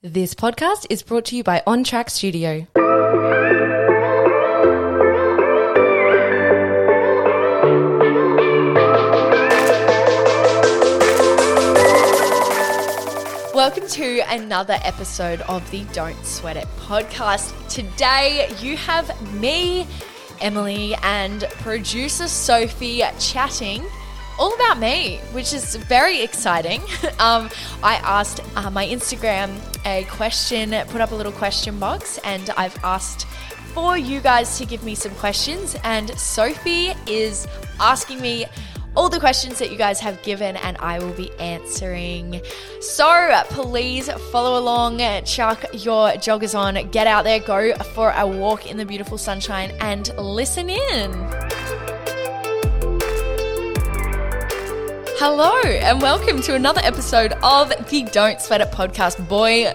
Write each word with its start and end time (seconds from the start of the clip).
This 0.00 0.32
podcast 0.32 0.86
is 0.90 1.02
brought 1.02 1.24
to 1.24 1.36
you 1.36 1.42
by 1.42 1.60
On 1.66 1.82
Track 1.82 2.08
Studio. 2.08 2.68
Welcome 13.52 13.88
to 13.88 14.20
another 14.28 14.78
episode 14.84 15.40
of 15.40 15.68
the 15.72 15.82
Don't 15.92 16.24
Sweat 16.24 16.56
It 16.56 16.68
podcast. 16.76 17.68
Today 17.68 18.48
you 18.60 18.76
have 18.76 19.32
me, 19.34 19.84
Emily, 20.40 20.94
and 21.02 21.40
producer 21.54 22.28
Sophie 22.28 23.02
chatting 23.18 23.84
all 24.38 24.54
about 24.54 24.78
me, 24.78 25.18
which 25.32 25.52
is 25.52 25.76
very 25.76 26.22
exciting. 26.22 26.82
Um, 27.20 27.50
I 27.82 27.96
asked 27.96 28.40
uh, 28.54 28.70
my 28.70 28.86
Instagram 28.86 29.58
a 29.84 30.04
question, 30.04 30.70
put 30.88 31.00
up 31.00 31.10
a 31.10 31.14
little 31.16 31.32
question 31.32 31.80
box, 31.80 32.18
and 32.22 32.50
I've 32.50 32.76
asked 32.84 33.26
for 33.74 33.98
you 33.98 34.20
guys 34.20 34.56
to 34.58 34.66
give 34.66 34.84
me 34.84 34.94
some 34.94 35.12
questions. 35.16 35.76
And 35.82 36.16
Sophie 36.16 36.92
is 37.08 37.48
asking 37.80 38.20
me 38.20 38.46
all 38.94 39.08
the 39.08 39.18
questions 39.18 39.58
that 39.58 39.70
you 39.70 39.76
guys 39.76 39.98
have 40.00 40.22
given, 40.22 40.56
and 40.56 40.76
I 40.78 40.98
will 40.98 41.12
be 41.12 41.32
answering. 41.38 42.40
So 42.80 43.42
please 43.46 44.08
follow 44.30 44.60
along, 44.60 44.98
chuck 45.24 45.64
your 45.72 46.10
joggers 46.12 46.56
on, 46.56 46.90
get 46.90 47.06
out 47.06 47.24
there, 47.24 47.40
go 47.40 47.74
for 47.94 48.10
a 48.10 48.26
walk 48.26 48.70
in 48.70 48.76
the 48.76 48.86
beautiful 48.86 49.18
sunshine, 49.18 49.72
and 49.80 50.08
listen 50.16 50.70
in. 50.70 51.47
Hello, 55.20 55.60
and 55.62 56.00
welcome 56.00 56.40
to 56.42 56.54
another 56.54 56.80
episode 56.84 57.32
of 57.42 57.70
the 57.90 58.08
Don't 58.12 58.40
Sweat 58.40 58.60
It 58.60 58.70
podcast. 58.70 59.28
Boy, 59.28 59.74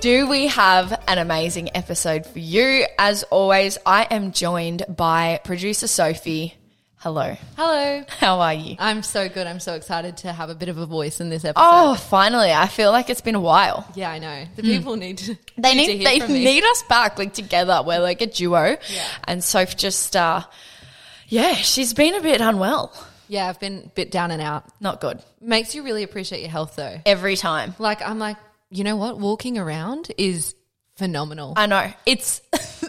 do 0.00 0.28
we 0.28 0.46
have 0.46 1.02
an 1.08 1.18
amazing 1.18 1.74
episode 1.74 2.24
for 2.24 2.38
you. 2.38 2.86
As 2.96 3.24
always, 3.24 3.76
I 3.84 4.04
am 4.04 4.30
joined 4.30 4.84
by 4.88 5.40
producer 5.42 5.88
Sophie. 5.88 6.54
Hello. 6.98 7.36
Hello. 7.56 8.04
How 8.20 8.38
are 8.38 8.54
you? 8.54 8.76
I'm 8.78 9.02
so 9.02 9.28
good. 9.28 9.48
I'm 9.48 9.58
so 9.58 9.74
excited 9.74 10.18
to 10.18 10.32
have 10.32 10.48
a 10.48 10.54
bit 10.54 10.68
of 10.68 10.78
a 10.78 10.86
voice 10.86 11.20
in 11.20 11.28
this 11.28 11.44
episode. 11.44 11.66
Oh, 11.66 11.94
finally. 11.96 12.52
I 12.52 12.68
feel 12.68 12.92
like 12.92 13.10
it's 13.10 13.20
been 13.20 13.34
a 13.34 13.40
while. 13.40 13.90
Yeah, 13.96 14.12
I 14.12 14.20
know. 14.20 14.44
The 14.54 14.62
people 14.62 14.94
need 14.94 15.18
to 15.18 15.36
They 15.58 15.74
need, 15.74 15.88
need, 15.98 16.06
they 16.06 16.20
need 16.20 16.62
us 16.62 16.84
back 16.84 17.18
like 17.18 17.34
together. 17.34 17.82
We're 17.84 17.98
like 17.98 18.20
a 18.20 18.26
duo. 18.26 18.76
Yeah. 18.92 19.08
And 19.24 19.42
Soph 19.42 19.76
just 19.76 20.14
uh 20.14 20.44
yeah, 21.26 21.54
she's 21.54 21.94
been 21.94 22.14
a 22.14 22.20
bit 22.20 22.40
unwell. 22.40 22.92
Yeah, 23.34 23.48
I've 23.48 23.58
been 23.58 23.82
a 23.86 23.88
bit 23.88 24.12
down 24.12 24.30
and 24.30 24.40
out. 24.40 24.64
Not 24.80 25.00
good. 25.00 25.20
Makes 25.40 25.74
you 25.74 25.82
really 25.82 26.04
appreciate 26.04 26.40
your 26.40 26.50
health 26.50 26.76
though. 26.76 27.00
Every 27.04 27.34
time. 27.34 27.74
Like 27.80 28.00
I'm 28.00 28.20
like, 28.20 28.36
you 28.70 28.84
know 28.84 28.94
what? 28.94 29.18
Walking 29.18 29.58
around 29.58 30.12
is 30.16 30.54
phenomenal. 30.94 31.54
I 31.56 31.66
know. 31.66 31.92
It's 32.06 32.40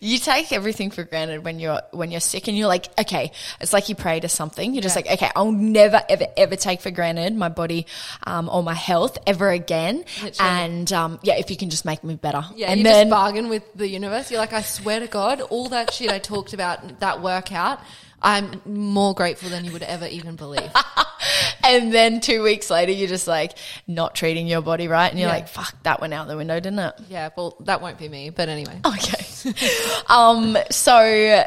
you 0.00 0.18
take 0.18 0.52
everything 0.52 0.90
for 0.90 1.04
granted 1.04 1.44
when 1.44 1.58
you're 1.60 1.80
when 1.92 2.10
you're 2.10 2.20
sick 2.20 2.48
and 2.48 2.56
you're 2.56 2.68
like, 2.68 2.86
okay, 3.00 3.32
it's 3.60 3.72
like 3.72 3.88
you 3.88 3.94
pray 3.94 4.20
to 4.20 4.28
something. 4.28 4.74
You're 4.74 4.82
just 4.82 4.96
Yeah. 4.96 5.02
like, 5.10 5.22
okay, 5.22 5.30
I'll 5.36 5.52
never 5.52 6.02
ever 6.08 6.26
ever 6.36 6.56
take 6.56 6.80
for 6.80 6.90
granted 6.90 7.34
my 7.34 7.48
body 7.48 7.86
um, 8.26 8.48
or 8.48 8.62
my 8.62 8.74
health 8.74 9.18
ever 9.26 9.50
again. 9.50 10.04
Literally. 10.22 10.34
And 10.50 10.92
um, 10.92 11.18
yeah, 11.22 11.34
if 11.36 11.50
you 11.50 11.56
can 11.56 11.70
just 11.70 11.84
make 11.84 12.02
me 12.04 12.14
better. 12.16 12.44
yeah, 12.54 12.70
and 12.70 12.78
you 12.78 12.84
then 12.84 13.06
just 13.06 13.10
bargain 13.10 13.48
with 13.48 13.62
the 13.74 13.88
universe. 13.88 14.30
You're 14.30 14.40
like, 14.40 14.52
I 14.52 14.62
swear 14.62 15.00
to 15.00 15.06
God, 15.06 15.40
all 15.40 15.68
that 15.70 15.92
shit 15.92 16.10
I 16.10 16.18
talked 16.18 16.52
about 16.52 17.00
that 17.00 17.20
workout, 17.22 17.80
I'm 18.22 18.60
more 18.64 19.14
grateful 19.14 19.50
than 19.50 19.64
you 19.64 19.72
would 19.72 19.82
ever 19.82 20.06
even 20.06 20.36
believe. 20.36 20.70
and 21.64 21.92
then 21.92 22.20
two 22.20 22.42
weeks 22.42 22.70
later 22.70 22.92
you're 22.92 23.08
just 23.08 23.26
like 23.28 23.52
not 23.86 24.14
treating 24.14 24.46
your 24.46 24.62
body 24.62 24.88
right 24.88 25.10
and 25.10 25.18
you're 25.18 25.28
Yeah. 25.28 25.34
like, 25.34 25.48
fuck, 25.48 25.74
that 25.82 26.00
went 26.00 26.14
out 26.14 26.26
the 26.28 26.36
window, 26.36 26.58
didn't 26.60 26.78
it? 26.78 26.94
yeah, 27.08 27.28
well, 27.36 27.56
that 27.60 27.80
won't 27.82 27.98
be 27.98 28.08
me. 28.08 28.30
But 28.30 28.48
anyway, 28.48 28.80
Okay. 28.84 29.22
um, 30.08 30.56
so 30.70 31.44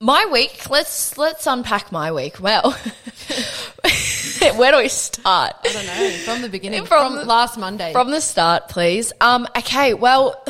my 0.00 0.26
week, 0.32 0.68
let's 0.70 1.16
let's 1.18 1.46
unpack 1.46 1.90
my 1.92 2.12
week. 2.12 2.40
Well, 2.40 2.72
where 4.56 4.72
do 4.72 4.78
we 4.78 4.88
start? 4.88 5.54
I 5.64 5.72
don't 5.72 5.86
know. 5.86 6.10
From 6.24 6.42
the 6.42 6.48
beginning, 6.48 6.84
From 6.86 7.12
from, 7.12 7.16
the- 7.20 7.24
last 7.24 7.58
Monday. 7.58 7.92
From 7.92 8.10
the 8.10 8.20
start, 8.20 8.68
please. 8.68 9.12
Um, 9.20 9.46
okay, 9.56 9.94
well, 9.94 10.42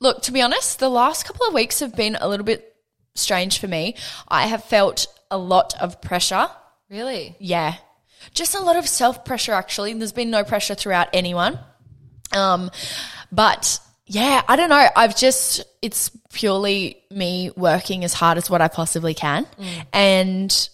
look, 0.00 0.22
to 0.22 0.32
be 0.32 0.42
honest, 0.42 0.78
the 0.78 0.88
last 0.88 1.24
couple 1.26 1.46
of 1.46 1.54
weeks 1.54 1.80
have 1.80 1.94
been 1.96 2.16
a 2.20 2.28
little 2.28 2.46
bit 2.46 2.74
strange 3.14 3.58
for 3.58 3.68
me. 3.68 3.96
I 4.28 4.46
have 4.46 4.64
felt 4.64 5.06
a 5.30 5.38
lot 5.38 5.74
of 5.80 6.00
pressure. 6.00 6.48
really? 6.90 7.36
Yeah. 7.38 7.76
Just 8.34 8.54
a 8.54 8.60
lot 8.62 8.76
of 8.76 8.86
self 8.86 9.24
pressure, 9.24 9.52
actually. 9.52 9.94
There's 9.94 10.12
been 10.12 10.30
no 10.30 10.44
pressure 10.44 10.74
throughout 10.76 11.08
anyone. 11.12 11.58
Um, 12.32 12.70
but 13.32 13.80
yeah, 14.06 14.42
I 14.48 14.56
don't 14.56 14.68
know. 14.68 14.88
I've 14.96 15.16
just, 15.16 15.64
it's 15.80 16.10
purely 16.32 17.02
me 17.10 17.50
working 17.56 18.04
as 18.04 18.12
hard 18.12 18.38
as 18.38 18.50
what 18.50 18.60
I 18.60 18.68
possibly 18.68 19.14
can. 19.14 19.46
Mm. 19.58 19.86
And 19.92 20.68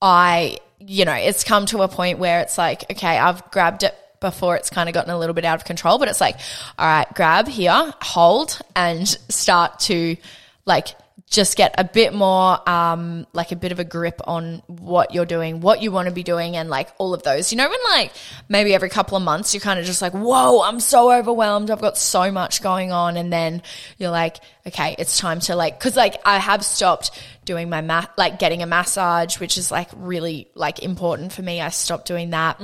I, 0.00 0.58
you 0.78 1.04
know, 1.04 1.14
it's 1.14 1.44
come 1.44 1.66
to 1.66 1.82
a 1.82 1.88
point 1.88 2.18
where 2.18 2.40
it's 2.40 2.58
like, 2.58 2.84
okay, 2.90 3.18
I've 3.18 3.50
grabbed 3.50 3.84
it 3.84 3.94
before 4.20 4.56
it's 4.56 4.70
kind 4.70 4.88
of 4.88 4.94
gotten 4.94 5.10
a 5.10 5.18
little 5.18 5.34
bit 5.34 5.44
out 5.44 5.56
of 5.56 5.64
control, 5.64 5.98
but 5.98 6.08
it's 6.08 6.20
like, 6.20 6.36
all 6.78 6.86
right, 6.86 7.06
grab 7.14 7.48
here, 7.48 7.92
hold, 8.00 8.60
and 8.76 9.08
start 9.08 9.80
to 9.80 10.16
like 10.64 10.88
just 11.32 11.56
get 11.56 11.74
a 11.78 11.84
bit 11.84 12.12
more, 12.12 12.68
um, 12.68 13.26
like 13.32 13.52
a 13.52 13.56
bit 13.56 13.72
of 13.72 13.78
a 13.78 13.84
grip 13.84 14.20
on 14.24 14.62
what 14.68 15.14
you're 15.14 15.24
doing, 15.24 15.60
what 15.60 15.82
you 15.82 15.90
want 15.90 16.06
to 16.06 16.14
be 16.14 16.22
doing, 16.22 16.56
and 16.56 16.68
like 16.68 16.90
all 16.98 17.14
of 17.14 17.22
those. 17.22 17.50
You 17.50 17.58
know, 17.58 17.68
when 17.68 17.78
like 17.90 18.12
maybe 18.50 18.74
every 18.74 18.90
couple 18.90 19.16
of 19.16 19.22
months 19.22 19.54
you're 19.54 19.62
kind 19.62 19.80
of 19.80 19.86
just 19.86 20.02
like, 20.02 20.12
whoa, 20.12 20.62
I'm 20.62 20.78
so 20.78 21.10
overwhelmed. 21.10 21.70
I've 21.70 21.80
got 21.80 21.96
so 21.96 22.30
much 22.30 22.62
going 22.62 22.92
on. 22.92 23.16
And 23.16 23.32
then 23.32 23.62
you're 23.96 24.10
like, 24.10 24.36
okay, 24.66 24.94
it's 24.98 25.18
time 25.18 25.40
to 25.40 25.56
like, 25.56 25.80
cause 25.80 25.96
like 25.96 26.16
I 26.26 26.38
have 26.38 26.64
stopped 26.64 27.10
doing 27.46 27.70
my 27.70 27.80
mat, 27.80 28.12
like 28.18 28.38
getting 28.38 28.62
a 28.62 28.66
massage, 28.66 29.40
which 29.40 29.56
is 29.56 29.70
like 29.70 29.88
really 29.96 30.48
like 30.54 30.80
important 30.80 31.32
for 31.32 31.42
me. 31.42 31.62
I 31.62 31.70
stopped 31.70 32.06
doing 32.06 32.30
that. 32.30 32.60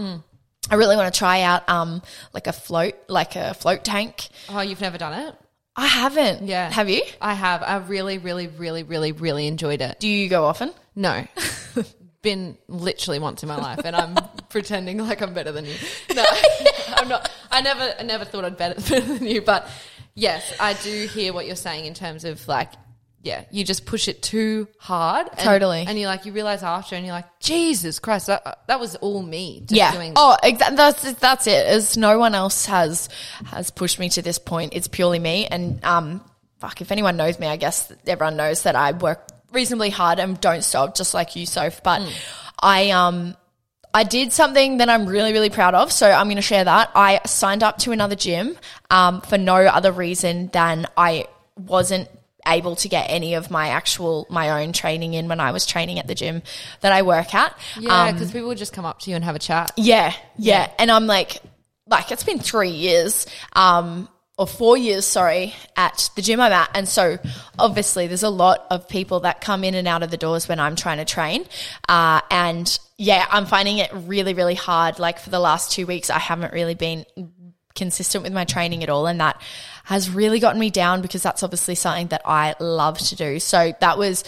I 0.70 0.74
really 0.74 0.96
want 0.96 1.12
to 1.12 1.18
try 1.18 1.40
out 1.40 1.66
um 1.70 2.02
like 2.34 2.46
a 2.46 2.52
float, 2.52 2.94
like 3.08 3.34
a 3.34 3.54
float 3.54 3.82
tank. 3.82 4.28
Oh, 4.50 4.60
you've 4.60 4.82
never 4.82 4.98
done 4.98 5.28
it? 5.28 5.34
I 5.78 5.86
haven't. 5.86 6.42
Yeah. 6.42 6.68
Have 6.70 6.90
you? 6.90 7.02
I 7.20 7.34
have. 7.34 7.62
I 7.62 7.76
really, 7.76 8.18
really, 8.18 8.48
really, 8.48 8.82
really, 8.82 9.12
really 9.12 9.46
enjoyed 9.46 9.80
it. 9.80 10.00
Do 10.00 10.08
you 10.08 10.28
go 10.28 10.44
often? 10.44 10.72
No. 10.96 11.24
Been 12.22 12.58
literally 12.66 13.20
once 13.20 13.44
in 13.44 13.48
my 13.48 13.56
life, 13.56 13.82
and 13.84 13.94
I'm 13.94 14.16
pretending 14.48 14.98
like 14.98 15.22
I'm 15.22 15.34
better 15.34 15.52
than 15.52 15.66
you. 15.66 15.76
No, 16.12 16.24
I'm 16.88 17.08
not. 17.08 17.30
I 17.52 17.60
never, 17.60 17.94
I 17.96 18.02
never 18.02 18.24
thought 18.24 18.44
I'd 18.44 18.56
better, 18.56 18.74
better 18.74 19.18
than 19.18 19.24
you. 19.24 19.40
But 19.40 19.68
yes, 20.16 20.52
I 20.58 20.74
do 20.74 21.06
hear 21.06 21.32
what 21.32 21.46
you're 21.46 21.54
saying 21.54 21.84
in 21.84 21.94
terms 21.94 22.24
of 22.24 22.46
like, 22.48 22.72
yeah, 23.22 23.44
you 23.50 23.64
just 23.64 23.84
push 23.84 24.06
it 24.08 24.22
too 24.22 24.68
hard. 24.78 25.26
and- 25.28 25.38
Totally. 25.40 25.84
And 25.86 25.98
you're 25.98 26.08
like, 26.08 26.24
you 26.24 26.32
realize 26.32 26.62
after, 26.62 26.94
and 26.96 27.04
you're 27.04 27.14
like, 27.14 27.40
Jesus 27.40 27.98
Christ, 27.98 28.28
that, 28.28 28.60
that 28.68 28.78
was 28.80 28.94
all 28.96 29.22
me. 29.22 29.60
Just 29.60 29.72
yeah. 29.72 29.92
Doing 29.92 30.12
oh, 30.16 30.36
exa- 30.42 30.76
that's 30.76 31.12
that's 31.14 31.46
it. 31.46 31.66
As 31.66 31.96
no 31.96 32.18
one 32.18 32.34
else 32.34 32.66
has 32.66 33.08
has 33.46 33.70
pushed 33.70 33.98
me 33.98 34.08
to 34.10 34.22
this 34.22 34.38
point. 34.38 34.72
It's 34.74 34.88
purely 34.88 35.18
me. 35.18 35.46
And 35.46 35.84
um, 35.84 36.20
fuck, 36.60 36.80
if 36.80 36.92
anyone 36.92 37.16
knows 37.16 37.38
me, 37.38 37.46
I 37.48 37.56
guess 37.56 37.92
everyone 38.06 38.36
knows 38.36 38.62
that 38.62 38.76
I 38.76 38.92
work 38.92 39.26
reasonably 39.52 39.90
hard 39.90 40.18
and 40.20 40.40
don't 40.40 40.62
stop, 40.62 40.94
just 40.94 41.12
like 41.14 41.34
you, 41.36 41.44
Soph. 41.46 41.82
But 41.82 42.02
I 42.60 42.90
um. 42.90 43.36
I 43.94 44.04
did 44.04 44.34
something 44.34 44.76
that 44.76 44.90
I'm 44.90 45.06
really, 45.06 45.32
really 45.32 45.48
proud 45.48 45.74
of. 45.74 45.90
So 45.90 46.08
I'm 46.08 46.26
going 46.26 46.36
to 46.36 46.42
share 46.42 46.62
that. 46.62 46.90
I 46.94 47.22
signed 47.24 47.62
up 47.62 47.78
to 47.78 47.90
another 47.90 48.14
gym 48.16 48.56
um, 48.90 49.22
for 49.22 49.38
no 49.38 49.56
other 49.56 49.90
reason 49.92 50.48
than 50.52 50.86
I 50.94 51.26
wasn't 51.56 52.08
able 52.48 52.76
to 52.76 52.88
get 52.88 53.06
any 53.10 53.34
of 53.34 53.50
my 53.50 53.68
actual, 53.68 54.26
my 54.30 54.62
own 54.62 54.72
training 54.72 55.14
in 55.14 55.28
when 55.28 55.40
I 55.40 55.52
was 55.52 55.66
training 55.66 55.98
at 55.98 56.06
the 56.06 56.14
gym 56.14 56.42
that 56.80 56.92
I 56.92 57.02
work 57.02 57.34
at. 57.34 57.56
Yeah, 57.78 58.06
Um, 58.06 58.14
because 58.14 58.32
people 58.32 58.48
would 58.48 58.58
just 58.58 58.72
come 58.72 58.84
up 58.84 59.00
to 59.00 59.10
you 59.10 59.16
and 59.16 59.24
have 59.24 59.36
a 59.36 59.38
chat. 59.40 59.72
yeah, 59.76 60.12
yeah. 60.38 60.70
And 60.78 60.90
I'm 60.90 61.06
like, 61.06 61.40
like 61.86 62.10
it's 62.10 62.24
been 62.24 62.38
three 62.38 62.70
years, 62.70 63.26
um, 63.54 64.08
or 64.36 64.46
four 64.46 64.76
years, 64.78 65.04
sorry, 65.04 65.52
at 65.76 66.10
the 66.14 66.22
gym 66.22 66.40
I'm 66.40 66.52
at. 66.52 66.70
And 66.72 66.86
so 66.88 67.18
obviously 67.58 68.06
there's 68.06 68.22
a 68.22 68.30
lot 68.30 68.66
of 68.70 68.88
people 68.88 69.20
that 69.20 69.40
come 69.40 69.64
in 69.64 69.74
and 69.74 69.88
out 69.88 70.04
of 70.04 70.12
the 70.12 70.16
doors 70.16 70.48
when 70.48 70.60
I'm 70.60 70.76
trying 70.76 70.98
to 70.98 71.04
train. 71.04 71.44
Uh, 71.88 72.20
and 72.30 72.78
yeah, 72.98 73.26
I'm 73.32 73.46
finding 73.46 73.78
it 73.78 73.90
really, 73.92 74.34
really 74.34 74.54
hard. 74.54 75.00
Like 75.00 75.18
for 75.18 75.30
the 75.30 75.40
last 75.40 75.72
two 75.72 75.86
weeks, 75.86 76.08
I 76.08 76.20
haven't 76.20 76.52
really 76.52 76.76
been 76.76 77.04
consistent 77.74 78.22
with 78.22 78.32
my 78.32 78.44
training 78.44 78.84
at 78.84 78.88
all. 78.90 79.08
And 79.08 79.20
that 79.20 79.42
has 79.88 80.10
really 80.10 80.38
gotten 80.38 80.60
me 80.60 80.68
down 80.68 81.00
because 81.00 81.22
that's 81.22 81.42
obviously 81.42 81.74
something 81.74 82.08
that 82.08 82.20
I 82.26 82.54
love 82.60 82.98
to 82.98 83.16
do. 83.16 83.40
So 83.40 83.72
that 83.80 83.96
was, 83.96 84.22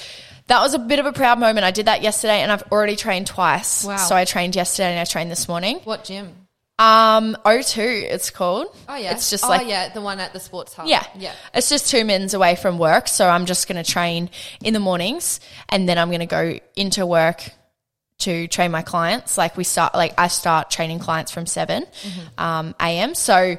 that 0.47 0.63
was 0.63 0.73
a 0.73 0.79
bit 0.79 0.99
of 1.01 1.05
a 1.05 1.13
proud 1.13 1.39
moment. 1.39 1.65
I 1.67 1.71
did 1.71 1.85
that 1.87 2.01
yesterday 2.01 2.41
and 2.41 2.51
I've 2.51 2.63
already 2.73 2.97
trained 2.97 3.27
twice. 3.27 3.85
Wow. 3.85 3.97
So 3.97 4.17
I 4.17 4.25
trained 4.25 4.57
yesterday 4.57 4.91
and 4.93 4.99
I 4.99 5.05
trained 5.05 5.31
this 5.31 5.49
morning. 5.49 5.81
What 5.85 6.05
gym? 6.05 6.33
Um, 6.79 7.37
O2, 7.45 7.77
it's 8.11 8.31
called. 8.31 8.75
Oh 8.89 8.97
yeah, 8.97 9.13
It's 9.13 9.29
just 9.29 9.45
oh, 9.45 9.49
like, 9.49 9.67
yeah, 9.69 9.93
the 9.93 10.01
one 10.01 10.19
at 10.19 10.33
the 10.33 10.41
sports 10.41 10.73
hub. 10.73 10.87
yeah. 10.87 11.05
yeah. 11.15 11.35
It's 11.53 11.69
just 11.69 11.91
two 11.91 12.07
minutes 12.07 12.33
away 12.33 12.57
from 12.57 12.79
work. 12.79 13.07
So 13.07 13.29
I'm 13.29 13.45
just 13.45 13.69
going 13.69 13.85
to 13.85 13.89
train 13.93 14.31
in 14.65 14.73
the 14.73 14.81
mornings 14.81 15.41
and 15.69 15.87
then 15.87 15.99
I'm 15.99 16.09
going 16.09 16.21
to 16.21 16.27
go 16.27 16.59
into 16.75 17.05
work 17.05 17.45
to 18.21 18.49
train 18.49 18.71
my 18.71 18.81
clients. 18.81 19.37
Like 19.37 19.59
we 19.59 19.65
start, 19.65 19.95
like 19.95 20.15
I 20.19 20.29
start 20.29 20.71
training 20.71 21.01
clients 21.01 21.31
from 21.33 21.45
7 21.45 21.83
Mm-hmm. 21.85 22.41
um, 22.43 22.75
a.m. 22.81 23.15
So 23.15 23.59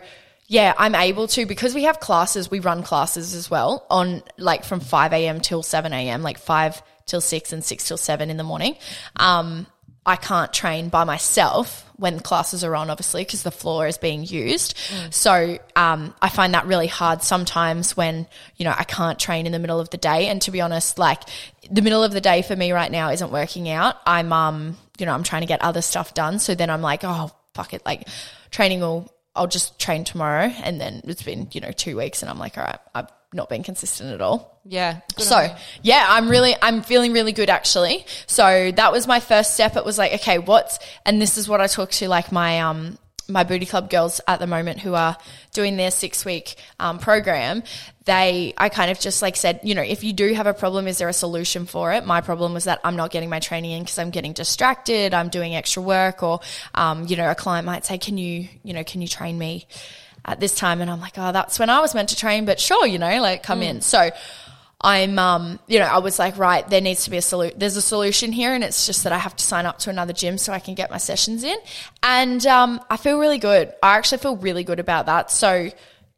yeah, 0.52 0.74
I'm 0.78 0.96
able 0.96 1.28
to 1.30 1.46
because 1.46 1.74
we 1.74 1.84
have 1.84 2.02
classes. 2.02 2.52
We 2.52 2.60
run 2.60 2.84
classes 2.84 3.34
as 3.36 3.50
well 3.50 3.86
on 3.90 4.22
like 4.38 4.66
from 4.66 4.82
5 4.82 5.14
a.m. 5.14 5.40
till 5.40 5.64
7 5.64 5.94
a.m., 5.94 6.24
like 6.24 6.38
5 6.38 6.84
till 7.06 7.22
6 7.22 7.54
and 7.54 7.64
6 7.64 7.88
till 7.88 7.96
7 7.96 8.30
in 8.30 8.36
the 8.36 8.44
morning. 8.44 8.76
Um, 9.16 9.66
I 10.06 10.18
can't 10.18 10.52
train 10.52 10.90
by 10.90 11.06
myself 11.06 11.90
when 11.96 12.20
classes 12.20 12.66
are 12.66 12.76
on, 12.76 12.90
obviously, 12.90 13.24
because 13.24 13.44
the 13.44 13.52
floor 13.52 13.88
is 13.88 13.98
being 13.98 14.26
used. 14.26 14.78
So 15.12 15.58
um, 15.78 16.14
I 16.22 16.28
find 16.28 16.54
that 16.54 16.66
really 16.66 16.88
hard 16.88 17.24
sometimes 17.24 17.96
when, 17.96 18.28
you 18.58 18.66
know, 18.66 18.76
I 18.78 18.84
can't 18.84 19.18
train 19.18 19.46
in 19.46 19.54
the 19.54 19.60
middle 19.60 19.80
of 19.80 19.90
the 19.90 19.98
day. 19.98 20.28
And 20.28 20.42
to 20.42 20.52
be 20.52 20.60
honest, 20.60 21.00
like 21.00 21.22
the 21.70 21.82
middle 21.82 22.04
of 22.04 22.12
the 22.12 22.20
day 22.20 22.42
for 22.42 22.58
me 22.58 22.74
right 22.74 22.92
now 22.92 23.12
isn't 23.12 23.32
working 23.32 23.70
out. 23.70 23.96
I'm, 24.06 24.34
um, 24.34 24.76
you 24.98 25.06
know, 25.06 25.14
I'm 25.14 25.24
trying 25.24 25.44
to 25.44 25.48
get 25.48 25.62
other 25.62 25.82
stuff 25.82 26.14
done. 26.14 26.40
So 26.40 26.56
then 26.56 26.70
I'm 26.70 26.82
like, 26.82 27.06
oh, 27.06 27.32
fuck 27.54 27.74
it. 27.74 27.86
Like 27.86 28.06
training 28.50 28.82
will, 28.82 29.10
I'll 29.36 29.48
just 29.48 29.80
train 29.80 30.04
tomorrow. 30.04 30.52
And 30.64 30.80
then 30.80 31.02
it's 31.06 31.24
been, 31.24 31.48
you 31.52 31.62
know, 31.62 31.72
two 31.72 31.98
weeks 31.98 32.22
and 32.22 32.30
I'm 32.30 32.40
like, 32.40 32.58
all 32.58 32.64
right, 32.64 32.80
I've 32.94 33.08
not 33.34 33.50
been 33.50 33.64
consistent 33.64 34.14
at 34.14 34.22
all. 34.22 34.60
Yeah. 34.66 35.00
So 35.18 35.56
yeah, 35.82 36.06
I'm 36.10 36.30
really, 36.30 36.56
I'm 36.62 36.82
feeling 36.82 37.14
really 37.14 37.32
good 37.32 37.50
actually. 37.50 38.06
So 38.28 38.72
that 38.72 38.92
was 38.92 39.08
my 39.08 39.20
first 39.20 39.54
step. 39.54 39.78
It 39.78 39.86
was 39.86 39.98
like, 39.98 40.14
okay, 40.16 40.38
what's, 40.38 40.80
and 41.06 41.22
this 41.22 41.38
is 41.38 41.48
what 41.48 41.62
I 41.62 41.68
talked 41.68 41.94
to 41.94 42.10
like 42.10 42.32
my, 42.32 42.60
um, 42.60 42.98
my 43.32 43.44
booty 43.44 43.66
club 43.66 43.90
girls 43.90 44.22
at 44.28 44.40
the 44.40 44.48
moment 44.48 44.80
who 44.80 44.94
are 44.94 45.18
doing 45.54 45.78
their 45.78 45.92
six 45.92 46.26
week 46.26 46.56
um, 46.80 47.00
program. 47.00 47.64
They, 48.06 48.54
I 48.58 48.70
kind 48.70 48.90
of 48.90 49.00
just 49.00 49.22
like 49.22 49.36
said, 49.36 49.60
you 49.64 49.76
know, 49.76 49.82
if 49.82 50.04
you 50.04 50.14
do 50.14 50.34
have 50.34 50.48
a 50.48 50.54
problem, 50.54 50.88
is 50.88 50.98
there 50.98 51.10
a 51.10 51.14
solution 51.14 51.66
for 51.66 51.94
it? 51.94 52.06
My 52.06 52.22
problem 52.22 52.54
was 52.54 52.64
that 52.64 52.80
I'm 52.84 52.96
not 52.96 53.12
getting 53.12 53.30
my 53.30 53.40
training 53.40 53.72
in 53.72 53.84
because 53.84 54.00
I'm 54.00 54.10
getting 54.10 54.34
distracted. 54.34 55.14
I'm 55.14 55.30
doing 55.30 55.56
extra 55.56 55.84
work, 55.84 56.24
or, 56.24 56.40
um, 56.74 57.06
you 57.08 57.16
know, 57.16 57.30
a 57.30 57.36
client 57.36 57.66
might 57.66 57.86
say, 57.86 57.98
can 57.98 58.18
you, 58.18 58.48
you 58.64 58.74
know, 58.74 58.84
can 58.84 59.02
you 59.02 59.08
train 59.08 59.38
me? 59.38 59.68
at 60.24 60.40
this 60.40 60.54
time 60.54 60.82
and 60.82 60.92
I'm 60.92 61.00
like, 61.02 61.18
oh, 61.18 61.32
that's 61.32 61.58
when 61.58 61.72
I 61.72 61.80
was 61.80 61.96
meant 61.96 62.10
to 62.10 62.16
train, 62.16 62.46
but 62.46 62.60
sure, 62.60 62.86
you 62.86 63.00
know, 63.00 63.22
like 63.24 63.42
come 63.42 63.64
in. 63.64 63.82
So 63.82 64.12
I'm, 64.84 65.20
um, 65.20 65.60
you 65.68 65.80
know, 65.80 65.86
I 65.86 66.00
was 66.00 66.18
like, 66.20 66.38
right, 66.38 66.68
there 66.70 66.82
needs 66.82 67.04
to 67.06 67.10
be 67.12 67.18
a 67.18 67.22
solution. 67.22 67.60
There's 67.60 67.78
a 67.78 67.82
solution 67.82 68.32
here, 68.32 68.54
and 68.54 68.64
it's 68.64 68.86
just 68.86 69.04
that 69.04 69.14
I 69.14 69.18
have 69.20 69.36
to 69.36 69.44
sign 69.44 69.66
up 69.66 69.78
to 69.80 69.90
another 69.90 70.14
gym 70.14 70.38
so 70.38 70.52
I 70.54 70.60
can 70.60 70.74
get 70.74 70.90
my 70.90 70.98
sessions 70.98 71.44
in. 71.44 71.58
And 72.02 72.46
um, 72.48 72.82
I 72.90 72.98
feel 72.98 73.20
really 73.20 73.38
good. 73.38 73.74
I 73.84 73.98
actually 73.98 74.18
feel 74.20 74.36
really 74.38 74.64
good 74.64 74.80
about 74.80 75.06
that. 75.06 75.30
So, 75.32 75.70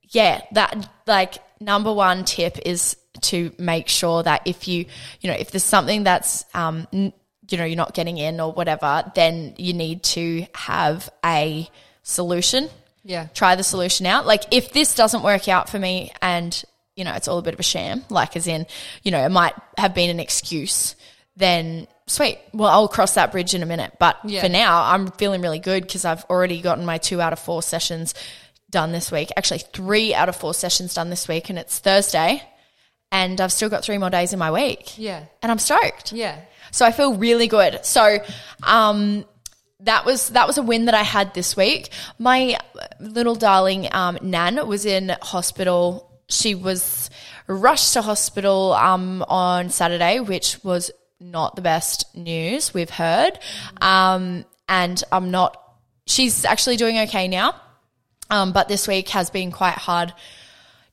yeah, 0.10 0.42
that 0.54 0.90
like 1.08 1.36
number 1.60 1.92
one 1.94 2.24
tip 2.26 2.58
is 2.66 2.96
to 3.22 3.52
make 3.58 3.88
sure 3.90 4.24
that 4.24 4.42
if 4.46 4.68
you, 4.68 4.86
you 5.22 5.30
know, 5.30 5.38
if 5.38 5.52
there's 5.52 5.64
something 5.64 6.04
that's, 6.04 6.44
um, 6.54 6.88
n- 6.94 7.14
you 7.50 7.58
know, 7.58 7.66
you're 7.66 7.76
not 7.78 7.94
getting 7.94 8.18
in 8.18 8.40
or 8.40 8.52
whatever, 8.54 9.12
then 9.16 9.54
you 9.58 9.74
need 9.74 10.04
to 10.04 10.46
have 10.56 11.10
a 11.26 11.70
solution 12.04 12.70
Yeah. 13.04 13.28
try 13.34 13.56
the 13.56 13.64
solution 13.64 14.06
out. 14.06 14.26
Like 14.26 14.44
if 14.52 14.72
this 14.74 14.96
doesn't 14.96 15.24
work 15.24 15.48
out 15.48 15.70
for 15.70 15.78
me 15.80 16.12
and, 16.22 16.64
you 16.96 17.04
know, 17.04 17.14
it's 17.14 17.28
all 17.28 17.38
a 17.38 17.42
bit 17.42 17.54
of 17.54 17.60
a 17.60 17.64
sham, 17.64 18.04
like 18.10 18.36
as 18.36 18.48
in, 18.48 18.66
you 19.04 19.12
know, 19.12 19.24
it 19.26 19.30
might 19.30 19.54
have 19.78 19.94
been 19.96 20.10
an 20.10 20.20
excuse, 20.20 20.96
then 21.36 21.88
sweet. 22.08 22.38
Well, 22.54 22.70
I'll 22.70 22.88
cross 22.88 23.14
that 23.16 23.32
bridge 23.32 23.54
in 23.56 23.64
a 23.64 23.66
minute. 23.66 23.94
But 24.00 24.18
Yeah. 24.26 24.42
for 24.42 24.50
now, 24.50 24.84
I'm 24.84 25.08
feeling 25.12 25.42
really 25.42 25.60
good 25.60 25.84
because 25.84 26.06
I've 26.06 26.24
already 26.26 26.62
gotten 26.62 26.86
my 26.86 26.98
two 26.98 27.22
out 27.22 27.34
of 27.34 27.40
four 27.40 27.64
sessions 27.64 28.14
done 28.70 28.92
this 28.92 29.12
week. 29.12 29.32
Actually, 29.38 29.60
three 29.74 30.14
out 30.14 30.30
of 30.30 30.36
four 30.36 30.54
sessions 30.54 30.94
done 30.94 31.10
this 31.10 31.28
week 31.28 31.50
and 31.50 31.58
it's 31.58 31.80
Thursday 31.80 32.44
and 33.12 33.40
I've 33.40 33.52
still 33.52 33.70
got 33.70 33.84
three 33.84 33.98
more 34.00 34.10
days 34.10 34.34
in 34.34 34.40
my 34.40 34.52
week. 34.52 34.98
Yeah. 34.98 35.24
And 35.42 35.52
I'm 35.52 35.60
stoked. 35.60 36.12
Yeah. 36.12 36.40
So 36.72 36.86
I 36.86 36.92
feel 36.92 37.14
really 37.16 37.48
good. 37.48 37.86
So 37.86 38.18
um, 38.64 39.26
that 39.82 40.06
was 40.06 40.30
that 40.30 40.48
was 40.48 40.58
a 40.58 40.64
win 40.64 40.86
that 40.86 40.96
I 40.96 41.04
had 41.04 41.34
this 41.36 41.56
week. 41.56 41.90
My 42.18 42.58
little 43.00 43.36
darling 43.36 43.88
um, 43.92 44.18
Nan 44.22 44.66
was 44.68 44.86
in 44.86 45.16
hospital. 45.22 46.10
She 46.30 46.56
was 46.56 47.10
rushed 47.48 47.94
to 47.94 48.02
hospital 48.02 48.74
um, 48.74 49.24
on 49.28 49.70
Saturday, 49.70 50.20
which 50.20 50.64
was 50.64 50.92
not 51.20 51.56
the 51.56 51.62
best 51.62 52.16
news 52.16 52.74
we've 52.74 52.90
heard. 52.90 53.40
Um, 53.82 54.46
and 54.68 55.04
I'm 55.12 55.32
not. 55.32 55.60
She's 56.06 56.46
actually 56.46 56.78
doing 56.78 57.00
okay 57.00 57.28
now, 57.28 57.56
um, 58.30 58.52
but 58.52 58.68
this 58.68 58.88
week 58.88 59.10
has 59.10 59.30
been 59.30 59.52
quite 59.52 59.78
hard 59.78 60.14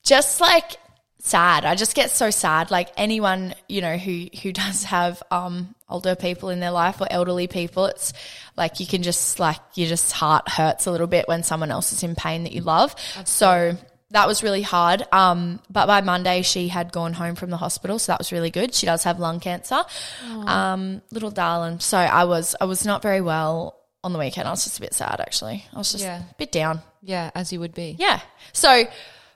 just 0.02 0.40
like 0.40 0.76
sad. 1.18 1.64
I 1.64 1.74
just 1.74 1.94
get 1.94 2.10
so 2.10 2.30
sad. 2.30 2.70
Like 2.70 2.90
anyone, 2.96 3.54
you 3.68 3.80
know, 3.80 3.96
who 3.96 4.26
who 4.42 4.52
does 4.64 4.84
have 4.84 5.22
um 5.30 5.74
older 5.88 6.14
people 6.14 6.50
in 6.50 6.60
their 6.60 6.70
life 6.70 7.00
or 7.00 7.06
elderly 7.10 7.46
people, 7.46 7.86
it's 7.86 8.12
like 8.56 8.80
you 8.80 8.86
can 8.86 9.02
just 9.02 9.38
like 9.38 9.60
your 9.74 9.88
just 9.88 10.12
heart 10.12 10.48
hurts 10.48 10.86
a 10.86 10.90
little 10.90 11.06
bit 11.06 11.28
when 11.28 11.42
someone 11.42 11.70
else 11.70 11.92
is 11.92 12.02
in 12.02 12.14
pain 12.14 12.44
that 12.44 12.52
you 12.52 12.62
love. 12.62 12.94
So 13.24 13.76
that 14.12 14.26
was 14.26 14.42
really 14.42 14.62
hard. 14.62 15.04
Um, 15.12 15.60
but 15.70 15.86
by 15.86 16.00
Monday 16.00 16.42
she 16.42 16.68
had 16.68 16.92
gone 16.92 17.12
home 17.12 17.34
from 17.36 17.50
the 17.50 17.56
hospital, 17.56 17.98
so 17.98 18.12
that 18.12 18.18
was 18.18 18.32
really 18.32 18.50
good. 18.50 18.74
She 18.74 18.86
does 18.86 19.04
have 19.04 19.18
lung 19.18 19.40
cancer. 19.40 19.82
Um, 20.28 21.02
little 21.10 21.30
darling. 21.30 21.80
So 21.80 21.96
I 21.98 22.24
was 22.24 22.54
I 22.60 22.64
was 22.64 22.84
not 22.84 23.02
very 23.02 23.20
well 23.20 23.76
on 24.02 24.12
the 24.12 24.18
weekend. 24.18 24.48
I 24.48 24.50
was 24.50 24.64
just 24.64 24.78
a 24.78 24.80
bit 24.80 24.94
sad 24.94 25.20
actually. 25.20 25.64
I 25.74 25.78
was 25.78 25.92
just 25.92 26.04
Yeah. 26.04 26.20
a 26.20 26.34
bit 26.38 26.52
down. 26.52 26.80
Yeah. 27.02 27.30
As 27.34 27.52
you 27.52 27.60
would 27.60 27.74
be. 27.74 27.96
Yeah. 27.98 28.20
So, 28.52 28.84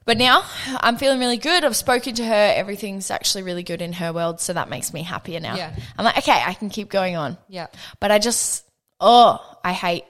but 0.06 0.17
now 0.19 0.43
I'm 0.81 0.97
feeling 0.97 1.19
really 1.19 1.37
good. 1.37 1.65
I've 1.65 1.76
spoken 1.76 2.15
to 2.17 2.25
her. 2.25 2.53
Everything's 2.56 3.11
actually 3.11 3.43
really 3.43 3.62
good 3.62 3.81
in 3.82 3.93
her 3.94 4.12
world. 4.12 4.41
So 4.41 4.53
that 4.55 4.69
makes 4.69 4.93
me 4.93 5.03
happier 5.03 5.41
now. 5.41 5.56
Yeah. 5.56 5.75
I'm 5.97 6.05
like, 6.05 6.19
okay, 6.19 6.43
I 6.44 6.55
can 6.55 6.69
keep 6.71 6.88
going 6.91 7.17
on. 7.17 7.37
Yeah. 7.49 7.67
But 8.00 8.11
I 8.11 8.19
just, 8.19 8.65
oh, 9.00 9.38
I 9.62 9.73
hate, 9.73 10.05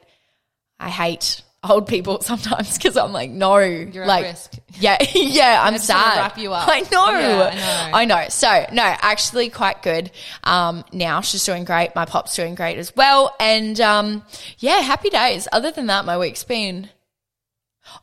I 0.80 0.88
hate 0.90 1.42
old 1.68 1.86
people 1.86 2.20
sometimes 2.20 2.76
because 2.76 2.96
I'm 2.96 3.12
like, 3.12 3.30
no, 3.30 3.58
You're 3.58 4.02
at 4.04 4.08
like, 4.08 4.24
risk. 4.24 4.52
yeah, 4.78 4.96
yeah, 5.14 5.60
I'm 5.62 5.78
sad. 5.78 6.16
wrap 6.18 6.38
you 6.38 6.52
up. 6.52 6.68
I 6.68 6.80
know, 6.80 7.10
Yeah, 7.10 7.50
I 7.52 7.90
know. 7.90 7.96
I 7.96 8.04
know. 8.04 8.28
So 8.28 8.66
no, 8.72 8.82
actually, 8.82 9.50
quite 9.50 9.82
good. 9.82 10.10
Um, 10.44 10.84
now 10.92 11.20
she's 11.20 11.44
doing 11.44 11.64
great. 11.64 11.94
My 11.94 12.04
pop's 12.04 12.34
doing 12.36 12.54
great 12.54 12.78
as 12.78 12.94
well, 12.96 13.34
and 13.40 13.80
um, 13.80 14.24
yeah, 14.58 14.80
happy 14.80 15.10
days. 15.10 15.48
Other 15.52 15.70
than 15.70 15.86
that, 15.86 16.04
my 16.04 16.18
week's 16.18 16.44
been. 16.44 16.90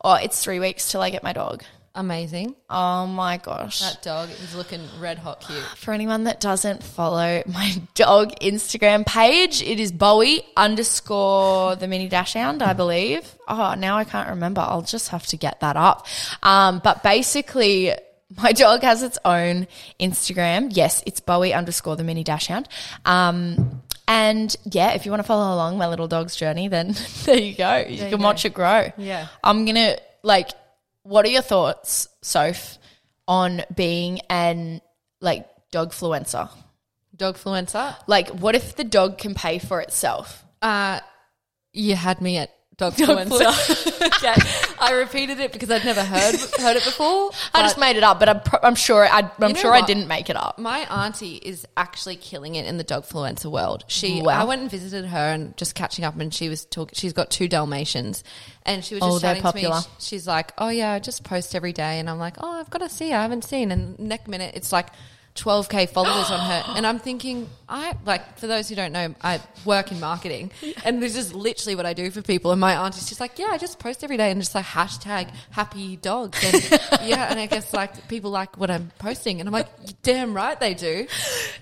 Oh, 0.04 0.14
it's 0.16 0.44
three 0.44 0.60
weeks 0.60 0.92
till 0.92 1.02
I 1.02 1.10
get 1.10 1.24
my 1.24 1.34
dog. 1.34 1.64
Amazing. 1.94 2.56
Oh 2.70 3.06
my 3.06 3.36
gosh. 3.38 3.82
That 3.82 4.02
dog 4.02 4.30
is 4.30 4.56
looking 4.56 4.82
red 5.00 5.18
hot 5.18 5.42
cute. 5.42 5.60
For 5.76 5.94
anyone 5.94 6.24
that 6.24 6.40
doesn't 6.40 6.84
follow 6.84 7.44
my 7.46 7.82
dog 7.96 8.32
Instagram 8.42 9.06
page, 9.06 9.62
it 9.62 9.80
is 9.80 9.92
Bowie 9.92 10.44
underscore 10.56 11.76
the 11.76 11.88
mini 11.88 12.08
dachshund, 12.08 12.64
I 12.64 12.74
believe. 12.74 13.30
Oh, 13.48 13.74
now 13.78 13.98
I 13.98 14.06
can't 14.06 14.30
remember. 14.30 14.62
I'll 14.62 14.84
just 14.84 15.10
have 15.10 15.26
to 15.28 15.38
get 15.38 15.60
that 15.60 15.76
up. 15.76 16.08
Um, 16.44 16.80
but 16.82 17.04
basically, 17.04 17.94
my 18.42 18.52
dog 18.54 18.84
has 18.84 19.04
its 19.04 19.18
own 19.26 19.68
Instagram. 20.00 20.70
Yes, 20.72 21.04
it's 21.06 21.20
Bowie 21.20 21.54
underscore 21.54 21.98
the 21.98 22.06
mini 22.06 22.24
dachshund. 22.24 22.70
Um, 23.04 23.82
and 24.08 24.56
yeah, 24.64 24.92
if 24.92 25.06
you 25.06 25.12
want 25.12 25.22
to 25.22 25.28
follow 25.28 25.54
along 25.54 25.78
my 25.78 25.88
little 25.90 26.08
dog's 26.08 26.36
journey, 26.38 26.68
then 26.70 26.96
there 27.26 27.38
you 27.38 27.56
go. 27.56 27.78
You 27.78 27.96
you 27.96 28.10
can 28.10 28.20
go. 28.20 28.24
watch 28.24 28.46
it 28.46 28.54
grow. 28.54 28.92
Yeah. 28.98 29.28
I'm 29.44 29.66
gonna 29.66 29.98
like. 30.24 30.52
What 31.12 31.26
are 31.26 31.30
your 31.30 31.42
thoughts, 31.42 32.08
Soph, 32.22 32.78
on 33.28 33.64
being 33.76 34.22
an 34.30 34.80
like 35.20 35.46
dog 35.70 35.92
fluencer? 35.92 36.50
Dog 37.14 37.36
fluencer. 37.36 37.98
Like, 38.08 38.30
what 38.30 38.56
if 38.56 38.78
the 38.78 38.86
dog 38.86 39.18
can 39.18 39.36
pay 39.36 39.60
for 39.60 39.82
itself? 39.82 40.46
Uh, 40.62 41.02
you 41.74 41.98
had 41.98 42.22
me 42.22 42.38
at 42.38 42.52
dog 42.82 42.94
fluencer. 42.94 44.08
okay. 44.18 44.76
I 44.80 44.94
repeated 44.94 45.40
it 45.40 45.54
because 45.54 45.70
I'd 45.70 45.86
never 45.86 46.04
heard 46.04 46.36
heard 46.60 46.76
it 46.78 46.84
before. 46.84 47.32
I 47.54 47.62
just 47.62 47.78
made 47.78 47.96
it 47.98 48.04
up, 48.04 48.20
but 48.20 48.28
I'm, 48.30 48.40
pro- 48.42 48.60
I'm 48.64 48.76
sure 48.76 49.06
I, 49.06 49.20
I'm 49.20 49.32
You 49.40 49.54
know 49.54 49.60
sure 49.60 49.72
I 49.74 49.80
what? 49.82 49.88
didn't 49.88 50.08
make 50.08 50.30
it 50.30 50.36
up. 50.36 50.58
my 50.60 50.80
auntie 51.06 51.36
is 51.36 51.66
actually 51.78 52.16
killing 52.16 52.56
it 52.56 52.66
in 52.66 52.78
the 52.78 52.84
dog 52.84 53.04
fluencer 53.04 53.52
world. 53.52 53.84
She, 53.88 54.22
Wow. 54.22 54.42
I 54.42 54.44
went 54.46 54.62
and 54.62 54.72
visited 54.72 55.06
her 55.06 55.18
and 55.34 55.56
just 55.58 55.76
catching 55.76 56.04
up, 56.04 56.20
and 56.20 56.34
she 56.34 56.50
was 56.50 56.66
talking. 56.66 56.94
She's 56.96 57.14
got 57.14 57.30
two 57.30 57.48
Dalmatians, 57.48 58.24
and 58.66 58.84
she 58.84 58.96
was 58.96 59.04
Oh, 59.04 59.10
just 59.12 59.22
they're 59.22 59.36
chatting 59.42 59.64
to 59.64 59.70
me. 59.70 59.82
Sh- 59.82 60.04
She's 60.04 60.28
like, 60.28 60.52
"Oh 60.58 60.70
yeah, 60.70 60.92
I 60.94 61.00
just 61.00 61.24
post 61.24 61.54
every 61.56 61.74
day," 61.74 62.00
and 62.00 62.10
I'm 62.10 62.18
like, 62.20 62.36
"Oh, 62.40 62.60
I've 62.60 62.70
got 62.70 62.80
to 62.80 62.90
see. 62.90 63.14
I 63.14 63.22
haven't 63.22 63.44
seen." 63.44 63.72
And 63.72 63.98
next 64.00 64.28
minute, 64.28 64.54
it's 64.56 64.72
like. 64.72 64.88
12k 65.36 65.90
followers 65.90 66.30
on 66.30 66.40
her 66.42 66.64
and 66.76 66.86
i'm 66.86 67.00
thinking 67.00 67.48
i 67.70 67.96
like 68.06 68.38
for 68.38 68.48
those 68.48 68.68
who 68.68 68.76
don't 68.76 68.92
know 68.92 69.16
i 69.24 69.40
work 69.64 69.90
in 69.92 70.00
marketing 70.00 70.52
and 70.84 71.02
this 71.02 71.16
is 71.16 71.34
literally 71.34 71.74
what 71.74 71.86
i 71.86 71.94
do 71.94 72.12
for 72.12 72.22
people 72.22 72.52
and 72.52 72.60
my 72.60 72.76
auntie's 72.76 73.08
just 73.08 73.22
like 73.22 73.40
yeah 73.40 73.48
i 73.50 73.58
just 73.58 73.80
post 73.80 74.04
every 74.04 74.18
day 74.18 74.30
and 74.30 74.42
just 74.42 74.54
like 74.54 74.66
hashtag 74.66 75.30
happy 75.52 75.96
dogs 75.96 76.38
and 76.44 76.70
yeah 77.08 77.30
and 77.32 77.40
i 77.40 77.46
guess 77.46 77.74
like 77.74 78.08
people 78.10 78.30
like 78.30 78.58
what 78.58 78.70
i'm 78.70 78.92
posting 79.00 79.40
and 79.40 79.48
i'm 79.48 79.54
like 79.54 79.68
damn 80.04 80.34
right 80.34 80.60
they 80.60 80.74
do. 80.74 81.08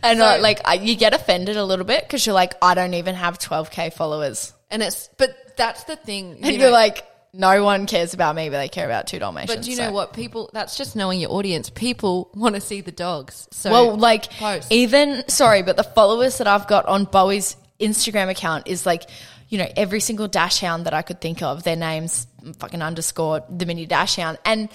And 0.02 0.20
So- 0.20 0.26
uh, 0.26 0.40
like, 0.42 0.62
I, 0.66 0.76
you 0.76 0.96
get 0.96 1.14
offended 1.14 1.58
a 1.58 1.64
little 1.64 1.86
bit 1.86 2.04
because 2.04 2.26
you're 2.26 2.34
like, 2.34 2.54
I 2.62 2.74
don't 2.74 2.94
even 2.94 3.16
have 3.16 3.38
12k 3.38 3.94
followers, 3.94 4.54
And 4.72 4.82
it's, 4.82 5.10
but 5.18 5.56
that's 5.58 5.84
the 5.84 5.96
thing. 5.96 6.38
and 6.42 6.54
you 6.54 6.60
you 6.62 6.68
are 6.68 6.72
like, 6.72 7.06
no 7.34 7.64
one 7.64 7.86
cares 7.86 8.14
about 8.14 8.36
me, 8.36 8.50
but 8.50 8.58
they 8.58 8.70
care 8.70 8.86
about 8.86 9.08
two 9.08 9.20
Dalmatians. 9.20 9.56
but 9.56 9.64
do 9.64 9.70
you 9.70 9.78
so. 9.78 9.86
know 9.86 9.92
what? 9.92 10.14
People, 10.14 10.50
that's 10.54 10.78
just 10.78 10.96
knowing 10.96 11.20
your 11.20 11.32
audience. 11.32 11.70
People 11.70 12.30
want 12.34 12.56
to 12.56 12.62
see 12.62 12.82
the 12.82 12.92
dogs. 12.92 13.48
So, 13.52 13.72
Well, 13.72 13.96
like 13.98 14.30
post. 14.32 14.72
even 14.72 15.28
sorry, 15.30 15.62
but 15.62 15.78
the 15.78 15.84
followers 15.84 16.40
that 16.40 16.48
I've 16.48 16.68
got 16.68 16.86
on 16.86 17.06
Bowie's 17.06 17.56
Instagram 17.80 18.30
account 18.30 18.68
is 18.68 18.86
like, 18.86 19.04
you 19.50 19.58
know, 19.58 19.68
every 19.76 20.00
single 20.00 20.28
dachshund 20.28 20.86
that 20.86 20.94
I 20.94 21.02
could 21.02 21.22
think 21.22 21.42
of, 21.42 21.64
their 21.64 21.76
names 21.76 22.28
fucking 22.60 22.82
underscore 22.82 23.44
the 23.50 23.66
mini 23.66 23.86
dachshund. 23.86 24.38
And 24.46 24.70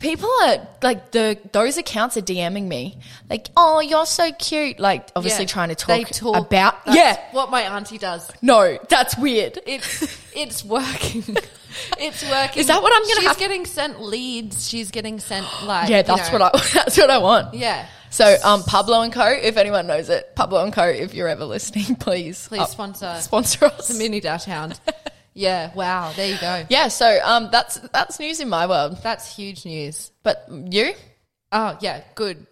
people 0.00 0.28
are 0.42 0.66
like 0.82 1.12
the 1.12 1.38
those 1.52 1.76
accounts 1.78 2.16
are 2.16 2.22
DMing 2.22 2.66
me 2.66 2.98
like, 3.28 3.48
oh, 3.56 3.78
you're 3.80 4.06
so 4.06 4.32
cute. 4.32 4.80
Like 4.80 5.08
obviously 5.14 5.44
Yeah. 5.44 5.48
trying 5.48 5.72
to 5.74 5.86
They 5.86 6.02
talk, 6.02 6.16
talk 6.34 6.46
about 6.46 6.84
That's 6.86 6.96
yeah. 6.96 7.20
what 7.30 7.50
my 7.50 7.62
auntie 7.62 7.98
does. 7.98 8.28
No, 8.42 8.78
that's 8.88 9.16
weird. 9.16 9.58
It's 9.66 10.02
it's 10.34 10.64
working. 10.64 11.22
It's 12.00 12.28
working. 12.28 12.60
Is 12.60 12.66
that 12.66 12.82
what 12.82 12.92
I'm 12.92 13.02
gonna 13.02 13.20
She's 13.20 13.28
have- 13.28 13.38
getting 13.38 13.64
sent 13.64 14.02
leads. 14.02 14.68
She's 14.68 14.90
getting 14.90 15.20
sent 15.20 15.46
like 15.64 15.88
Yeah, 15.88 15.98
you 15.98 16.02
that's 16.02 16.32
know- 16.32 16.38
what 16.40 16.54
I 16.56 16.68
that's 16.74 16.98
what 16.98 17.10
I 17.10 17.18
want. 17.18 17.54
Yeah. 17.54 17.86
So 18.10 18.36
um, 18.42 18.64
Pablo 18.64 19.02
and 19.02 19.12
Co. 19.12 19.24
If 19.24 19.56
anyone 19.56 19.86
knows 19.86 20.08
it, 20.08 20.34
Pablo 20.34 20.64
and 20.64 20.72
Co. 20.72 20.82
If 20.84 21.14
you're 21.14 21.28
ever 21.28 21.44
listening, 21.44 21.94
please 22.00 22.48
Please 22.48 22.62
uh, 22.62 22.66
sponsor 22.66 23.14
sponsor 23.20 23.66
us. 23.66 23.86
the 23.86 23.94
mini 23.94 24.18
dachshund. 24.18 24.80
Yeah. 25.34 25.72
Wow. 25.74 26.12
There 26.14 26.30
you 26.30 26.38
go. 26.40 26.64
yeah, 26.68 26.88
so 26.88 27.20
um, 27.24 27.48
that's 27.50 27.76
that's 27.92 28.18
news 28.18 28.40
in 28.40 28.48
my 28.48 28.66
world. 28.66 28.98
That's 29.02 29.34
huge 29.34 29.64
news. 29.64 30.10
But 30.22 30.46
you? 30.50 30.92
Oh 31.52 31.76
yeah, 31.80 32.02
good. 32.14 32.46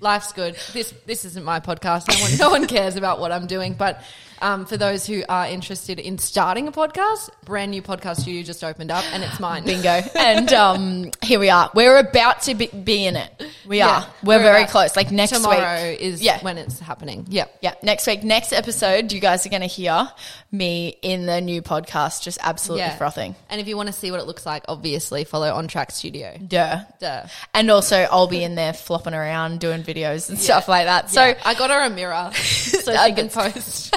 Life's 0.00 0.32
good. 0.32 0.56
This 0.72 0.92
this 1.06 1.24
isn't 1.24 1.44
my 1.44 1.60
podcast. 1.60 2.08
No 2.08 2.20
one 2.20 2.38
no 2.38 2.50
one 2.50 2.66
cares 2.66 2.96
about 2.96 3.20
what 3.20 3.32
I'm 3.32 3.46
doing. 3.46 3.74
But 3.74 4.02
um, 4.40 4.66
for 4.66 4.76
those 4.76 5.06
who 5.06 5.22
are 5.28 5.46
interested 5.46 5.98
in 5.98 6.18
starting 6.18 6.68
a 6.68 6.72
podcast, 6.72 7.30
brand 7.44 7.70
new 7.70 7.82
podcast 7.82 8.20
studio 8.20 8.42
just 8.42 8.62
opened 8.64 8.90
up, 8.90 9.04
and 9.12 9.22
it's 9.22 9.38
mine. 9.40 9.64
Bingo. 9.64 9.88
and 10.16 10.52
um, 10.52 11.10
here 11.22 11.38
we 11.38 11.50
are. 11.50 11.70
We're 11.74 11.98
about 11.98 12.42
to 12.42 12.54
be, 12.54 12.66
be 12.68 13.06
in 13.06 13.16
it. 13.16 13.30
We 13.66 13.78
Yeah, 13.78 13.88
are. 13.88 14.06
We're, 14.22 14.36
we're 14.38 14.42
very 14.42 14.64
close. 14.66 14.96
Like 14.96 15.10
next 15.10 15.32
Tomorrow 15.32 15.90
week. 15.90 16.00
is 16.00 16.22
Yeah. 16.22 16.40
when 16.42 16.58
it's 16.58 16.78
happening. 16.80 17.26
Yep. 17.28 17.58
Yeah, 17.62 17.74
next 17.82 18.06
week, 18.06 18.22
next 18.24 18.52
episode, 18.52 19.12
you 19.12 19.20
guys 19.20 19.44
are 19.46 19.50
going 19.50 19.62
to 19.62 19.66
hear 19.68 20.10
me 20.52 20.96
in 21.02 21.26
the 21.26 21.40
new 21.40 21.62
podcast, 21.62 22.22
just 22.22 22.38
absolutely 22.42 22.86
Yeah. 22.86 22.96
frothing. 22.96 23.34
And 23.48 23.60
if 23.60 23.68
you 23.68 23.76
want 23.76 23.88
to 23.88 23.92
see 23.92 24.10
what 24.10 24.20
it 24.20 24.26
looks 24.26 24.46
like, 24.46 24.64
obviously 24.68 25.24
follow 25.24 25.52
On 25.54 25.68
Track 25.68 25.90
Studio. 25.90 26.36
Duh. 26.46 26.80
Duh. 27.00 27.26
And 27.54 27.70
also, 27.70 27.96
I'll 28.10 28.26
be 28.26 28.42
in 28.42 28.54
there 28.54 28.72
flopping 28.72 29.14
around 29.14 29.60
doing 29.60 29.82
videos 29.82 30.28
and 30.28 30.38
stuff 30.38 30.68
like 30.68 30.86
that. 30.86 31.10
So, 31.10 31.24
Yeah. 31.24 31.40
I 31.44 31.54
got 31.54 31.70
her 31.70 31.82
a 31.84 31.90
mirror 31.90 32.30
so 32.34 32.92
I 32.92 33.08
she 33.10 33.14
can 33.16 33.28
post 33.28 33.96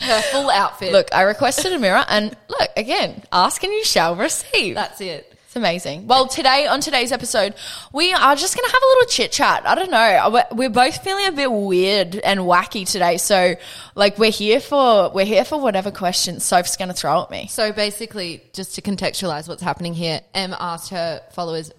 her 0.00 0.22
full 0.32 0.50
outfit. 0.50 0.92
look, 0.92 1.08
I 1.14 1.22
requested 1.22 1.72
a 1.72 1.78
mirror, 1.78 2.04
and 2.08 2.36
look 2.48 2.70
again, 2.76 3.22
ask 3.32 3.62
and 3.62 3.72
you 3.72 3.84
shall 3.84 4.16
receive. 4.16 4.74
that's 4.74 5.00
it. 5.00 5.34
It's 5.46 5.56
amazing. 5.56 6.06
Well, 6.06 6.26
today 6.28 6.66
on 6.66 6.82
today's 6.82 7.10
episode, 7.10 7.54
we 7.90 8.12
are 8.12 8.36
just 8.36 8.54
going 8.54 8.68
to 8.68 8.70
have 8.70 8.82
a 8.82 8.86
little 8.86 9.06
chit 9.08 9.32
chat. 9.32 9.66
I 9.66 9.74
don't 9.74 9.90
know. 9.90 9.96
Uh, 9.98 10.30
we're- 10.30 10.44
We're 10.52 10.68
both 10.68 11.02
feeling 11.02 11.24
a 11.26 11.32
bit 11.32 11.50
weird 11.50 12.16
and 12.16 12.40
wacky 12.40 12.86
today, 12.86 13.16
so 13.16 13.54
like 13.94 14.18
we're 14.18 14.30
here 14.30 14.60
for 14.60 15.08
we're 15.08 15.24
here 15.24 15.46
for 15.46 15.58
whatever 15.58 15.90
questions 15.90 16.44
Soph's 16.44 16.76
going 16.76 16.88
to 16.88 16.94
throw 16.94 17.22
at 17.22 17.30
me. 17.30 17.46
So 17.48 17.72
basically, 17.72 18.42
just 18.52 18.74
to 18.74 18.82
contextualize 18.82 19.48
what's 19.48 19.62
happening 19.62 19.94
here, 19.94 20.20
Em 20.34 20.54
asked 20.58 20.90
her 20.90 21.22
followers 21.32 21.72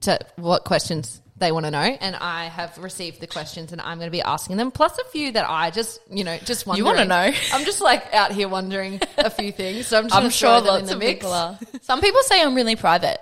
to 0.00 0.18
what 0.34 0.64
questions 0.64 1.20
they 1.38 1.52
want 1.52 1.66
to 1.66 1.70
know, 1.70 1.78
and 1.78 2.16
I 2.16 2.46
have 2.46 2.76
received 2.78 3.20
the 3.20 3.26
questions, 3.26 3.72
and 3.72 3.80
I'm 3.80 3.98
going 3.98 4.08
to 4.08 4.12
be 4.12 4.22
asking 4.22 4.56
them, 4.56 4.70
plus 4.70 4.98
a 4.98 5.04
few 5.04 5.32
that 5.32 5.48
I 5.48 5.70
just, 5.70 6.00
you 6.10 6.24
know, 6.24 6.36
just 6.38 6.66
wondering. 6.66 6.86
You 6.86 6.92
wanna 6.92 7.04
know? 7.04 7.32
I'm 7.52 7.64
just 7.64 7.80
like 7.80 8.12
out 8.12 8.32
here 8.32 8.48
wondering 8.48 9.00
a 9.18 9.30
few 9.30 9.52
things, 9.52 9.86
so 9.86 9.98
I'm 9.98 10.04
just 10.04 10.14
I'm 10.14 10.30
sure 10.30 10.60
throw 10.60 10.74
in 10.76 10.80
lots 10.80 10.88
the 10.88 10.94
of 10.94 10.98
mix. 10.98 11.14
people 11.18 11.32
are. 11.32 11.58
Some 11.82 12.00
people 12.00 12.20
say 12.22 12.42
I'm 12.42 12.54
really 12.54 12.76
private, 12.76 13.20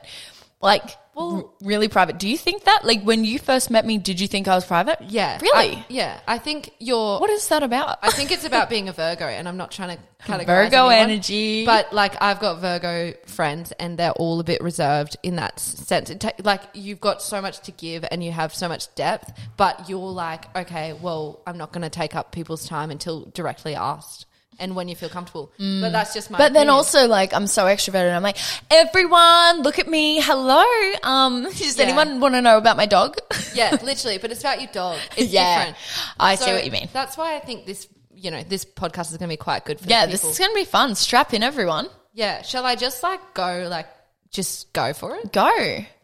like 0.60 0.96
well, 1.16 1.54
really 1.62 1.88
private. 1.88 2.18
Do 2.18 2.28
you 2.28 2.36
think 2.36 2.64
that? 2.64 2.84
Like 2.84 3.02
when 3.02 3.24
you 3.24 3.38
first 3.38 3.70
met 3.70 3.84
me, 3.86 3.96
did 3.98 4.20
you 4.20 4.28
think 4.28 4.46
I 4.48 4.54
was 4.54 4.64
private? 4.66 4.98
Yeah, 5.08 5.38
really. 5.40 5.76
I- 5.76 5.86
yeah, 5.88 6.20
I 6.28 6.38
think 6.38 6.72
you're. 6.78 7.18
what 7.18 7.30
is 7.30 7.48
that 7.48 7.62
about? 7.62 7.98
I 8.02 8.10
think 8.10 8.30
it's 8.30 8.44
about 8.44 8.68
being 8.68 8.88
a 8.88 8.92
Virgo, 8.92 9.24
and 9.24 9.48
I'm 9.48 9.56
not 9.56 9.70
trying 9.70 9.96
to 9.96 10.02
categorize 10.26 10.46
Virgo 10.46 10.88
anyone, 10.88 11.10
energy. 11.10 11.64
But 11.64 11.92
like, 11.92 12.20
I've 12.22 12.38
got 12.38 12.60
Virgo 12.60 13.14
friends, 13.26 13.72
and 13.72 13.98
they're 13.98 14.12
all 14.12 14.40
a 14.40 14.44
bit 14.44 14.60
reserved 14.62 15.16
in 15.22 15.36
that 15.36 15.58
sense. 15.58 16.10
It 16.10 16.20
ta- 16.20 16.32
like, 16.44 16.60
you've 16.74 17.00
got 17.00 17.22
so 17.22 17.40
much 17.40 17.60
to 17.60 17.72
give, 17.72 18.04
and 18.10 18.22
you 18.22 18.32
have 18.32 18.54
so 18.54 18.68
much 18.68 18.94
depth, 18.94 19.32
but 19.56 19.88
you're 19.88 19.98
like, 20.12 20.54
okay, 20.56 20.92
well, 20.92 21.40
I'm 21.46 21.56
not 21.56 21.72
going 21.72 21.82
to 21.82 21.90
take 21.90 22.14
up 22.14 22.30
people's 22.32 22.68
time 22.68 22.90
until 22.90 23.24
directly 23.32 23.74
asked, 23.74 24.25
and 24.58 24.74
when 24.76 24.88
you 24.88 24.96
feel 24.96 25.08
comfortable. 25.08 25.52
But 25.58 25.90
that's 25.90 26.14
just 26.14 26.30
my. 26.30 26.38
But 26.38 26.52
then 26.52 26.68
also 26.68 27.06
like 27.06 27.32
I'm 27.34 27.46
so 27.46 27.64
extroverted. 27.64 28.14
I'm 28.14 28.22
like, 28.22 28.38
everyone, 28.70 29.62
look 29.62 29.78
at 29.78 29.88
me. 29.88 30.20
Hello. 30.20 30.62
Um, 31.02 31.42
does 31.44 31.78
Yeah. 31.78 31.84
anyone 31.84 32.20
want 32.20 32.34
to 32.34 32.40
know 32.42 32.56
about 32.58 32.76
my 32.76 32.86
dog? 32.86 33.18
yeah, 33.54 33.76
literally. 33.82 34.18
But 34.18 34.30
it's 34.32 34.40
about 34.40 34.60
your 34.60 34.70
dog. 34.72 34.98
It's 35.16 35.32
Yeah. 35.32 35.56
different. 35.58 35.76
I 36.18 36.34
see 36.36 36.52
what 36.52 36.64
you 36.64 36.70
mean. 36.70 36.88
That's 36.92 37.16
why 37.16 37.36
I 37.36 37.40
think 37.40 37.66
this, 37.66 37.88
you 38.14 38.30
know, 38.30 38.42
this 38.42 38.64
podcast 38.64 39.10
is 39.12 39.18
going 39.18 39.28
to 39.28 39.32
be 39.32 39.36
quite 39.36 39.64
good 39.64 39.80
for 39.80 39.88
yeah, 39.88 40.06
this 40.06 40.24
is 40.24 40.38
gonna 40.38 40.54
be 40.54 40.64
fun. 40.64 40.94
Strap 40.94 41.34
in, 41.34 41.42
everyone. 41.42 41.88
Yeah. 42.12 42.42
Shall 42.42 42.64
I 42.64 42.76
just 42.76 43.02
like 43.02 43.34
go, 43.34 43.66
like, 43.70 43.88
just 44.30 44.72
go 44.72 44.92
for 44.92 45.14
it? 45.16 45.32
Go. 45.32 45.50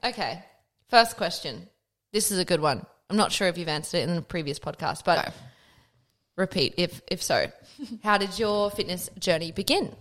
Okay. 0.04 0.42
First 0.88 1.16
question. 1.16 1.68
This 2.12 2.30
is 2.30 2.38
a 2.38 2.44
good 2.44 2.60
one. 2.60 2.84
I'm 3.08 3.16
not 3.16 3.32
sure 3.32 3.48
if 3.48 3.56
you've 3.58 3.68
answered 3.68 3.98
it 3.98 4.08
in 4.08 4.14
the 4.16 4.22
previous 4.22 4.58
podcast, 4.58 5.04
but 5.04 5.24
Go. 5.24 5.32
repeat 6.36 6.74
if 6.78 7.00
if 7.10 7.22
so. 7.22 7.46
How 8.02 8.18
did 8.18 8.38
your 8.38 8.70
fitness 8.70 9.10
journey 9.18 9.52
begin? 9.52 9.94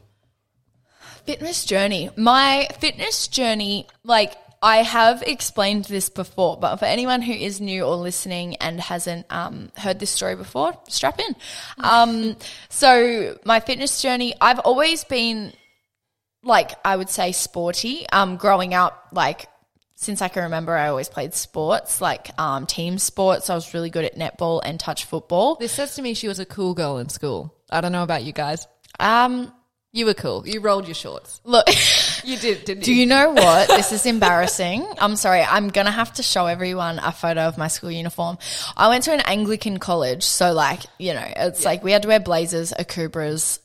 Fitness 1.26 1.66
journey. 1.66 2.10
My 2.18 2.68
fitness 2.80 3.28
journey, 3.28 3.88
like 4.04 4.36
I 4.62 4.78
have 4.78 5.22
explained 5.24 5.86
this 5.86 6.10
before, 6.10 6.58
but 6.58 6.78
for 6.78 6.86
anyone 6.86 7.22
who 7.22 7.34
is 7.34 7.62
new 7.62 7.84
or 7.84 7.96
listening 7.96 8.56
and 8.58 8.80
hasn't 8.80 9.26
um, 9.30 9.72
heard 9.76 10.00
this 10.00 10.12
story 10.12 10.36
before, 10.36 10.74
strap 10.88 11.20
in. 11.20 11.36
Um, 11.84 12.36
so 12.70 13.38
my 13.44 13.60
fitness 13.60 14.02
journey, 14.02 14.36
I've 14.40 14.60
always 14.60 15.04
been 15.04 15.54
like 16.44 16.72
I 16.84 16.96
would 16.96 17.10
say 17.10 17.32
sporty. 17.32 18.06
Um, 18.12 18.38
growing 18.38 18.74
up, 18.74 19.08
like 19.12 19.48
since 19.96 20.22
I 20.22 20.28
can 20.30 20.44
remember, 20.44 20.76
I 20.76 20.88
always 20.88 21.10
played 21.10 21.34
sports, 21.34 22.02
like 22.02 22.30
um, 22.40 22.66
team 22.66 22.98
sports. 22.98 23.50
I 23.50 23.56
was 23.56 23.74
really 23.74 23.90
good 23.90 24.06
at 24.06 24.16
netball 24.16 24.62
and 24.64 24.80
touch 24.80 25.06
football. 25.06 25.56
This 25.56 25.72
says 25.72 25.96
to 25.96 26.02
me 26.02 26.14
she 26.14 26.28
was 26.28 26.40
a 26.40 26.46
cool 26.46 26.74
girl 26.74 26.98
in 26.98 27.10
school. 27.10 27.56
I 27.72 27.82
don't 27.82 27.92
know 27.92 28.04
about 28.04 28.24
you 28.24 28.34
guys. 28.34 28.68
Um, 29.00 29.52
You 29.94 30.06
were 30.06 30.14
cool. 30.14 30.48
You 30.48 30.62
rolled 30.62 30.88
your 30.88 30.96
shorts. 30.96 31.42
look. 31.44 31.68
You 32.24 32.38
did, 32.38 32.66
didn't 32.66 32.84
Do 32.84 32.94
you 32.94 33.08
know 33.08 33.32
what? 33.32 33.68
This 33.68 33.92
is 33.92 34.06
embarrassing. 34.06 34.86
I'm 35.00 35.16
sorry. 35.16 35.42
I'm 35.42 35.70
going 35.70 35.86
to 35.88 35.92
have 35.92 36.14
to 36.14 36.24
show 36.24 36.46
everyone 36.46 37.00
a 37.00 37.12
photo 37.12 37.42
of 37.48 37.58
my 37.58 37.68
school 37.68 37.90
uniform. 37.90 38.38
I 38.78 38.90
went 38.90 39.06
to 39.06 39.12
an 39.12 39.22
Anglican 39.22 39.80
college. 39.80 40.22
So, 40.22 40.54
like, 40.54 40.82
you 41.00 41.16
know, 41.16 41.26
it's 41.36 41.66
like 41.66 41.84
we 41.84 41.92
had 41.94 42.04
to 42.04 42.10
wear 42.10 42.20
blazers, 42.20 42.74
Akubras, 42.78 43.58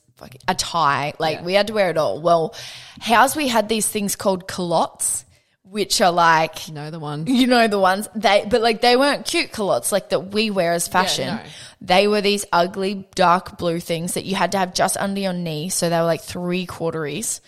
a 0.47 0.55
tie. 0.55 1.13
Like, 1.19 1.37
Yeah. 1.37 1.43
we 1.43 1.53
had 1.53 1.67
to 1.67 1.73
wear 1.73 1.91
it 1.91 1.97
all. 1.99 2.19
Well, 2.19 2.55
how's 2.99 3.35
we 3.35 3.47
had 3.47 3.69
these 3.69 3.87
things 3.87 4.15
called 4.15 4.47
culottes, 4.47 5.23
which 5.69 6.01
are 6.01 6.11
like, 6.11 6.67
You 6.67 6.73
know 6.73 6.91
the 6.91 6.99
ones 6.99 7.29
you 7.29 7.47
know 7.47 7.67
the 7.67 7.79
ones. 7.79 8.07
They 8.15 8.45
but 8.49 8.61
like 8.61 8.81
they 8.81 8.95
weren't 8.95 9.25
cute 9.25 9.51
culottes 9.51 9.91
like 9.91 10.09
that 10.09 10.31
we 10.31 10.49
wear 10.49 10.73
as 10.73 10.87
fashion. 10.87 11.27
no. 11.27 11.41
they 11.81 12.07
were 12.07 12.21
these 12.21 12.45
ugly 12.51 13.07
dark 13.15 13.57
blue 13.57 13.79
things 13.79 14.13
that 14.13 14.25
you 14.25 14.35
had 14.35 14.51
to 14.53 14.57
have 14.57 14.73
just 14.73 14.97
under 14.97 15.19
your 15.19 15.33
knee 15.33 15.69
so 15.69 15.89
they 15.89 15.97
were 15.97 16.05
like 16.05 16.21
three 16.21 16.65
quarteries 16.65 17.41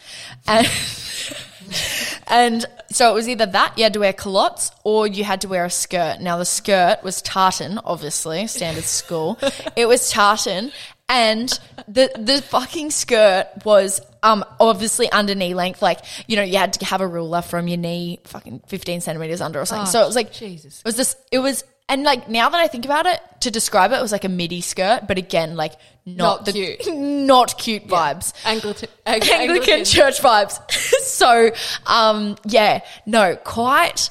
and 0.48 0.68
and 2.28 2.66
so 2.92 3.10
it 3.12 3.14
was 3.14 3.28
either 3.30 3.46
that 3.46 3.78
you 3.78 3.84
had 3.84 3.94
to 3.94 4.00
wear 4.00 4.14
culottes 4.14 4.72
or 4.84 5.08
you 5.08 5.24
had 5.24 5.42
to 5.42 5.48
wear 5.48 5.66
a 5.66 5.70
skirt. 5.70 6.20
Now 6.20 6.38
the 6.38 6.46
skirt 6.46 7.04
was 7.04 7.22
tartan 7.22 7.80
obviously 7.80 8.48
standard 8.48 8.86
school. 8.86 9.40
It 9.76 9.88
was 9.88 10.10
tartan 10.12 10.72
and 11.08 11.60
the 11.88 12.12
the 12.18 12.42
fucking 12.42 12.92
skirt 12.92 13.48
was 13.64 14.02
um 14.24 14.44
obviously 14.60 15.10
under 15.12 15.36
knee 15.36 15.54
length 15.54 15.82
like 15.82 16.00
you 16.28 16.36
know 16.36 16.44
you 16.44 16.58
had 16.58 16.74
to 16.74 16.86
have 16.86 17.02
a 17.02 17.08
ruler 17.08 17.42
from 17.42 17.68
your 17.68 17.78
knee 17.78 18.20
fucking 18.26 18.62
15 18.68 19.02
centimeters 19.02 19.42
under 19.42 19.60
or 19.62 19.66
something 19.66 19.88
Oh, 19.88 19.92
so 19.92 20.02
it 20.02 20.06
was 20.06 20.16
like 20.16 20.32
Jesus. 20.34 20.80
it 20.80 20.86
was 20.86 20.96
this 20.96 21.16
it 21.32 21.40
was 21.40 21.64
and 21.88 22.04
like 22.04 22.30
now 22.30 22.50
that 22.50 22.60
I 22.60 22.68
think 22.68 22.86
about 22.86 23.06
it 23.06 23.20
to 23.42 23.52
describe 23.52 23.92
it 23.92 23.96
it 23.96 24.02
was 24.02 24.12
like 24.12 24.24
a 24.26 24.30
midi 24.30 24.62
skirt 24.62 25.08
but 25.08 25.18
again 25.18 25.56
like 25.56 25.74
not, 26.06 26.18
Not 26.40 26.46
the 26.46 26.52
cute. 26.54 26.88
not 26.96 27.58
cute 27.58 27.88
vibes 27.88 28.34
Anglican, 28.46 28.90
Anglican 29.06 29.86
church 29.86 30.20
vibes. 30.22 30.60
so, 30.72 31.52
um, 31.86 32.36
yeah, 32.46 32.82
no, 33.06 33.36
quite, 33.36 34.10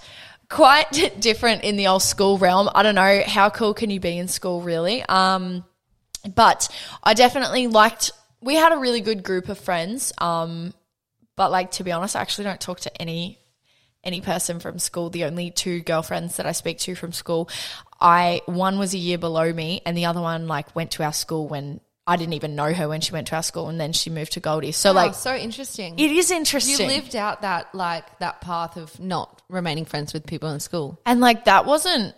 quite 0.49 1.17
different 1.19 1.65
in 1.65 1.77
the 1.77 1.88
old 1.88 2.03
school 2.03 2.38
realm. 2.38 2.69
I 2.73 2.85
don't 2.85 2.95
know 2.95 3.23
how 3.27 3.50
cool 3.50 3.75
can 3.75 3.91
you 3.91 3.99
be 3.99 4.17
in 4.17 4.29
school, 4.29 4.61
really. 4.61 5.03
Um, 5.03 5.65
but 6.37 6.69
I 7.03 7.15
definitely 7.15 7.67
liked. 7.67 8.12
We 8.40 8.54
had 8.54 8.73
a 8.73 8.78
really 8.78 9.00
good 9.00 9.23
group 9.23 9.49
of 9.49 9.59
friends. 9.59 10.12
Um, 10.18 10.73
but 11.37 11.50
like 11.50 11.73
to 11.73 11.85
be 11.85 11.92
honest, 11.92 12.16
I 12.16 12.21
actually 12.21 12.45
don't 12.45 12.61
talk 12.61 12.80
to 12.80 13.00
any 13.00 13.38
any 14.04 14.21
person 14.21 14.61
from 14.61 14.78
school. 14.78 15.11
The 15.11 15.25
only 15.25 15.50
two 15.50 15.80
girlfriends 15.80 16.37
that 16.37 16.47
I 16.47 16.52
speak 16.52 16.78
to 16.80 16.95
from 16.95 17.12
school, 17.12 17.49
I 18.00 18.42
one 18.47 18.78
was 18.78 18.95
a 18.95 18.99
year 18.99 19.18
below 19.18 19.52
me, 19.52 19.80
and 19.87 19.97
the 19.97 20.07
other 20.07 20.21
one 20.21 20.49
like 20.49 20.75
went 20.75 20.92
to 20.92 21.04
our 21.04 21.12
school 21.12 21.49
when 21.49 21.80
I 22.07 22.16
didn't 22.16 22.35
even 22.35 22.57
know 22.57 22.73
her 22.73 22.88
when 22.88 23.00
she 23.00 23.12
went 23.12 23.26
to 23.28 23.37
our 23.37 23.42
school, 23.42 23.68
and 23.68 23.78
then 23.80 23.92
she 23.92 24.11
moved 24.11 24.33
to 24.33 24.40
Goldie. 24.40 24.73
So 24.73 24.92
like 24.92 25.09
like 25.09 25.14
so 25.16 25.35
interesting. 25.35 25.99
it 25.99 26.11
is 26.11 26.30
interesting. 26.30 26.88
you 26.88 26.95
lived 26.97 27.14
out 27.14 27.42
that 27.42 27.75
like 27.75 28.18
that 28.18 28.40
path 28.40 28.76
of 28.76 28.99
not 28.99 29.42
remaining 29.49 29.85
friends 29.85 30.12
with 30.12 30.26
people 30.26 30.50
in 30.50 30.61
school. 30.61 31.00
and 31.07 31.21
like 31.21 31.45
that 31.45 31.66
wasn't 31.66 32.14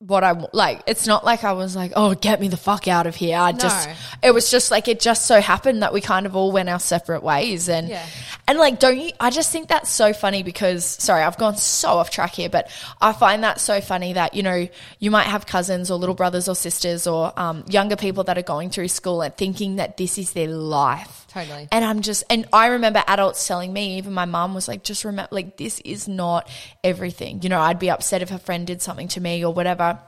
what 0.00 0.22
I 0.22 0.32
wa- 0.32 0.48
like. 0.52 0.82
It's 0.86 1.06
not 1.08 1.24
like 1.24 1.42
I 1.42 1.52
was 1.54 1.74
like, 1.74 1.92
oh, 1.96 2.14
get 2.14 2.40
me 2.40 2.46
the 2.48 2.56
fuck 2.56 2.86
out 2.86 3.06
of 3.08 3.16
here. 3.16 3.36
I 3.36 3.50
just, 3.52 3.88
it 4.22 4.32
was 4.32 4.48
just 4.50 4.70
like 4.70 4.86
it 4.86 5.00
just 5.00 5.26
so 5.26 5.40
happened 5.40 5.82
that 5.82 5.92
we 5.92 6.00
kind 6.00 6.24
of 6.24 6.36
all 6.36 6.52
went 6.52 6.68
our 6.68 6.78
separate 6.78 7.22
ways, 7.24 7.68
and 7.68 7.88
Yeah. 7.88 8.06
and 8.46 8.58
like, 8.58 8.78
don't 8.78 8.96
you? 8.98 9.10
I 9.18 9.30
just 9.30 9.50
think 9.50 9.68
that's 9.68 9.90
so 9.90 10.12
funny 10.12 10.42
because 10.44 10.84
sorry, 10.84 11.22
I've 11.24 11.36
gone 11.36 11.56
so 11.56 11.88
off 11.90 12.10
track 12.10 12.34
here, 12.34 12.48
but 12.48 12.70
I 13.00 13.12
find 13.12 13.42
that 13.42 13.60
so 13.60 13.80
funny 13.80 14.12
that 14.12 14.34
you 14.34 14.44
know 14.44 14.68
you 15.00 15.10
might 15.10 15.26
have 15.26 15.46
cousins 15.46 15.90
or 15.90 15.98
little 15.98 16.14
brothers 16.14 16.48
or 16.48 16.54
sisters 16.54 17.06
or 17.08 17.32
um, 17.38 17.64
younger 17.68 17.96
people 17.96 18.22
that 18.24 18.38
are 18.38 18.42
going 18.42 18.70
through 18.70 18.88
school 18.88 19.20
and 19.22 19.36
thinking 19.36 19.76
that 19.76 19.96
this 19.96 20.16
is 20.16 20.32
their 20.32 20.48
life. 20.48 21.26
Totally. 21.38 21.68
And 21.70 21.84
I'm 21.84 22.02
just, 22.02 22.24
and 22.30 22.46
I 22.52 22.68
remember 22.68 23.02
adults 23.06 23.46
telling 23.46 23.72
me, 23.72 23.98
even 23.98 24.12
my 24.12 24.24
mum 24.24 24.54
was 24.54 24.66
like, 24.66 24.82
just 24.82 25.04
remember, 25.04 25.28
like, 25.30 25.56
this 25.56 25.80
is 25.80 26.08
not 26.08 26.48
everything. 26.82 27.42
You 27.42 27.48
know, 27.48 27.60
I'd 27.60 27.78
be 27.78 27.90
upset 27.90 28.22
if 28.22 28.30
a 28.30 28.38
friend 28.38 28.66
did 28.66 28.82
something 28.82 29.08
to 29.08 29.20
me 29.20 29.44
or 29.44 29.52
whatever. 29.52 30.00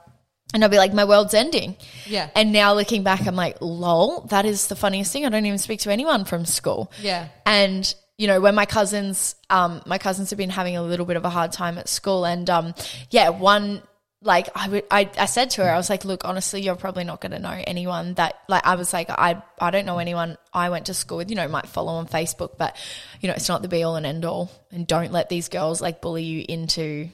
And 0.53 0.65
I'd 0.65 0.71
be 0.71 0.79
like, 0.79 0.93
my 0.93 1.05
world's 1.05 1.35
ending. 1.35 1.77
Yeah. 2.07 2.29
And 2.35 2.53
now 2.53 2.75
looking 2.75 3.05
back, 3.05 3.27
I'm 3.27 3.37
like, 3.37 3.59
lol, 3.61 4.23
that 4.31 4.45
is 4.45 4.67
the 4.67 4.75
funniest 4.75 5.13
thing. 5.13 5.25
I 5.25 5.29
don't 5.29 5.47
even 5.47 5.59
speak 5.59 5.81
to 5.81 5.93
anyone 5.93 6.25
from 6.25 6.45
school. 6.45 6.91
Yeah. 7.01 7.29
And, 7.47 7.95
you 8.19 8.27
know, 8.27 8.41
when 8.41 8.57
my 8.57 8.67
cousins, 8.67 9.37
um, 9.49 9.81
my 9.87 9.99
cousins 9.99 10.31
have 10.31 10.37
been 10.37 10.51
having 10.51 10.77
a 10.77 10.83
little 10.83 11.07
bit 11.07 11.17
of 11.17 11.25
a 11.25 11.31
hard 11.31 11.53
time 11.53 11.79
at 11.79 11.89
school. 11.89 12.25
And, 12.25 12.51
um, 12.51 12.75
yeah, 13.11 13.29
one, 13.29 13.83
like 14.23 14.49
I 14.55 14.69
would, 14.69 14.85
I, 14.91 15.09
I 15.19 15.25
said 15.27 15.51
to 15.51 15.65
her, 15.65 15.71
I 15.71 15.77
was 15.77 15.89
like, 15.89 16.05
look, 16.05 16.25
honestly, 16.27 16.61
you're 16.61 16.77
probably 16.77 17.05
not 17.05 17.21
going 17.23 17.33
to 17.33 17.39
know 17.39 17.59
anyone 17.67 18.15
that, 18.15 18.35
like, 18.49 18.67
I 18.67 18.75
was 18.75 18.93
like, 18.93 19.09
I, 19.09 19.43
I 19.59 19.71
don't 19.71 19.87
know 19.87 19.99
anyone 19.99 20.37
I 20.53 20.69
went 20.69 20.87
to 20.87 20.95
school 20.95 21.19
with, 21.19 21.31
you 21.31 21.37
know, 21.37 21.49
might 21.49 21.67
follow 21.67 21.93
on 21.95 22.07
Facebook, 22.07 22.59
but, 22.59 22.77
you 23.21 23.29
know, 23.29 23.35
it's 23.35 23.49
not 23.49 23.63
the 23.63 23.69
be 23.69 23.83
all 23.83 23.97
and 23.97 24.05
end 24.05 24.25
all. 24.27 24.51
And 24.71 24.87
don't 24.87 25.13
let 25.13 25.31
these 25.31 25.49
girls 25.49 25.81
like 25.81 26.03
bully 26.03 26.25
you 26.25 26.45
into 26.47 27.09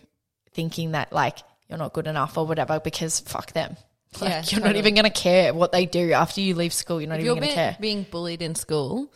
thinking 0.53 0.93
that 0.93 1.13
like 1.13 1.39
you're 1.69 1.79
not 1.79 1.93
good 1.93 2.07
enough 2.07 2.37
or 2.39 2.47
whatever 2.47 2.81
because 2.81 3.21
fuck 3.21 3.53
them. 3.53 3.77
Like, 4.21 4.31
Yeah, 4.31 4.43
you're 4.49 4.65
not 4.67 4.77
even 4.77 4.95
going 4.95 5.05
to 5.05 5.11
care 5.11 5.53
what 5.55 5.73
they 5.73 5.87
do 5.87 6.13
after 6.13 6.41
you 6.41 6.55
leave 6.55 6.73
school. 6.73 7.01
You're 7.01 7.09
not 7.11 7.21
If 7.21 7.25
even 7.25 7.27
you're 7.27 7.35
going 7.37 7.43
to 7.43 7.47
being, 7.47 7.55
care. 7.55 7.77
being 7.81 8.03
bullied 8.11 8.43
in 8.43 8.55
school, 8.55 9.13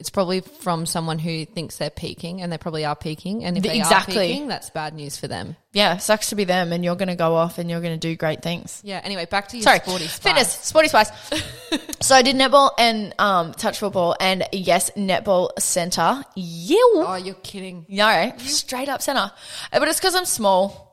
it's 0.00 0.10
probably 0.10 0.40
from 0.40 0.86
someone 0.86 1.18
who 1.18 1.44
thinks 1.44 1.76
they're 1.78 1.90
peaking, 1.90 2.40
and 2.42 2.52
they 2.52 2.58
probably 2.58 2.84
are 2.84 2.94
peaking. 2.96 3.44
And 3.44 3.56
if 3.56 3.62
they 3.64 3.76
Exactly. 3.78 4.16
are 4.16 4.20
peaking, 4.20 4.48
that's 4.48 4.70
bad 4.70 4.94
news 4.94 5.16
for 5.16 5.26
them. 5.28 5.56
Yeah, 5.72 5.96
sucks 5.98 6.28
to 6.30 6.34
be 6.36 6.44
them, 6.44 6.72
and 6.72 6.84
you're 6.84 6.96
going 6.96 7.08
to 7.08 7.16
go 7.16 7.34
off 7.34 7.58
and 7.58 7.68
you're 7.70 7.80
going 7.80 7.98
to 7.98 8.08
do 8.08 8.16
great 8.16 8.42
things. 8.42 8.80
Yeah. 8.84 9.00
Anyway, 9.02 9.26
back 9.26 9.48
to 9.48 9.56
your 9.56 9.64
Sorry, 9.64 9.80
sporty 9.80 10.06
spice. 10.06 10.18
fitness, 10.18 10.52
sporty 10.52 10.88
spice. 10.88 11.10
so 12.00 12.14
I 12.14 12.22
did 12.22 12.36
netball 12.36 12.70
and 12.78 13.14
um, 13.18 13.52
touch 13.52 13.78
football, 13.78 14.14
and 14.20 14.44
yes, 14.52 14.90
netball 14.96 15.50
center. 15.58 16.24
Yeah, 16.36 16.76
Oh, 16.94 17.20
you're 17.22 17.34
kidding. 17.36 17.84
no, 17.88 18.32
straight 18.38 18.88
up 18.88 19.02
center. 19.02 19.30
Uh, 19.72 19.78
But 19.78 19.88
it's 19.88 19.98
because 19.98 20.14
I'm 20.14 20.24
small. 20.24 20.86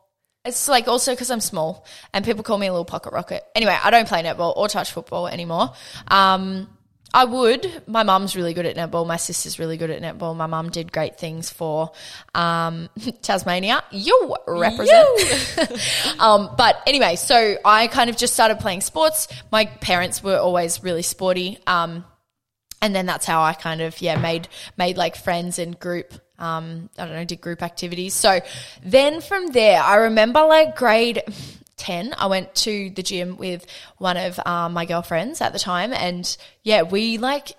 It's 0.44 0.68
like 0.68 0.88
also 0.88 1.12
because 1.14 1.32
I'm 1.32 1.42
small, 1.42 1.86
and 2.14 2.24
people 2.24 2.44
call 2.44 2.58
me 2.60 2.68
a 2.68 2.72
little 2.72 2.86
pocket 2.86 3.14
rocket. 3.14 3.44
Anyway, 3.56 3.76
I 3.84 3.90
don't 3.90 4.08
play 4.08 4.22
netball 4.22 4.56
or 4.56 4.68
touch 4.68 4.92
football 4.92 5.28
anymore. 5.28 5.74
Um, 6.08 6.70
I 7.16 7.24
would. 7.24 7.84
My 7.88 8.04
mum's 8.04 8.36
really 8.36 8.54
good 8.54 8.66
at 8.66 8.76
netball. 8.76 9.08
My 9.08 9.16
sister's 9.16 9.58
really 9.58 9.78
good 9.78 9.90
at 9.90 10.02
netball. 10.02 10.36
My 10.36 10.48
mum 10.48 10.70
did 10.70 10.92
great 10.92 11.18
things 11.18 11.50
for 11.50 11.94
um, 12.34 12.90
Tasmania. 13.22 13.82
You 13.90 14.36
represent. 14.46 15.08
um, 16.20 16.50
but 16.58 16.82
anyway, 16.86 17.16
so 17.16 17.56
I 17.64 17.88
kind 17.88 18.10
of 18.10 18.18
just 18.18 18.34
started 18.34 18.60
playing 18.60 18.82
sports. 18.82 19.30
My 19.50 19.64
parents 19.64 20.22
were 20.22 20.38
always 20.38 20.84
really 20.84 21.04
sporty. 21.04 21.58
Um, 21.66 22.04
and 22.82 22.94
then 22.94 23.06
that's 23.06 23.26
how 23.26 23.42
I 23.42 23.54
kind 23.54 23.80
of 23.80 24.00
yeah 24.02 24.18
made 24.18 24.50
made 24.78 24.98
like 24.98 25.16
friends 25.16 25.58
and 25.58 25.80
group 25.80 26.14
um 26.38 26.90
I 26.98 27.06
don't 27.06 27.16
know 27.16 27.24
did 27.24 27.40
group 27.40 27.64
activities. 27.64 28.14
So 28.14 28.42
then 28.84 29.22
from 29.22 29.48
there 29.48 29.82
I 29.82 29.96
remember 29.96 30.44
like 30.44 30.76
grade 30.76 31.24
10 31.78 32.16
I 32.18 32.28
went 32.28 32.54
to 32.56 32.90
the 32.90 33.04
gym 33.04 33.38
with 33.38 33.66
one 33.98 34.18
of 34.18 34.40
um, 34.46 34.74
my 34.74 34.86
girlfriends 34.86 35.42
at 35.42 35.54
the 35.54 35.60
time 35.60 35.94
and 35.94 36.38
yeah 36.64 36.84
we 36.84 37.18
like 37.18 37.54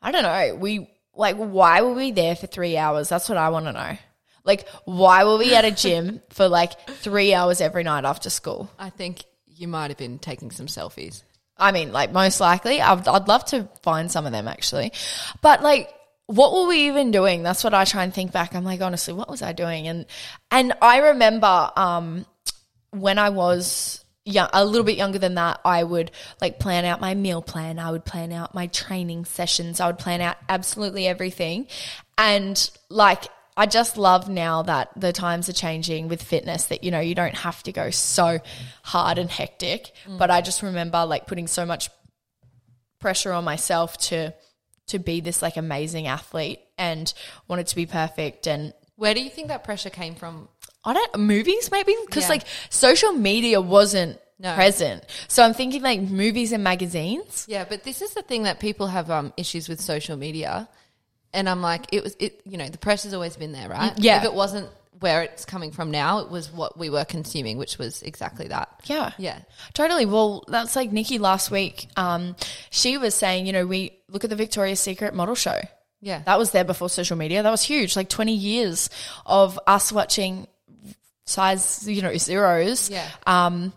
I 0.00 0.10
don't 0.12 0.22
know 0.22 0.54
we 0.56 0.90
like 1.14 1.36
why 1.36 1.82
were 1.82 1.94
we 1.94 2.10
there 2.10 2.36
for 2.36 2.46
3 2.46 2.76
hours 2.76 3.08
that's 3.08 3.28
what 3.28 3.38
I 3.38 3.50
want 3.50 3.66
to 3.66 3.72
know. 3.72 3.96
Like 4.44 4.68
why 4.84 5.24
were 5.24 5.38
we 5.38 5.54
at 5.54 5.64
a 5.64 5.70
gym 5.70 6.20
for 6.30 6.48
like 6.48 6.72
3 6.88 7.34
hours 7.34 7.60
every 7.60 7.84
night 7.84 8.04
after 8.04 8.30
school? 8.30 8.70
I 8.78 8.90
think 8.90 9.24
you 9.46 9.68
might 9.68 9.90
have 9.90 9.98
been 9.98 10.18
taking 10.18 10.50
some 10.50 10.66
selfies. 10.66 11.22
I 11.56 11.70
mean, 11.70 11.92
like 11.92 12.12
most 12.12 12.40
likely, 12.40 12.80
I'd, 12.80 13.06
I'd 13.06 13.28
love 13.28 13.44
to 13.46 13.68
find 13.82 14.10
some 14.10 14.26
of 14.26 14.32
them 14.32 14.48
actually, 14.48 14.92
but 15.42 15.62
like, 15.62 15.92
what 16.26 16.52
were 16.52 16.66
we 16.66 16.88
even 16.88 17.10
doing? 17.10 17.42
That's 17.42 17.62
what 17.62 17.74
I 17.74 17.84
try 17.84 18.04
and 18.04 18.14
think 18.14 18.32
back. 18.32 18.54
I'm 18.54 18.64
like, 18.64 18.80
honestly, 18.80 19.12
what 19.12 19.28
was 19.28 19.42
I 19.42 19.52
doing? 19.52 19.86
And 19.86 20.06
and 20.50 20.72
I 20.80 20.98
remember 20.98 21.70
um, 21.76 22.26
when 22.92 23.18
I 23.18 23.30
was 23.30 24.04
young, 24.24 24.48
a 24.52 24.64
little 24.64 24.84
bit 24.84 24.96
younger 24.96 25.18
than 25.18 25.34
that, 25.34 25.60
I 25.64 25.82
would 25.82 26.12
like 26.40 26.60
plan 26.60 26.84
out 26.84 27.00
my 27.00 27.14
meal 27.14 27.42
plan. 27.42 27.78
I 27.78 27.90
would 27.90 28.04
plan 28.04 28.32
out 28.32 28.54
my 28.54 28.68
training 28.68 29.24
sessions. 29.24 29.80
I 29.80 29.88
would 29.88 29.98
plan 29.98 30.20
out 30.20 30.36
absolutely 30.48 31.06
everything, 31.06 31.66
and 32.16 32.70
like. 32.88 33.24
I 33.54 33.66
just 33.66 33.98
love 33.98 34.30
now 34.30 34.62
that 34.62 34.88
the 34.96 35.12
times 35.12 35.50
are 35.50 35.52
changing 35.52 36.08
with 36.08 36.22
fitness 36.22 36.68
that, 36.68 36.84
you 36.84 36.90
know, 36.90 37.00
you 37.00 37.14
don't 37.14 37.34
have 37.34 37.62
to 37.64 37.72
go 37.72 37.90
so 37.90 38.38
hard 38.82 39.18
and 39.18 39.28
hectic. 39.28 39.92
Mm. 40.06 40.16
But 40.16 40.30
I 40.30 40.40
just 40.40 40.62
remember 40.62 41.04
like 41.04 41.26
putting 41.26 41.46
so 41.46 41.66
much 41.66 41.90
pressure 42.98 43.32
on 43.32 43.44
myself 43.44 43.98
to 43.98 44.32
to 44.86 44.98
be 44.98 45.20
this 45.20 45.42
like 45.42 45.58
amazing 45.58 46.06
athlete 46.06 46.60
and 46.78 47.12
wanted 47.48 47.66
to 47.66 47.76
be 47.76 47.84
perfect 47.84 48.46
and 48.46 48.72
Where 48.96 49.12
do 49.12 49.22
you 49.22 49.28
think 49.28 49.48
that 49.48 49.64
pressure 49.64 49.90
came 49.90 50.14
from? 50.14 50.48
I 50.84 50.92
don't 50.94 51.18
movies 51.20 51.70
maybe 51.70 51.94
because 52.06 52.24
Yeah. 52.24 52.28
like 52.30 52.42
social 52.70 53.12
media 53.12 53.60
wasn't 53.60 54.18
No. 54.38 54.54
present. 54.54 55.04
So 55.28 55.42
I'm 55.44 55.54
thinking 55.54 55.82
like 55.82 56.00
movies 56.00 56.50
and 56.52 56.64
magazines. 56.64 57.44
Yeah, 57.48 57.64
but 57.68 57.84
this 57.84 58.02
is 58.02 58.14
the 58.14 58.22
thing 58.22 58.42
that 58.44 58.58
people 58.60 58.88
have 58.88 59.10
um, 59.10 59.32
issues 59.36 59.68
with 59.68 59.80
social 59.80 60.16
media, 60.16 60.68
and 61.32 61.48
I'm 61.48 61.62
like, 61.62 61.86
it 61.92 62.02
was 62.02 62.16
it. 62.18 62.40
You 62.44 62.58
know, 62.58 62.68
the 62.68 62.78
pressure's 62.78 63.14
always 63.14 63.36
been 63.36 63.52
there, 63.52 63.68
right? 63.68 63.92
Yeah. 63.96 64.18
If 64.18 64.24
it 64.24 64.34
wasn't 64.34 64.68
where 65.00 65.22
it's 65.22 65.44
coming 65.44 65.72
from 65.72 65.90
now, 65.90 66.18
it 66.20 66.30
was 66.30 66.50
what 66.52 66.78
we 66.78 66.88
were 66.90 67.04
consuming, 67.04 67.58
which 67.58 67.76
was 67.78 68.02
exactly 68.02 68.48
that. 68.48 68.68
Yeah. 68.84 69.10
Yeah. 69.18 69.38
Totally. 69.74 70.06
Well, 70.06 70.44
that's 70.46 70.76
like 70.76 70.92
Nikki 70.92 71.18
last 71.18 71.50
week. 71.50 71.88
Um, 71.96 72.36
she 72.70 72.98
was 72.98 73.14
saying, 73.14 73.46
you 73.46 73.52
know, 73.52 73.66
we 73.66 73.98
look 74.08 74.22
at 74.22 74.30
the 74.30 74.36
Victoria's 74.36 74.78
Secret 74.78 75.12
model 75.14 75.34
show. 75.34 75.58
Yeah. 76.00 76.22
That 76.26 76.38
was 76.38 76.52
there 76.52 76.62
before 76.64 76.88
social 76.88 77.16
media. 77.16 77.42
That 77.42 77.50
was 77.50 77.62
huge. 77.62 77.96
Like 77.96 78.08
20 78.10 78.32
years 78.34 78.90
of 79.26 79.58
us 79.66 79.90
watching 79.90 80.46
size, 81.32 81.88
you 81.88 82.02
know, 82.02 82.16
zeros. 82.16 82.90
Yeah. 82.90 83.08
Um, 83.26 83.72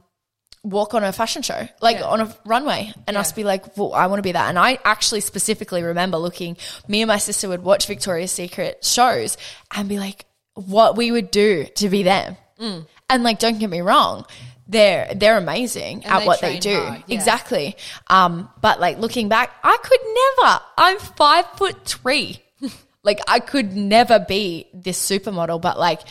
walk 0.63 0.95
on 0.95 1.03
a 1.03 1.13
fashion 1.13 1.43
show, 1.43 1.67
like 1.79 1.99
Yeah. 1.99 2.05
on 2.05 2.21
a 2.21 2.35
runway, 2.43 2.91
and 3.07 3.15
us 3.17 3.31
be 3.31 3.43
like, 3.43 3.77
well, 3.77 3.93
I 3.93 4.07
want 4.07 4.17
to 4.17 4.23
be 4.23 4.31
that. 4.31 4.49
And 4.49 4.57
I 4.57 4.79
actually 4.83 5.21
specifically 5.21 5.83
remember 5.83 6.17
looking, 6.17 6.57
me 6.87 7.01
and 7.01 7.07
my 7.07 7.19
sister 7.19 7.47
would 7.49 7.63
watch 7.63 7.85
Victoria's 7.85 8.31
Secret 8.31 8.83
shows 8.83 9.37
and 9.75 9.87
be 9.87 9.99
like, 9.99 10.25
what 10.55 10.95
we 10.97 11.11
would 11.11 11.29
do 11.29 11.65
to 11.75 11.89
be 11.89 12.01
them. 12.01 12.35
Mm. 12.59 12.87
And 13.09 13.23
like, 13.23 13.37
don't 13.37 13.59
get 13.59 13.69
me 13.69 13.81
wrong, 13.81 14.25
they're 14.67 15.13
they're 15.15 15.37
amazing 15.37 16.03
at 16.05 16.21
they 16.21 16.25
what 16.25 16.41
they 16.41 16.57
do. 16.57 16.75
hard, 16.75 17.03
yeah. 17.05 17.15
Exactly. 17.15 17.75
Um, 18.07 18.49
but 18.59 18.79
like 18.79 18.97
looking 18.97 19.29
back, 19.29 19.51
I 19.63 19.77
could 19.83 19.99
never. 20.03 20.59
I'm 20.79 20.97
five 20.97 21.45
foot 21.57 21.85
three. 21.85 22.41
like 23.03 23.19
I 23.27 23.39
could 23.39 23.75
never 23.75 24.17
be 24.17 24.67
this 24.73 24.97
supermodel. 24.99 25.61
But 25.61 25.77
like, 25.77 26.01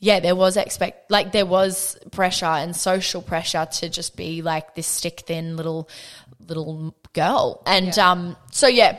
yeah, 0.00 0.18
there 0.18 0.34
was 0.34 0.56
expect 0.56 1.10
like 1.10 1.30
there 1.32 1.46
was 1.46 1.96
pressure 2.10 2.46
and 2.46 2.74
social 2.74 3.22
pressure 3.22 3.66
to 3.66 3.88
just 3.88 4.16
be 4.16 4.42
like 4.42 4.74
this 4.74 4.86
stick 4.86 5.20
thin 5.26 5.56
little 5.56 5.88
little 6.48 6.96
girl. 7.12 7.62
And 7.66 7.94
Yeah. 7.96 8.10
um, 8.10 8.36
so 8.50 8.66
yeah. 8.66 8.98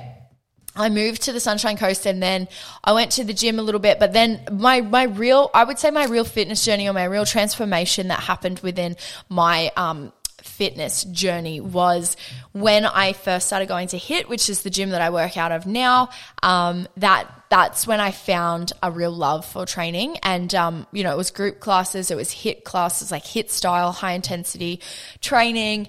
I 0.74 0.88
moved 0.88 1.24
to 1.24 1.34
the 1.34 1.42
Sunshine 1.42 1.76
Coast 1.76 2.06
and 2.06 2.24
then 2.24 2.48
I 2.82 2.94
went 2.94 3.12
to 3.14 3.26
the 3.26 3.34
gym 3.34 3.60
a 3.60 3.62
little 3.62 3.82
bit, 3.82 4.00
but 4.00 4.14
then 4.14 4.42
my 4.50 4.80
my 4.80 5.04
real 5.04 5.52
I 5.54 5.66
would 5.66 5.78
say 5.78 5.92
my 5.92 6.06
real 6.06 6.24
fitness 6.24 6.64
journey 6.64 6.88
or 6.88 6.94
my 6.94 7.04
real 7.04 7.26
transformation 7.26 8.08
that 8.08 8.22
happened 8.22 8.60
within 8.60 8.96
my 9.28 9.70
um 9.76 10.14
fitness 10.62 11.06
journey 11.06 11.60
was 11.60 12.16
when 12.52 12.86
I 12.86 13.14
first 13.14 13.48
started 13.48 13.68
going 13.68 13.88
to 13.88 13.98
HIT, 13.98 14.30
which 14.30 14.48
is 14.48 14.62
the 14.62 14.70
gym 14.70 14.92
that 14.92 15.02
I 15.02 15.10
work 15.10 15.36
out 15.36 15.52
of 15.52 15.66
now. 15.66 16.10
Um, 16.44 16.88
that 16.98 17.28
that's 17.50 17.88
when 17.88 18.00
I 18.00 18.12
found 18.12 18.72
a 18.84 18.92
real 18.92 19.12
love 19.12 19.44
for 19.44 19.66
training, 19.66 20.18
and 20.22 20.54
um, 20.54 20.86
you 20.92 21.04
know, 21.04 21.12
it 21.12 21.18
was 21.18 21.32
group 21.32 21.60
classes, 21.60 22.12
it 22.12 22.16
was 22.16 22.30
HIT 22.30 22.64
classes, 22.64 23.12
like 23.12 23.26
HIT 23.26 23.50
style, 23.50 23.92
high 23.92 24.12
intensity 24.12 24.82
training, 25.20 25.88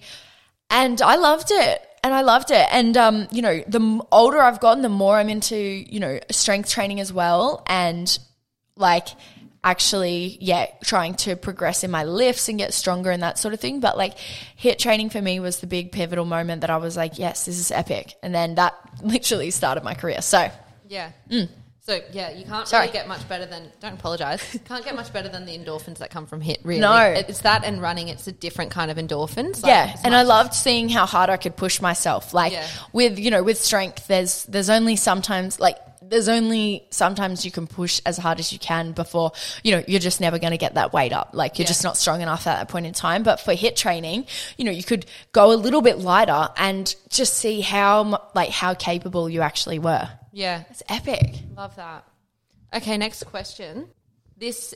and 0.70 1.02
I 1.02 1.16
loved 1.16 1.50
it. 1.50 1.86
And 2.02 2.14
I 2.14 2.22
loved 2.22 2.50
it. 2.50 2.66
And, 2.72 2.96
um, 2.96 3.28
you 3.30 3.42
know, 3.42 3.62
the 3.68 4.00
older 4.10 4.42
I've 4.42 4.58
gotten, 4.58 4.82
the 4.82 4.88
more 4.88 5.18
I'm 5.18 5.28
into, 5.28 5.56
you 5.56 6.00
know, 6.00 6.18
strength 6.32 6.68
training 6.68 6.98
as 6.98 7.12
well. 7.12 7.62
And 7.68 8.18
like, 8.74 9.06
actually, 9.64 10.36
yeah, 10.40 10.66
trying 10.84 11.14
to 11.14 11.36
progress 11.36 11.84
in 11.84 11.90
my 11.90 12.04
lifts 12.04 12.48
and 12.48 12.58
get 12.58 12.74
stronger 12.74 13.10
and 13.10 13.22
that 13.22 13.38
sort 13.38 13.54
of 13.54 13.60
thing. 13.60 13.80
But 13.80 13.96
like, 13.96 14.18
hit 14.56 14.78
training 14.78 15.10
for 15.10 15.22
me 15.22 15.40
was 15.40 15.60
the 15.60 15.66
big 15.66 15.92
pivotal 15.92 16.24
moment 16.24 16.62
that 16.62 16.70
I 16.70 16.76
was 16.78 16.96
like, 16.96 17.18
yes, 17.18 17.44
this 17.46 17.58
is 17.58 17.70
epic. 17.70 18.14
And 18.22 18.34
then 18.34 18.56
that 18.56 18.74
literally 19.02 19.50
started 19.50 19.84
my 19.84 19.94
career. 19.94 20.20
So, 20.22 20.50
Yeah. 20.88 21.12
Mm. 21.30 21.48
So 21.84 22.00
yeah, 22.12 22.30
you 22.30 22.44
can't 22.44 22.68
Sorry. 22.68 22.82
really 22.82 22.92
get 22.92 23.08
much 23.08 23.28
better 23.28 23.44
than. 23.44 23.68
Don't 23.80 23.94
apologize. 23.94 24.40
Can't 24.66 24.84
get 24.84 24.94
much 24.94 25.12
better 25.12 25.28
than 25.28 25.46
the 25.46 25.58
endorphins 25.58 25.98
that 25.98 26.10
come 26.10 26.26
from 26.26 26.40
hit. 26.40 26.60
Really, 26.62 26.78
No. 26.80 26.96
it's 27.06 27.40
that 27.40 27.64
and 27.64 27.82
running. 27.82 28.06
It's 28.06 28.28
a 28.28 28.32
different 28.32 28.70
kind 28.70 28.88
of 28.88 28.98
endorphins. 28.98 29.64
Like, 29.64 29.70
yeah 29.70 29.96
and 30.04 30.14
i 30.14 30.22
loved 30.22 30.54
seeing 30.54 30.88
how 30.88 31.06
hard 31.06 31.28
i 31.28 31.36
could 31.36 31.56
push 31.56 31.80
myself 31.80 32.32
like 32.32 32.52
Yeah. 32.52 32.68
with 32.92 33.18
you 33.18 33.32
know 33.32 33.42
with 33.42 33.58
strength 33.58 34.06
there's 34.06 34.44
there's 34.44 34.70
only 34.70 34.94
sometimes 34.94 35.58
like 35.58 35.76
there's 36.08 36.28
only 36.28 36.86
sometimes 36.90 37.44
you 37.44 37.50
can 37.50 37.66
push 37.66 38.00
as 38.04 38.18
hard 38.18 38.38
as 38.40 38.52
you 38.52 38.58
can 38.58 38.92
before 38.92 39.32
you 39.62 39.72
know 39.72 39.82
you're 39.86 40.00
just 40.00 40.20
never 40.20 40.38
going 40.38 40.50
to 40.50 40.58
get 40.58 40.74
that 40.74 40.92
weight 40.92 41.12
up 41.12 41.30
like 41.32 41.58
you're 41.58 41.64
Yeah. 41.64 41.68
just 41.68 41.84
not 41.84 41.96
strong 41.96 42.20
enough 42.20 42.46
at 42.46 42.58
that 42.58 42.68
point 42.68 42.86
in 42.86 42.92
time 42.92 43.22
but 43.22 43.40
for 43.40 43.54
hit 43.54 43.76
training 43.76 44.26
you 44.56 44.64
know 44.64 44.70
you 44.72 44.82
could 44.82 45.06
go 45.32 45.52
a 45.52 45.54
little 45.54 45.80
bit 45.82 45.98
lighter 45.98 46.48
and 46.56 46.94
just 47.08 47.34
see 47.34 47.60
how 47.60 48.28
like 48.34 48.50
how 48.50 48.74
capable 48.74 49.28
you 49.30 49.40
actually 49.42 49.78
were 49.78 50.08
Yeah, 50.32 50.64
it's 50.70 50.82
epic 50.88 51.36
love 51.56 51.76
that. 51.76 52.04
Okay, 52.74 52.96
next 52.96 53.24
question. 53.24 53.88
This 54.38 54.74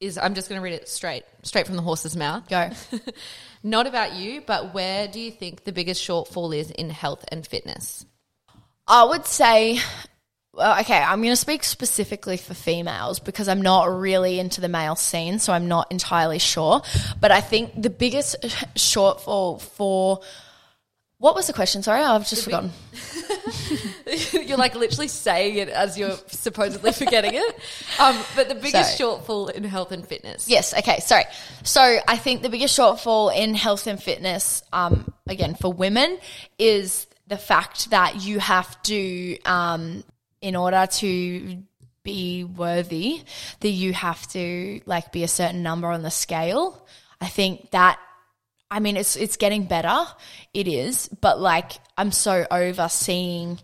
is. 0.00 0.18
I'm 0.18 0.34
just 0.34 0.48
going 0.50 0.60
to 0.60 0.62
read 0.62 0.74
it 0.74 0.86
straight, 0.88 1.24
straight 1.44 1.64
from 1.66 1.76
the 1.76 1.82
horse's 1.82 2.14
mouth. 2.14 2.46
go 2.48 2.68
Not 3.62 3.86
about 3.86 4.12
you, 4.14 4.42
but 4.46 4.74
where 4.74 5.08
do 5.08 5.18
you 5.18 5.30
think 5.30 5.64
the 5.64 5.72
biggest 5.72 6.06
shortfall 6.06 6.54
is 6.54 6.70
in 6.70 6.90
health 6.90 7.24
and 7.28 7.46
fitness? 7.46 8.04
I 8.86 9.04
would 9.04 9.24
say, 9.26 9.78
well, 10.54 10.78
okay, 10.80 10.98
I'm 10.98 11.20
going 11.20 11.32
to 11.32 11.36
speak 11.36 11.64
specifically 11.64 12.36
for 12.36 12.54
females 12.54 13.20
because 13.20 13.48
I'm 13.48 13.62
not 13.62 13.84
really 13.90 14.38
into 14.38 14.60
the 14.60 14.68
male 14.68 14.96
scene, 14.96 15.38
so 15.38 15.52
I'm 15.52 15.68
not 15.68 15.90
entirely 15.90 16.38
sure. 16.38 16.82
But 17.20 17.30
I 17.30 17.40
think 17.40 17.80
the 17.80 17.90
biggest 17.90 18.40
shortfall 18.76 19.60
for 19.60 20.20
what 21.22 21.36
was 21.36 21.46
the 21.46 21.52
question? 21.52 21.84
Sorry, 21.84 22.02
I've 22.02 22.28
just 22.28 22.42
forgotten. 22.42 22.72
you're 24.32 24.58
like 24.58 24.74
literally 24.74 25.06
saying 25.06 25.56
it 25.56 25.68
as 25.68 25.96
you're 25.96 26.16
supposedly 26.26 26.90
forgetting 26.92 27.34
it. 27.34 27.58
Um, 28.00 28.18
but 28.34 28.48
the 28.48 28.56
biggest 28.56 28.98
Sorry. 28.98 29.12
shortfall 29.12 29.50
in 29.52 29.62
health 29.62 29.92
and 29.92 30.04
fitness. 30.04 30.48
Yes, 30.48 30.74
okay, 30.74 30.98
sorry. 30.98 31.24
So 31.62 31.80
I 31.80 32.16
think 32.16 32.42
the 32.42 32.48
biggest 32.48 32.76
shortfall 32.76 33.34
in 33.34 33.54
health 33.54 33.86
and 33.86 34.02
fitness, 34.02 34.64
um, 34.72 35.14
again, 35.28 35.54
for 35.54 35.72
women, 35.72 36.18
is 36.58 37.06
the 37.28 37.38
fact 37.38 37.90
that 37.90 38.22
you 38.22 38.40
have 38.40 38.82
to, 38.82 39.40
um, 39.44 40.02
in 40.42 40.54
order 40.56 40.86
to 40.86 41.62
be 42.02 42.44
worthy, 42.44 43.22
that 43.60 43.70
you 43.70 43.94
have 43.94 44.26
to 44.32 44.80
like 44.84 45.12
be 45.12 45.22
a 45.22 45.28
certain 45.28 45.62
number 45.62 45.88
on 45.88 46.02
the 46.02 46.10
scale. 46.10 46.86
I 47.20 47.28
think 47.28 47.70
that 47.70 47.98
I 48.70 48.80
mean, 48.80 48.96
it's 48.96 49.16
it's 49.16 49.36
getting 49.36 49.64
better. 49.64 50.06
It 50.54 50.66
is, 50.66 51.08
but 51.20 51.38
like 51.38 51.72
I'm 51.98 52.10
so 52.10 52.46
over 52.50 52.88
seeing 52.88 53.60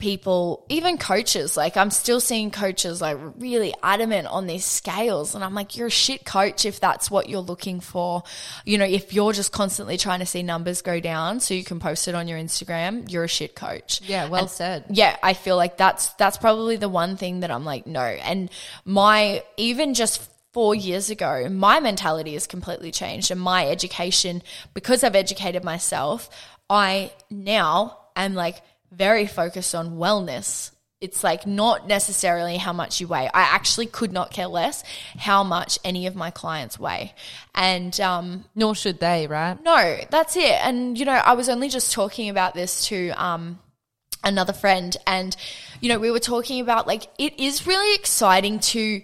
people, 0.00 0.66
even 0.68 0.98
coaches. 0.98 1.56
Like 1.56 1.76
I'm 1.76 1.90
still 1.92 2.18
seeing 2.18 2.50
coaches 2.50 3.00
like 3.00 3.16
really 3.38 3.72
adamant 3.82 4.26
on 4.26 4.48
these 4.48 4.64
scales, 4.64 5.36
and 5.36 5.44
I'm 5.44 5.54
like, 5.54 5.76
you're 5.76 5.86
a 5.86 5.90
shit 5.90 6.24
coach 6.24 6.64
if 6.64 6.80
that's 6.80 7.08
what 7.10 7.28
you're 7.28 7.40
looking 7.40 7.78
for. 7.78 8.24
You 8.64 8.78
know, 8.78 8.84
if 8.84 9.12
you're 9.12 9.32
just 9.32 9.52
constantly 9.52 9.96
trying 9.96 10.18
to 10.18 10.26
see 10.26 10.42
numbers 10.42 10.82
go 10.82 10.98
down 10.98 11.38
so 11.38 11.54
you 11.54 11.62
can 11.62 11.78
post 11.78 12.08
it 12.08 12.16
on 12.16 12.26
your 12.26 12.38
Instagram, 12.38 13.08
you're 13.10 13.24
a 13.24 13.28
shit 13.28 13.54
coach. 13.54 14.00
Yeah, 14.02 14.28
well 14.28 14.42
And- 14.42 14.50
said. 14.50 14.84
yeah, 14.90 15.16
I 15.22 15.34
feel 15.34 15.56
like 15.56 15.76
that's 15.76 16.08
that's 16.14 16.38
probably 16.38 16.74
the 16.76 16.88
one 16.88 17.16
thing 17.16 17.40
that 17.40 17.50
I'm 17.52 17.64
like 17.64 17.86
no. 17.86 18.00
And 18.00 18.50
my 18.84 19.44
even 19.56 19.94
just 19.94 20.28
4 20.52 20.74
years 20.74 21.10
ago, 21.10 21.48
my 21.48 21.78
mentality 21.78 22.32
has 22.32 22.48
completely 22.48 22.90
changed 22.90 23.30
and 23.30 23.40
my 23.40 23.68
education 23.68 24.42
because 24.74 25.04
I've 25.04 25.14
educated 25.14 25.62
myself, 25.62 26.28
I 26.68 27.12
now 27.30 27.98
am 28.16 28.34
like 28.34 28.56
very 28.90 29.26
focused 29.26 29.74
on 29.74 29.96
wellness. 29.96 30.70
It's 31.00 31.24
like 31.24 31.46
not 31.46 31.88
necessarily 31.88 32.58
how 32.58 32.74
much 32.74 33.00
you 33.00 33.08
weigh. 33.08 33.28
I 33.32 33.42
actually 33.42 33.86
could 33.86 34.12
not 34.12 34.32
care 34.32 34.48
less 34.48 34.84
how 35.18 35.42
much 35.44 35.78
any 35.82 36.06
of 36.06 36.14
my 36.14 36.30
clients 36.30 36.78
weigh. 36.78 37.14
And 37.54 37.98
um 38.00 38.44
Nor 38.54 38.74
should 38.74 39.00
they, 39.00 39.26
right? 39.26 39.56
no, 39.64 39.98
that's 40.10 40.36
it. 40.36 40.58
And 40.62 40.98
you 40.98 41.06
know, 41.06 41.12
I 41.12 41.32
was 41.32 41.48
only 41.48 41.70
just 41.70 41.92
talking 41.92 42.28
about 42.28 42.54
this 42.54 42.86
to 42.88 43.10
um 43.10 43.58
another 44.22 44.52
friend 44.52 44.94
and 45.06 45.34
you 45.80 45.88
know, 45.88 45.98
we 45.98 46.10
were 46.10 46.20
talking 46.20 46.60
about 46.60 46.86
like 46.86 47.08
it 47.18 47.40
is 47.40 47.66
really 47.66 47.94
exciting 47.94 48.58
to 48.60 49.00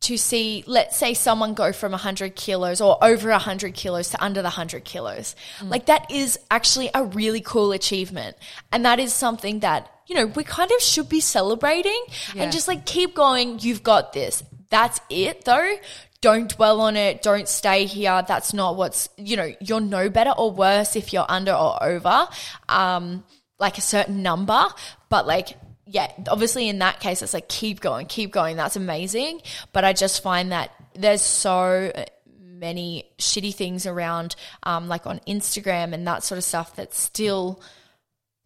to 0.00 0.16
see 0.16 0.64
let's 0.66 0.96
say 0.96 1.12
someone 1.12 1.52
go 1.52 1.72
from 1.72 1.92
100 1.92 2.34
kilos 2.34 2.80
or 2.80 2.96
over 3.04 3.28
100 3.30 3.74
kilos 3.74 4.08
to 4.10 4.24
under 4.24 4.40
the 4.40 4.46
100 4.48 4.84
kilos. 4.84 5.36
Like 5.62 5.86
that 5.86 6.10
is 6.10 6.38
actually 6.50 6.90
a 6.94 7.04
really 7.04 7.40
cool 7.42 7.72
achievement. 7.72 8.36
And 8.72 8.84
that 8.86 8.98
is 8.98 9.12
something 9.12 9.60
that 9.60 9.90
you 10.06 10.14
know 10.14 10.26
we 10.26 10.42
kind 10.42 10.70
of 10.72 10.80
should 10.80 11.08
be 11.08 11.20
celebrating 11.20 12.02
Yeah. 12.34 12.44
and 12.44 12.52
just 12.52 12.66
like 12.66 12.86
keep 12.86 13.14
going 13.14 13.58
you've 13.60 13.82
got 13.82 14.12
this. 14.14 14.42
That's 14.70 15.00
it 15.10 15.44
though. 15.44 15.76
Don't 16.22 16.54
dwell 16.54 16.80
on 16.80 16.96
it. 16.96 17.22
Don't 17.22 17.48
stay 17.48 17.84
here. 17.84 18.22
That's 18.26 18.54
not 18.54 18.76
what's 18.76 19.10
you 19.18 19.36
know 19.36 19.52
you're 19.60 19.80
no 19.82 20.08
better 20.08 20.30
or 20.30 20.50
worse 20.50 20.96
if 20.96 21.12
you're 21.12 21.26
under 21.28 21.52
or 21.52 21.82
over 21.82 22.26
um 22.70 23.22
like 23.58 23.76
a 23.76 23.82
certain 23.82 24.22
number. 24.22 24.64
But 25.10 25.26
like 25.26 25.58
yeah 25.92 26.10
obviously 26.28 26.68
in 26.68 26.78
that 26.78 27.00
case 27.00 27.20
it's 27.20 27.34
like 27.34 27.48
keep 27.48 27.80
going 27.80 28.06
keep 28.06 28.30
going 28.30 28.56
that's 28.56 28.76
amazing 28.76 29.40
but 29.72 29.84
i 29.84 29.92
just 29.92 30.22
find 30.22 30.52
that 30.52 30.70
there's 30.94 31.20
so 31.22 31.90
many 32.38 33.10
shitty 33.18 33.52
things 33.54 33.86
around 33.86 34.36
um 34.62 34.86
like 34.86 35.06
on 35.06 35.18
instagram 35.26 35.92
and 35.92 36.06
that 36.06 36.22
sort 36.22 36.38
of 36.38 36.44
stuff 36.44 36.76
that's 36.76 36.98
still 36.98 37.60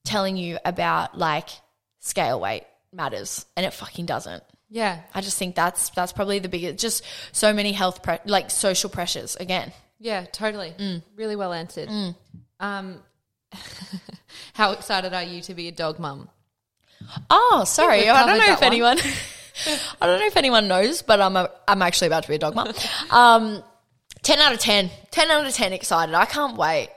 telling 0.05 0.37
you 0.37 0.59
about 0.65 1.19
like 1.19 1.51
scale 2.01 2.41
weight 2.41 2.65
matters 2.93 3.45
and 3.57 3.67
it 3.67 3.73
fucking 3.75 4.07
doesn't 4.07 4.43
Yeah. 4.71 5.01
I 5.15 5.21
just 5.21 5.37
think 5.39 5.55
that's 5.55 5.91
that's 5.91 6.13
probably 6.13 6.41
the 6.41 6.49
biggest. 6.49 6.79
Just 6.79 7.05
so 7.33 7.53
many 7.53 7.73
health 7.73 8.03
pre- 8.03 8.19
like 8.25 8.51
social 8.51 8.91
pressures 8.91 9.37
again. 9.37 9.73
Yeah, 10.01 10.25
totally. 10.33 10.75
Mm. 10.79 11.03
Really 11.17 11.37
well 11.37 11.53
answered. 11.53 11.89
Um, 12.61 13.01
how 14.55 14.73
excited 14.73 15.13
are 15.15 15.23
you 15.23 15.41
to 15.43 15.55
be 15.55 15.69
a 15.69 15.73
dog 15.73 15.99
mum? 15.99 16.29
Oh, 17.31 17.65
sorry, 17.67 18.09
I 18.09 18.27
don't 18.27 18.39
know 18.39 18.53
if 18.53 18.61
one. 18.61 18.67
anyone. 18.67 18.99
I 20.01 20.07
don't 20.07 20.19
know 20.19 20.27
if 20.27 20.37
anyone 20.37 20.69
knows, 20.69 21.03
but 21.03 21.21
I'm 21.21 21.37
a, 21.37 21.51
I'm 21.69 21.81
actually 21.83 22.09
about 22.09 22.25
to 22.25 22.29
be 22.29 22.35
a 22.35 22.39
dog 22.39 22.55
mum. 22.55 22.73
Um, 23.11 23.63
ten 24.23 24.39
out 24.41 24.53
of 24.53 24.59
10. 24.59 24.91
10 25.11 25.31
out 25.31 25.47
of 25.47 25.53
ten. 25.55 25.73
Excited. 25.73 26.15
I 26.15 26.25
can't 26.25 26.57
wait. 26.57 26.91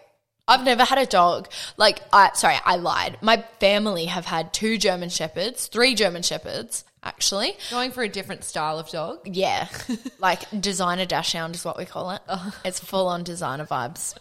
I've 0.47 0.63
never 0.63 0.83
had 0.83 0.97
a 0.97 1.05
dog. 1.05 1.49
Like, 1.75 1.99
I 2.13 2.31
sorry, 2.33 2.55
I 2.63 2.77
lied. 2.77 3.17
My 3.21 3.43
family 3.59 4.05
have 4.05 4.25
had 4.25 4.53
two 4.53 4.77
German 4.77 5.09
shepherds, 5.09 5.67
three 5.67 5.93
German 5.93 6.21
shepherds, 6.21 6.85
actually. 7.03 7.57
Going 7.69 7.91
for 7.91 8.01
a 8.01 8.07
different 8.09 8.45
style 8.45 8.79
of 8.79 8.89
dog. 8.89 9.19
Yeah, 9.25 9.67
like 10.19 10.43
designer 10.57 11.05
dachshund 11.05 11.55
is 11.55 11.65
what 11.65 11.77
we 11.77 11.85
call 11.85 12.11
it. 12.11 12.21
It's 12.63 12.79
full 12.79 13.07
on 13.07 13.23
designer 13.23 13.65
vibes. 13.65 14.15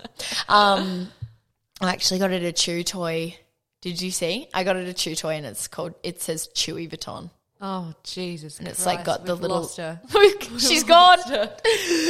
Um, 0.49 1.12
I 1.81 1.90
actually 1.90 2.18
got 2.18 2.33
it 2.33 2.42
a 2.42 2.53
chew 2.53 2.83
toy. 2.83 3.37
Did 3.81 4.01
you 4.01 4.11
see? 4.11 4.49
I 4.55 4.65
got 4.65 4.77
it 4.77 4.89
a 4.89 4.95
chew 4.95 5.15
toy, 5.15 5.35
and 5.35 5.47
it's 5.47 5.69
called. 5.69 5.95
It 6.03 6.21
says 6.23 6.49
Chewy 6.55 6.91
Vuitton, 6.91 7.31
Oh 7.59 7.95
Jesus! 8.05 8.59
and 8.59 8.69
it's 8.69 8.85
like 8.85 9.03
got 9.05 9.25
the 9.25 9.35
little. 9.35 9.67
She's 10.59 10.85
gone. 10.85 11.19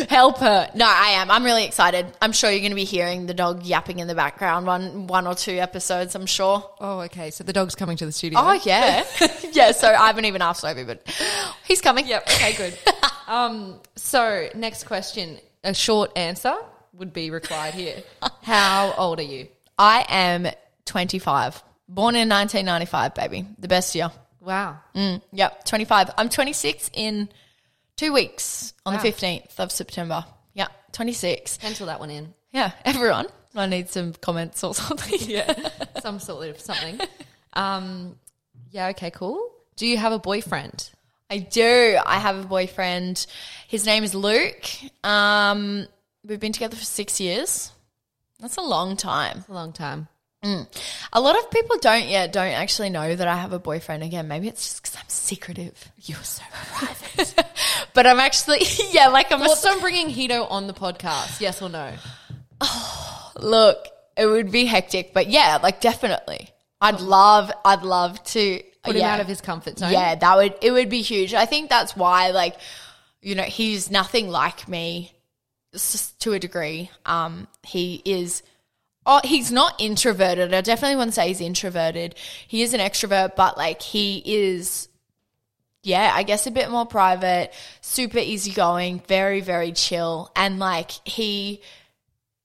Help 0.08 0.38
her! 0.38 0.70
No, 0.74 0.86
I 0.86 1.10
am. 1.20 1.30
I'm 1.30 1.44
really 1.44 1.64
excited. 1.64 2.04
I'm 2.20 2.32
sure 2.32 2.50
you're 2.50 2.60
going 2.60 2.72
to 2.72 2.76
be 2.76 2.84
hearing 2.84 3.26
the 3.26 3.34
dog 3.34 3.64
yapping 3.64 4.00
in 4.00 4.08
the 4.08 4.14
background 4.16 4.66
one 4.66 5.06
one 5.06 5.28
or 5.28 5.36
two 5.36 5.52
episodes. 5.52 6.16
I'm 6.16 6.26
sure. 6.26 6.68
Oh, 6.80 7.00
okay. 7.02 7.30
So 7.30 7.44
the 7.44 7.52
dog's 7.52 7.76
coming 7.76 7.96
to 7.98 8.06
the 8.06 8.10
studio. 8.10 8.40
Oh 8.42 8.60
yeah, 8.64 9.04
yeah. 9.52 9.70
So 9.70 9.88
I 9.88 10.08
haven't 10.08 10.24
even 10.24 10.42
asked 10.42 10.62
Sophie, 10.62 10.82
but 10.82 11.06
he's 11.64 11.80
coming. 11.80 12.08
Yep. 12.08 12.22
Okay. 12.26 12.52
Good. 12.54 12.78
um. 13.28 13.80
So 13.94 14.48
next 14.56 14.84
question. 14.84 15.38
A 15.62 15.74
short 15.74 16.10
answer 16.16 16.56
would 16.94 17.12
be 17.12 17.30
required 17.30 17.74
here. 17.74 18.02
How 18.42 18.94
old 18.98 19.20
are 19.20 19.22
you? 19.22 19.46
I 19.78 20.06
am 20.08 20.48
25. 20.86 21.62
Born 21.88 22.16
in 22.16 22.28
1995, 22.28 23.14
baby. 23.14 23.46
The 23.58 23.68
best 23.68 23.94
year. 23.94 24.10
Wow. 24.40 24.78
Mm, 24.94 25.20
yep, 25.32 25.64
25. 25.64 26.10
I'm 26.18 26.28
26 26.28 26.90
in 26.94 27.28
two 27.96 28.12
weeks 28.12 28.72
on 28.84 28.94
Wow. 28.94 29.02
the 29.02 29.08
15th 29.12 29.58
of 29.60 29.70
September. 29.70 30.24
Yeah, 30.54 30.68
26. 30.92 31.58
Pencil 31.58 31.86
that 31.86 32.00
one 32.00 32.10
in. 32.10 32.32
Yeah, 32.52 32.70
everyone. 32.84 33.26
I 33.54 33.66
need 33.66 33.88
some 33.88 34.12
comments 34.14 34.62
or 34.64 34.74
something. 34.82 35.18
Yeah. 35.20 35.52
Some 36.02 36.18
sort 36.20 36.48
of 36.48 36.60
something. 36.60 37.00
Um. 37.54 38.16
Yeah. 38.70 38.88
Okay. 38.88 39.10
Cool. 39.10 39.50
Do 39.76 39.86
you 39.86 39.96
have 39.96 40.12
a 40.12 40.18
boyfriend? 40.18 40.90
I 41.30 41.38
do. 41.38 41.98
I 42.04 42.18
have 42.18 42.38
a 42.38 42.46
boyfriend. 42.46 43.26
His 43.68 43.84
name 43.86 44.04
is 44.04 44.14
Luke. 44.14 44.64
Um, 45.04 45.86
we've 46.24 46.38
been 46.40 46.52
together 46.52 46.76
for 46.76 46.84
six 46.84 47.18
years. 47.20 47.70
That's 48.40 48.56
a 48.58 48.62
long 48.62 48.96
time. 48.96 49.44
A 49.48 49.52
long 49.54 49.72
time. 49.72 50.08
A 51.12 51.20
lot 51.20 51.38
of 51.38 51.50
people 51.50 51.78
don't 51.78 52.08
yet 52.08 52.32
don't 52.32 52.52
actually 52.52 52.90
know 52.90 53.14
that 53.14 53.26
I 53.26 53.36
have 53.36 53.52
a 53.52 53.58
boyfriend. 53.58 54.02
Again, 54.02 54.28
maybe 54.28 54.48
it's 54.48 54.62
just 54.62 54.82
because 54.82 54.96
I'm 54.96 55.08
secretive. 55.08 55.90
You're 56.02 56.22
so 56.22 56.42
private. 56.74 57.34
But 57.94 58.06
I'm 58.06 58.20
actually, 58.20 58.60
yeah, 58.90 59.08
like 59.08 59.32
I'm 59.32 59.42
a 59.42 59.48
on 59.48 59.80
bringing 59.80 60.08
Hito 60.08 60.44
on 60.44 60.66
the 60.66 60.74
podcast? 60.74 61.40
Yes 61.40 61.62
or 61.62 61.68
no? 61.68 61.92
Look, 63.40 63.86
it 64.16 64.26
would 64.26 64.50
be 64.50 64.64
hectic, 64.66 65.12
but 65.12 65.28
yeah, 65.28 65.58
like 65.62 65.80
definitely. 65.80 66.50
I'd 66.80 67.00
love, 67.00 67.50
I'd 67.64 67.82
love 67.82 68.22
to. 68.24 68.62
Put 68.84 68.96
him 68.96 69.02
out 69.02 69.20
of 69.20 69.26
his 69.26 69.40
comfort 69.40 69.78
zone. 69.78 69.90
Yeah, 69.90 70.14
that 70.14 70.36
would 70.36 70.54
it 70.62 70.70
would 70.70 70.88
be 70.88 71.02
huge. 71.02 71.34
I 71.34 71.44
think 71.44 71.68
that's 71.68 71.96
why, 71.96 72.30
like, 72.30 72.56
you 73.20 73.34
know, 73.34 73.42
he's 73.42 73.90
nothing 73.90 74.28
like 74.28 74.68
me 74.68 75.12
to 76.20 76.32
a 76.34 76.38
degree. 76.38 76.90
Um, 77.04 77.48
he 77.64 78.00
is. 78.04 78.42
Oh, 79.08 79.20
he's 79.22 79.52
not 79.52 79.80
introverted. 79.80 80.52
I 80.52 80.60
definitely 80.62 80.96
wouldn't 80.96 81.14
say 81.14 81.28
he's 81.28 81.40
introverted. 81.40 82.16
He 82.48 82.62
is 82.62 82.74
an 82.74 82.80
extrovert, 82.80 83.36
but 83.36 83.56
like 83.56 83.80
he 83.80 84.20
is, 84.26 84.88
yeah, 85.84 86.10
I 86.12 86.24
guess 86.24 86.48
a 86.48 86.50
bit 86.50 86.70
more 86.72 86.86
private, 86.86 87.52
super 87.80 88.18
easygoing, 88.18 89.00
very, 89.06 89.40
very 89.40 89.70
chill. 89.70 90.32
And 90.34 90.58
like 90.58 90.90
he, 91.06 91.62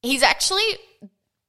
he's 0.03 0.21
actually, 0.21 0.61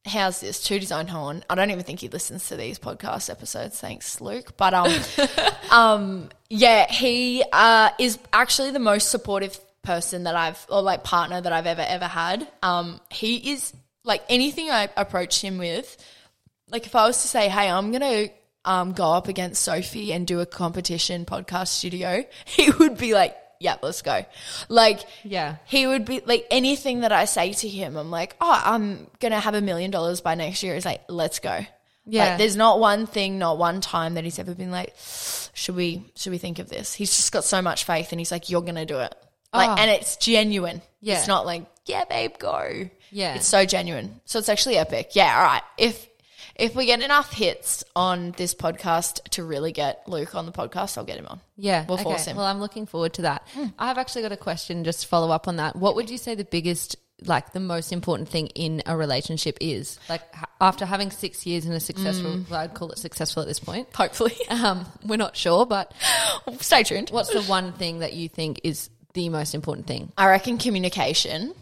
how's 0.06 0.40
this? 0.40 0.64
Toot 0.64 0.80
his 0.80 0.92
own 0.92 1.08
horn. 1.08 1.44
I 1.50 1.56
don't 1.56 1.70
even 1.70 1.84
think 1.84 2.00
he 2.00 2.08
listens 2.08 2.48
to 2.48 2.56
these 2.56 2.78
podcast 2.78 3.28
episodes. 3.28 3.78
Thanks, 3.78 4.18
Luke. 4.22 4.56
But, 4.56 4.72
um, 4.72 4.92
um, 5.70 6.28
yeah, 6.48 6.90
he, 6.90 7.44
uh, 7.52 7.90
is 7.98 8.18
actually 8.32 8.70
the 8.70 8.78
most 8.78 9.10
supportive 9.10 9.60
person 9.82 10.24
that 10.24 10.36
I've, 10.36 10.64
or 10.70 10.80
like 10.80 11.04
partner 11.04 11.38
that 11.38 11.52
I've 11.52 11.66
ever, 11.66 11.84
ever 11.86 12.06
had. 12.06 12.48
Um, 12.62 12.98
he 13.10 13.52
is 13.52 13.74
like 14.04 14.22
anything 14.28 14.70
I 14.70 14.88
approach 14.96 15.40
him 15.40 15.58
with, 15.58 15.96
like 16.70 16.86
if 16.86 16.94
I 16.94 17.06
was 17.06 17.22
to 17.22 17.28
say, 17.28 17.48
hey, 17.48 17.68
I'm 17.70 17.92
gonna 17.92 18.28
um, 18.64 18.92
go 18.92 19.12
up 19.12 19.28
against 19.28 19.62
Sophie 19.62 20.12
and 20.12 20.26
do 20.26 20.40
a 20.40 20.46
competition 20.46 21.24
podcast 21.24 21.68
studio, 21.68 22.24
he 22.44 22.70
would 22.70 22.96
be 22.98 23.14
like, 23.14 23.36
yeah, 23.60 23.76
let's 23.80 24.02
go. 24.02 24.24
Like, 24.68 25.00
Yeah. 25.22 25.56
he 25.66 25.86
would 25.86 26.04
be 26.04 26.20
like 26.26 26.46
anything 26.50 27.00
that 27.00 27.12
I 27.12 27.26
say 27.26 27.52
to 27.52 27.68
him, 27.68 27.96
I'm 27.96 28.10
like, 28.10 28.34
oh, 28.40 28.62
I'm 28.64 29.06
gonna 29.20 29.38
have 29.40 29.54
a 29.54 29.60
million 29.60 29.90
dollars 29.90 30.20
by 30.20 30.34
next 30.34 30.62
year. 30.62 30.74
He's 30.74 30.84
like, 30.86 31.02
let's 31.08 31.38
go. 31.38 31.60
Yeah. 32.04 32.30
Like, 32.30 32.38
there's 32.38 32.56
not 32.56 32.80
one 32.80 33.06
thing, 33.06 33.38
not 33.38 33.58
one 33.58 33.80
time 33.80 34.14
that 34.14 34.24
he's 34.24 34.40
ever 34.40 34.54
been 34.56 34.72
like, 34.72 34.92
should 35.54 35.76
we, 35.76 36.04
should 36.16 36.32
we 36.32 36.38
think 36.38 36.58
of 36.58 36.68
this? 36.68 36.92
He's 36.92 37.10
just 37.16 37.30
got 37.30 37.44
so 37.44 37.62
much 37.62 37.84
faith, 37.84 38.10
and 38.10 38.20
he's 38.20 38.32
like, 38.32 38.50
you're 38.50 38.62
gonna 38.62 38.84
do 38.86 38.98
it. 38.98 39.14
Like, 39.54 39.70
Oh. 39.70 39.76
and 39.80 39.88
it's 39.90 40.16
genuine. 40.16 40.82
Yeah. 41.00 41.18
It's 41.18 41.28
not 41.28 41.46
like, 41.46 41.64
yeah, 41.86 42.04
babe, 42.04 42.32
go. 42.38 42.88
Yeah. 43.10 43.34
It's 43.34 43.46
so 43.46 43.64
genuine. 43.64 44.20
So 44.24 44.38
it's 44.38 44.48
actually 44.48 44.76
epic. 44.78 45.10
Yeah, 45.14 45.36
all 45.36 45.44
right. 45.44 45.62
If 45.78 46.08
if 46.54 46.74
we 46.76 46.84
get 46.86 47.00
enough 47.00 47.32
hits 47.32 47.82
on 47.96 48.32
this 48.32 48.54
podcast 48.54 49.22
to 49.30 49.42
really 49.44 49.72
get 49.72 50.06
Luke 50.06 50.34
on 50.34 50.44
the 50.46 50.52
podcast, 50.52 50.98
I'll 50.98 51.04
get 51.04 51.18
him 51.18 51.26
on. 51.26 51.40
Yeah, 51.56 51.84
We'll 51.88 51.94
okay. 51.94 52.02
force 52.04 52.26
him. 52.26 52.34
Hmm. 52.34 52.38
Well, 52.38 52.46
I'm 52.46 52.60
looking 52.60 52.84
forward 52.86 53.14
to 53.14 53.22
that. 53.22 53.46
I've 53.78 53.96
actually 53.98 54.22
got 54.22 54.32
a 54.32 54.36
question 54.36 54.84
just 54.84 55.02
to 55.02 55.08
follow 55.08 55.30
up 55.30 55.48
on 55.48 55.56
that. 55.56 55.76
What 55.76 55.94
would 55.96 56.10
you 56.10 56.18
say 56.18 56.34
the 56.34 56.44
biggest, 56.44 56.96
like 57.24 57.52
the 57.54 57.60
most 57.60 57.90
important 57.90 58.28
thing 58.28 58.48
in 58.48 58.82
a 58.84 58.94
relationship 58.96 59.56
is? 59.62 59.98
Like 60.10 60.20
after 60.60 60.84
having 60.84 61.10
six 61.10 61.46
years 61.46 61.64
in 61.64 61.72
a 61.72 61.80
successful, 61.80 62.32
Hmm. 62.32 62.50
well, 62.50 62.60
I'd 62.60 62.74
call 62.74 62.90
it 62.92 62.98
successful 62.98 63.40
at 63.42 63.48
this 63.48 63.58
point. 63.60 63.88
Hopefully. 63.94 64.36
Um, 64.50 64.84
we're 65.06 65.16
not 65.16 65.36
sure, 65.36 65.64
but 65.64 65.92
Stay 66.60 66.82
tuned. 66.82 67.08
what's 67.10 67.32
the 67.32 67.42
one 67.42 67.72
thing 67.72 68.00
that 68.00 68.12
you 68.12 68.28
think 68.28 68.60
is 68.62 68.90
the 69.14 69.30
most 69.30 69.54
important 69.54 69.86
thing? 69.86 70.12
I 70.18 70.28
reckon 70.28 70.58
communication. 70.58 71.54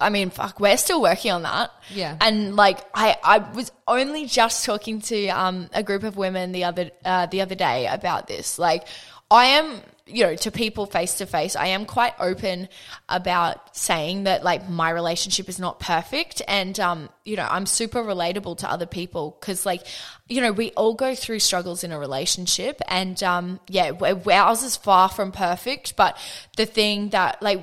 I 0.00 0.10
mean, 0.10 0.30
fuck, 0.30 0.60
we're 0.60 0.76
still 0.76 1.02
working 1.02 1.32
on 1.32 1.42
that. 1.42 1.70
Yeah. 1.90 2.16
And 2.20 2.56
like, 2.56 2.78
I, 2.94 3.16
I 3.22 3.38
was 3.38 3.72
only 3.86 4.26
just 4.26 4.64
talking 4.64 5.00
to 5.02 5.28
um, 5.28 5.68
a 5.72 5.82
group 5.82 6.02
of 6.02 6.16
women 6.16 6.52
the 6.52 6.64
other 6.64 6.90
uh, 7.04 7.26
the 7.26 7.40
other 7.40 7.54
day 7.54 7.86
about 7.86 8.26
this. 8.26 8.58
Like, 8.58 8.86
I 9.30 9.46
am, 9.46 9.82
you 10.06 10.24
know, 10.24 10.36
to 10.36 10.50
people 10.50 10.86
face 10.86 11.14
to 11.14 11.26
face, 11.26 11.54
I 11.54 11.68
am 11.68 11.84
quite 11.84 12.14
open 12.18 12.68
about 13.10 13.76
saying 13.76 14.24
that 14.24 14.42
like 14.42 14.68
my 14.68 14.88
relationship 14.90 15.48
is 15.50 15.58
not 15.58 15.80
perfect, 15.80 16.40
and 16.48 16.78
um, 16.80 17.10
you 17.24 17.36
know, 17.36 17.46
I'm 17.48 17.66
super 17.66 18.02
relatable 18.02 18.58
to 18.58 18.70
other 18.70 18.86
people 18.86 19.36
because 19.38 19.66
like, 19.66 19.86
you 20.28 20.40
know, 20.40 20.52
we 20.52 20.70
all 20.72 20.94
go 20.94 21.14
through 21.14 21.40
struggles 21.40 21.84
in 21.84 21.92
a 21.92 21.98
relationship, 21.98 22.80
and 22.88 23.22
um, 23.22 23.60
yeah, 23.68 23.92
ours 24.32 24.62
is 24.62 24.76
far 24.76 25.10
from 25.10 25.30
perfect, 25.30 25.96
but 25.96 26.16
the 26.56 26.64
thing 26.64 27.10
that 27.10 27.42
like 27.42 27.60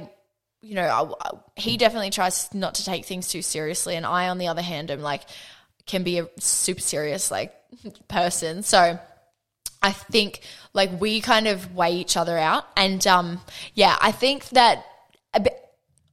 you 0.65 0.73
know, 0.73 1.15
I, 1.21 1.29
he 1.55 1.77
definitely 1.77 2.09
tries 2.09 2.51
not 2.51 2.75
to 2.75 2.85
take 2.85 3.05
things 3.05 3.27
too 3.27 3.43
seriously, 3.43 3.95
and 3.95 4.05
I, 4.05 4.29
on 4.29 4.39
the 4.39 4.47
other 4.47 4.63
hand, 4.63 4.89
am 4.89 5.01
like 5.01 5.21
can 5.85 6.01
be 6.01 6.17
a 6.17 6.27
super 6.39 6.81
serious 6.81 7.29
like 7.29 7.53
person. 8.07 8.63
So 8.63 8.99
I 9.83 9.91
think 9.91 10.39
like 10.73 10.99
we 10.99 11.21
kind 11.21 11.47
of 11.47 11.75
weigh 11.75 11.97
each 11.97 12.17
other 12.17 12.35
out, 12.35 12.65
and 12.75 13.05
um, 13.05 13.41
yeah, 13.75 13.95
I 14.01 14.11
think 14.11 14.49
that 14.49 14.83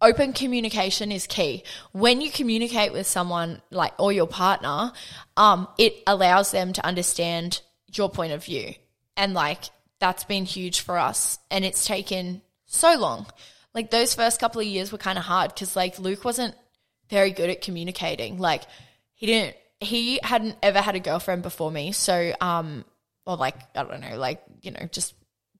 open 0.02 0.34
communication 0.34 1.10
is 1.10 1.26
key. 1.26 1.64
When 1.92 2.20
you 2.20 2.30
communicate 2.30 2.92
with 2.92 3.06
someone 3.06 3.62
like 3.70 3.98
or 3.98 4.12
your 4.12 4.26
partner, 4.26 4.92
um, 5.38 5.66
it 5.78 5.94
allows 6.06 6.50
them 6.50 6.74
to 6.74 6.84
understand 6.84 7.62
your 7.94 8.10
point 8.10 8.34
of 8.34 8.44
view, 8.44 8.74
and 9.16 9.32
like 9.32 9.64
that's 9.98 10.24
been 10.24 10.44
huge 10.44 10.80
for 10.80 10.98
us, 10.98 11.38
and 11.50 11.64
it's 11.64 11.86
taken 11.86 12.42
so 12.66 12.98
long. 12.98 13.26
Like 13.74 13.90
those 13.90 14.14
first 14.14 14.38
couple 14.38 14.60
of 14.60 14.66
years 14.66 14.92
were 14.92 14.98
kind 14.98 15.18
of 15.18 15.24
hard 15.24 15.54
because 15.54 15.74
like 15.76 15.98
Luke 15.98 16.24
wasn't 16.24 16.54
very 17.08 17.30
good 17.30 17.50
at 17.50 17.62
communicating. 17.62 18.38
Like 18.38 18.62
he 19.14 19.26
didn't 19.26 19.56
he 19.80 20.20
hadn't 20.22 20.56
ever 20.62 20.80
had 20.80 20.94
a 20.94 21.00
girlfriend 21.00 21.42
before 21.42 21.70
me. 21.70 21.92
So 21.92 22.32
um 22.40 22.84
or 23.26 23.36
like 23.36 23.56
I 23.76 23.84
don't 23.84 24.00
know, 24.00 24.16
like, 24.18 24.42
you 24.60 24.70
know, 24.72 24.88
just 24.90 25.14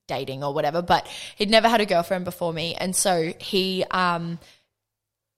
dating 0.09 0.45
or 0.45 0.53
whatever, 0.53 0.83
but 0.83 1.07
he'd 1.37 1.51
never 1.51 1.69
had 1.69 1.81
a 1.81 1.87
girlfriend 1.87 2.25
before 2.25 2.53
me. 2.53 2.75
And 2.75 2.95
so 2.95 3.33
he 3.39 3.85
um 3.91 4.39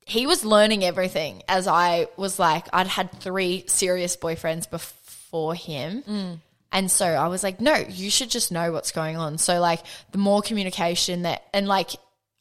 he 0.06 0.26
was 0.26 0.44
learning 0.44 0.84
everything 0.84 1.42
as 1.48 1.66
I 1.66 2.08
was 2.16 2.38
like 2.38 2.66
I'd 2.72 2.88
had 2.88 3.12
three 3.20 3.64
serious 3.68 4.16
boyfriends 4.16 4.68
before 4.68 5.54
him. 5.54 6.40
And 6.72 6.90
so 6.90 7.06
I 7.06 7.28
was 7.28 7.44
like, 7.44 7.60
no, 7.60 7.74
you 7.74 8.10
should 8.10 8.30
just 8.30 8.50
know 8.50 8.72
what's 8.72 8.90
going 8.90 9.16
on. 9.16 9.38
So 9.38 9.60
like 9.60 9.80
the 10.10 10.18
more 10.18 10.42
communication 10.42 11.22
that 11.22 11.44
and 11.52 11.68
like 11.68 11.90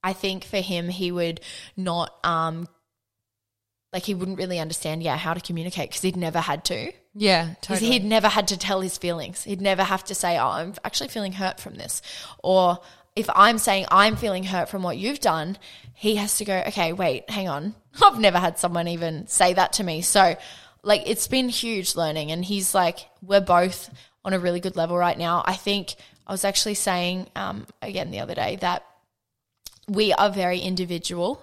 I 0.03 0.13
think 0.13 0.43
for 0.43 0.57
him 0.57 0.89
he 0.89 1.11
would 1.11 1.41
not 1.77 2.13
um 2.23 2.67
like 3.91 4.03
he 4.03 4.15
wouldn't 4.15 4.37
really 4.37 4.59
understand 4.59 5.03
yeah 5.03 5.17
how 5.17 5.33
to 5.33 5.39
communicate 5.39 5.89
because 5.89 6.01
he'd 6.01 6.17
never 6.17 6.39
had 6.39 6.65
to. 6.65 6.91
Yeah, 7.15 7.53
totally. 7.61 7.91
he'd 7.91 8.03
never 8.03 8.27
had 8.27 8.47
to 8.47 8.57
tell 8.57 8.81
his 8.81 8.97
feelings. 8.97 9.43
He'd 9.43 9.61
never 9.61 9.83
have 9.83 10.03
to 10.05 10.15
say, 10.15 10.37
"Oh, 10.37 10.47
I'm 10.47 10.73
actually 10.83 11.09
feeling 11.09 11.33
hurt 11.33 11.59
from 11.59 11.75
this," 11.75 12.01
or 12.43 12.79
if 13.15 13.29
I'm 13.35 13.59
saying 13.59 13.85
I'm 13.91 14.15
feeling 14.15 14.43
hurt 14.43 14.69
from 14.69 14.81
what 14.81 14.97
you've 14.97 15.19
done, 15.19 15.57
he 15.93 16.15
has 16.15 16.37
to 16.37 16.45
go, 16.45 16.63
"Okay, 16.67 16.91
wait, 16.91 17.29
hang 17.29 17.47
on. 17.47 17.75
I've 18.03 18.19
never 18.19 18.39
had 18.39 18.57
someone 18.57 18.87
even 18.87 19.27
say 19.27 19.53
that 19.53 19.73
to 19.73 19.83
me." 19.83 20.01
So, 20.01 20.35
like, 20.81 21.03
it's 21.05 21.27
been 21.27 21.49
huge 21.49 21.95
learning, 21.95 22.31
and 22.31 22.43
he's 22.43 22.73
like, 22.73 23.07
we're 23.21 23.41
both 23.41 23.91
on 24.25 24.33
a 24.33 24.39
really 24.39 24.59
good 24.59 24.75
level 24.75 24.97
right 24.97 25.17
now. 25.17 25.43
I 25.45 25.53
think 25.53 25.95
I 26.25 26.31
was 26.31 26.45
actually 26.45 26.75
saying 26.75 27.27
um, 27.35 27.67
again 27.81 28.11
the 28.11 28.21
other 28.21 28.35
day 28.35 28.57
that 28.61 28.85
we 29.87 30.13
are 30.13 30.29
very 30.29 30.59
individual 30.59 31.41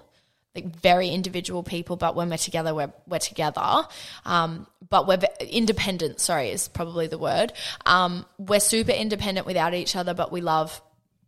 like 0.54 0.74
very 0.76 1.10
individual 1.10 1.62
people 1.62 1.96
but 1.96 2.16
when 2.16 2.28
we're 2.28 2.36
together 2.36 2.74
we're, 2.74 2.92
we're 3.06 3.18
together. 3.18 3.86
Um, 4.24 4.66
but 4.88 5.06
we're 5.06 5.20
independent 5.40 6.20
sorry 6.20 6.50
is 6.50 6.68
probably 6.68 7.06
the 7.06 7.18
word. 7.18 7.52
Um, 7.86 8.26
we're 8.38 8.60
super 8.60 8.92
independent 8.92 9.46
without 9.46 9.74
each 9.74 9.94
other 9.94 10.14
but 10.14 10.32
we 10.32 10.40
love 10.40 10.80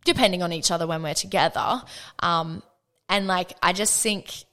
depending 0.05 0.43
on 0.43 0.51
each 0.51 0.71
other 0.71 0.85
when 0.87 1.01
we're 1.03 1.13
together. 1.13 1.81
Um, 2.19 2.61
and 3.09 3.27
like 3.27 3.53
i 3.61 3.73
just 3.73 4.01
think 4.01 4.45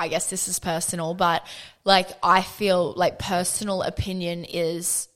I 0.00 0.08
guess 0.08 0.30
this 0.30 0.48
is 0.48 0.58
personal, 0.58 1.12
but 1.12 1.46
like 1.84 2.08
I 2.22 2.40
feel 2.40 2.94
like 2.94 3.18
personal 3.18 3.82
opinion 3.82 4.44
is, 4.44 5.08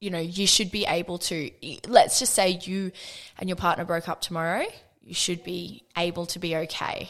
you 0.00 0.10
know, 0.10 0.18
you 0.18 0.48
should 0.48 0.72
be 0.72 0.84
able 0.84 1.18
to, 1.18 1.50
let's 1.86 2.18
just 2.18 2.34
say 2.34 2.58
you 2.60 2.90
and 3.38 3.48
your 3.48 3.54
partner 3.54 3.84
broke 3.84 4.08
up 4.08 4.20
tomorrow, 4.20 4.64
you 5.06 5.14
should 5.14 5.44
be 5.44 5.84
able 5.96 6.26
to 6.26 6.38
be 6.40 6.56
okay. 6.56 7.08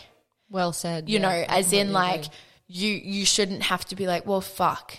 well 0.51 0.73
said. 0.73 1.09
You 1.09 1.19
yeah, 1.19 1.29
know, 1.29 1.45
as 1.49 1.73
in 1.73 1.93
like 1.93 2.27
agree. 2.27 2.35
you 2.69 2.91
you 2.93 3.25
shouldn't 3.25 3.63
have 3.63 3.85
to 3.87 3.97
be 3.97 4.07
like, 4.07 4.27
well, 4.27 4.43
fuck, 4.43 4.99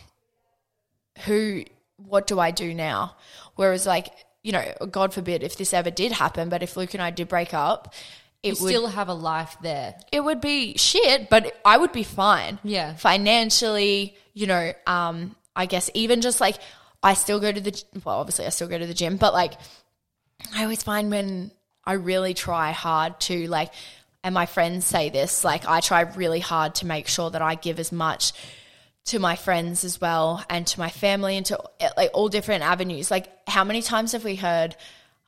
who, 1.26 1.64
what 1.98 2.26
do 2.26 2.40
I 2.40 2.50
do 2.50 2.74
now? 2.74 3.16
Whereas 3.56 3.86
like, 3.86 4.08
you 4.44 4.52
know, 4.52 4.66
God 4.90 5.14
forbid 5.14 5.44
if 5.44 5.58
this 5.58 5.74
ever 5.74 5.92
did 5.92 6.12
happen, 6.12 6.50
but 6.50 6.64
if 6.64 6.76
Luke 6.76 6.96
and 6.96 7.04
I 7.04 7.12
did 7.12 7.28
break 7.28 7.54
up, 7.54 7.94
it 8.42 8.58
you 8.58 8.64
would 8.64 8.70
still 8.70 8.88
have 8.88 9.10
a 9.10 9.14
life 9.14 9.56
there. 9.62 9.96
it 10.12 10.22
would 10.22 10.42
be 10.42 10.76
shit, 10.78 11.30
but 11.30 11.60
I 11.64 11.78
would 11.78 11.92
be 11.92 12.04
fine. 12.04 12.58
Yeah. 12.64 12.96
Financially, 12.96 14.16
you 14.34 14.48
know, 14.48 14.74
um, 14.88 15.36
I 15.56 15.68
guess 15.68 15.92
even 15.94 16.22
just 16.22 16.42
like 16.42 16.58
I 17.04 17.14
still 17.14 17.40
go 17.40 17.52
to 17.52 17.62
the 17.62 17.84
well, 18.04 18.18
obviously 18.18 18.48
I 18.48 18.50
still 18.50 18.68
go 18.68 18.80
to 18.80 18.88
the 18.88 18.94
gym, 18.96 19.18
but 19.18 19.34
like 19.34 19.54
I 20.56 20.64
always 20.64 20.82
find 20.82 21.12
when 21.12 21.52
I 21.88 21.94
really 21.94 22.34
try 22.34 22.72
hard 22.72 23.20
to 23.22 23.48
like 23.48 23.72
and 24.24 24.34
my 24.34 24.46
friends 24.46 24.86
say 24.86 25.10
this, 25.10 25.44
like 25.46 25.66
I 25.68 25.80
try 25.80 26.02
really 26.02 26.42
hard 26.42 26.76
to 26.76 26.86
make 26.86 27.08
sure 27.08 27.30
that 27.32 27.42
I 27.42 27.56
give 27.56 27.80
as 27.80 27.92
much 27.92 28.34
to 29.06 29.20
my 29.20 29.38
friends 29.38 29.86
as 29.86 30.02
well 30.02 30.44
and 30.50 30.68
to 30.68 30.80
my 30.80 30.90
family 30.90 31.38
and 31.38 31.46
to 31.46 31.58
like 31.96 32.12
all 32.14 32.28
different 32.28 32.64
avenues. 32.64 33.10
Like 33.10 33.28
how 33.48 33.64
many 33.64 33.82
times 33.82 34.12
have 34.12 34.26
we 34.26 34.36
heard, 34.36 34.76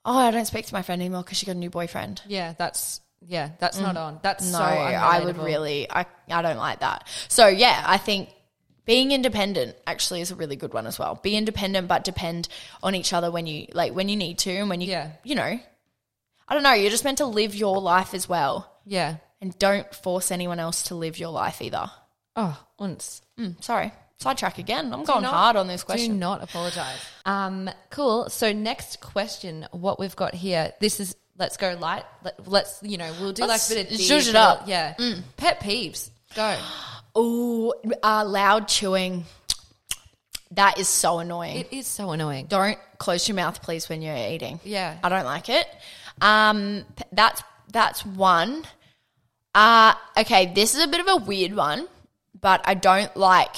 "Oh, 0.04 0.18
I 0.18 0.32
don't 0.32 0.46
speak 0.46 0.66
to 0.66 0.74
my 0.74 0.82
friend 0.82 1.02
anymore 1.02 1.24
because 1.24 1.38
she 1.38 1.46
got 1.46 1.56
a 1.56 1.60
new 1.60 1.70
boyfriend." 1.70 2.22
Yeah, 2.28 2.56
that's 2.58 3.00
yeah, 3.26 3.52
that's 3.60 3.80
not 3.80 3.96
on. 3.96 4.20
That's 4.22 4.46
Mm. 4.46 4.52
No, 4.52 4.58
so 4.58 4.64
I 4.64 5.24
would 5.24 5.38
really, 5.38 5.90
I, 5.90 6.06
I 6.30 6.42
don't 6.42 6.58
like 6.58 6.80
that. 6.80 7.08
So 7.28 7.48
yeah, 7.48 7.84
I 7.86 7.98
think 7.98 8.30
being 8.86 9.12
independent 9.12 9.76
actually 9.86 10.22
is 10.22 10.32
a 10.32 10.36
really 10.36 10.56
good 10.56 10.74
one 10.74 10.88
as 10.88 10.98
well. 10.98 11.16
Be 11.22 11.36
independent, 11.38 11.88
but 11.88 12.04
depend 12.04 12.48
on 12.82 12.96
each 12.96 13.14
other 13.14 13.30
when 13.32 13.46
you 13.46 13.68
like 13.74 13.94
when 13.94 14.10
you 14.10 14.16
need 14.16 14.40
to 14.40 14.52
and 14.52 14.70
when 14.70 14.82
you 14.82 14.90
Yeah. 14.90 15.12
you 15.24 15.36
know. 15.36 15.60
I 16.50 16.54
don't 16.56 16.64
know. 16.64 16.74
You're 16.74 16.90
just 16.92 17.04
meant 17.04 17.20
to 17.20 17.26
live 17.28 17.54
your 17.56 17.80
life 17.80 18.14
as 18.16 18.28
well, 18.28 18.70
Yeah. 18.86 19.18
and 19.40 19.58
don't 19.60 19.94
force 19.94 20.32
anyone 20.32 20.60
else 20.60 20.84
to 20.84 20.96
live 20.96 21.20
your 21.20 21.30
life 21.30 21.62
either. 21.62 21.90
Oh, 22.36 22.60
once. 22.80 23.22
Mm, 23.38 23.64
sorry, 23.64 23.92
sidetrack 24.18 24.58
again. 24.58 24.92
I'm 24.94 25.04
going 25.04 25.22
not- 25.22 25.34
hard 25.34 25.56
on 25.56 25.68
this 25.68 25.84
question. 25.84 26.14
Do 26.14 26.18
not 26.18 26.42
apologize. 26.44 26.98
Um, 27.26 27.70
cool. 27.92 28.30
So 28.30 28.52
next 28.52 29.00
question, 29.00 29.68
what 29.72 30.00
we've 30.00 30.16
got 30.16 30.34
here. 30.34 30.74
This 30.80 31.00
is 31.00 31.16
let's 31.38 31.56
go 31.58 31.78
light. 31.80 32.04
Let, 32.24 32.48
let's 32.48 32.80
you 32.82 32.98
know 32.98 33.12
we'll 33.22 33.32
do 33.34 33.46
Let's 33.46 33.70
like 33.70 33.80
a 33.80 33.84
bit 33.90 33.94
of 33.94 34.00
zhuzh 34.00 34.30
it 34.30 34.36
up. 34.36 34.64
Yeah. 34.68 34.96
Pet 35.38 35.60
peeves. 35.60 36.10
Go. 36.36 36.58
Ooh, 37.18 37.74
uh, 38.04 38.26
loud 38.26 38.68
chewing. 38.68 39.26
That 40.52 40.80
is 40.80 40.88
so 40.88 41.20
annoying. 41.20 41.58
It 41.58 41.68
is 41.72 41.86
so 41.88 42.10
annoying. 42.12 42.48
don't 42.48 42.78
close 42.98 43.28
your 43.28 43.36
mouth, 43.36 43.62
please, 43.62 43.88
when 43.88 44.02
you're 44.02 44.16
eating. 44.18 44.60
Yeah. 44.64 44.98
I 45.04 45.10
don't 45.10 45.26
like 45.26 45.48
it. 45.50 45.68
Um, 46.22 46.86
that's 47.12 47.44
that's 47.72 48.06
one. 48.06 48.64
Uh, 49.56 49.94
okay, 50.18 50.52
this 50.54 50.76
is 50.76 50.84
a 50.84 50.88
bit 50.88 51.00
of 51.00 51.08
a 51.08 51.26
weird 51.26 51.56
one, 51.56 51.88
but 52.40 52.62
I 52.66 52.74
don't 52.74 53.16
like 53.18 53.56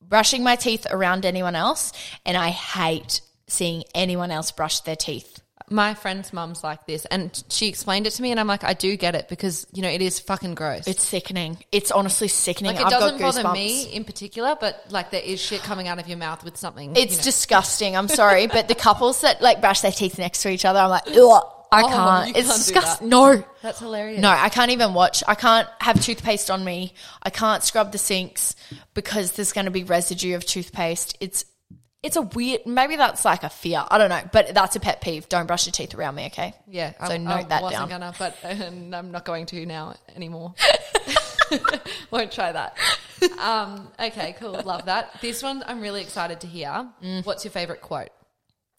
brushing 0.00 0.42
my 0.42 0.56
teeth 0.56 0.86
around 0.90 1.26
anyone 1.26 1.54
else, 1.54 1.92
and 2.24 2.36
I 2.36 2.50
hate 2.50 3.20
seeing 3.46 3.84
anyone 3.94 4.30
else 4.30 4.50
brush 4.50 4.80
their 4.80 4.96
teeth. 4.96 5.40
My 5.70 5.94
friend's 5.94 6.32
mum's 6.32 6.64
like 6.64 6.86
this, 6.86 7.04
and 7.06 7.42
she 7.50 7.68
explained 7.68 8.06
it 8.06 8.10
to 8.12 8.22
me, 8.22 8.30
and 8.30 8.40
I'm 8.40 8.46
like, 8.46 8.64
I 8.64 8.74
do 8.74 8.96
get 8.96 9.14
it 9.14 9.28
because 9.28 9.66
you 9.72 9.82
know 9.82 9.88
it 9.88 10.00
is 10.02 10.18
fucking 10.18 10.54
gross. 10.54 10.86
It's 10.86 11.04
sickening. 11.04 11.58
It's 11.72 11.90
honestly 11.90 12.28
sickening. 12.28 12.72
like 12.72 12.80
it 12.80 12.84
I've 12.86 12.90
doesn't 12.92 13.18
got 13.18 13.34
bother 13.34 13.48
goosebumps. 13.48 13.52
me 13.54 13.82
in 13.92 14.04
particular, 14.04 14.56
but 14.60 14.84
like 14.90 15.10
there 15.10 15.22
is 15.22 15.40
shit 15.40 15.62
coming 15.62 15.88
out 15.88 15.98
of 15.98 16.08
your 16.08 16.18
mouth 16.18 16.44
with 16.44 16.56
something. 16.56 16.96
It's 16.96 17.12
you 17.12 17.18
know. 17.18 17.22
disgusting. 17.24 17.96
I'm 17.96 18.08
sorry, 18.08 18.46
but 18.46 18.68
the 18.68 18.74
couples 18.74 19.20
that 19.22 19.40
like 19.42 19.60
brush 19.60 19.80
their 19.80 19.92
teeth 19.92 20.18
next 20.18 20.42
to 20.42 20.50
each 20.50 20.64
other, 20.64 20.78
I'm 20.80 20.90
like, 20.90 21.06
ugh, 21.08 21.42
I 21.70 21.82
Oh, 21.82 21.88
can't. 21.88 22.36
It's 22.36 22.48
can't 22.48 22.58
disgusting. 22.58 23.08
No, 23.10 23.44
that's 23.60 23.78
hilarious. 23.80 24.20
No, 24.22 24.30
I 24.30 24.48
can't 24.48 24.70
even 24.70 24.94
watch. 24.94 25.22
I 25.28 25.34
can't 25.34 25.68
have 25.80 26.00
toothpaste 26.02 26.50
on 26.50 26.64
me. 26.64 26.94
I 27.22 27.28
can't 27.30 27.62
scrub 27.62 27.92
the 27.92 27.98
sinks 27.98 28.56
because 28.94 29.32
there's 29.32 29.52
going 29.52 29.66
to 29.66 29.70
be 29.70 29.84
residue 29.84 30.34
of 30.34 30.46
toothpaste. 30.46 31.18
It's 31.20 31.44
it's 32.08 32.16
a 32.16 32.22
weird. 32.22 32.64
Maybe 32.64 32.96
that's 32.96 33.22
like 33.26 33.42
a 33.42 33.50
fear. 33.50 33.84
I 33.86 33.98
don't 33.98 34.08
know, 34.08 34.22
but 34.32 34.54
that's 34.54 34.74
a 34.76 34.80
pet 34.80 35.02
peeve. 35.02 35.28
Don't 35.28 35.46
brush 35.46 35.66
your 35.66 35.72
teeth 35.72 35.94
around 35.94 36.14
me, 36.14 36.26
okay? 36.26 36.54
Yeah, 36.66 36.94
So 37.06 37.12
I, 37.12 37.18
note 37.18 37.30
I 37.30 37.42
that 37.44 37.62
wasn't 37.62 37.90
down. 37.90 38.00
gonna, 38.00 38.14
but 38.18 38.36
and 38.42 38.96
I'm 38.96 39.12
not 39.12 39.26
going 39.26 39.44
to 39.46 39.66
now 39.66 39.94
anymore. 40.16 40.54
Won't 42.10 42.32
try 42.32 42.50
that. 42.52 42.76
Um, 43.38 43.88
okay, 44.00 44.34
cool. 44.38 44.52
Love 44.64 44.86
that. 44.86 45.20
This 45.20 45.42
one 45.42 45.62
I'm 45.66 45.80
really 45.82 46.00
excited 46.00 46.40
to 46.40 46.46
hear. 46.46 46.88
Mm. 47.02 47.24
What's 47.26 47.44
your 47.44 47.52
favorite 47.52 47.82
quote? 47.82 48.10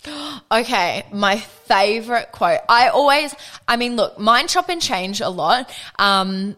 Okay, 0.51 1.05
my 1.11 1.37
favorite 1.37 2.31
quote. 2.31 2.61
I 2.67 2.87
always, 2.87 3.35
I 3.67 3.75
mean, 3.75 3.95
look, 3.97 4.17
mine 4.17 4.47
chop 4.47 4.67
and 4.69 4.81
change 4.81 5.21
a 5.21 5.29
lot, 5.29 5.71
um, 5.99 6.55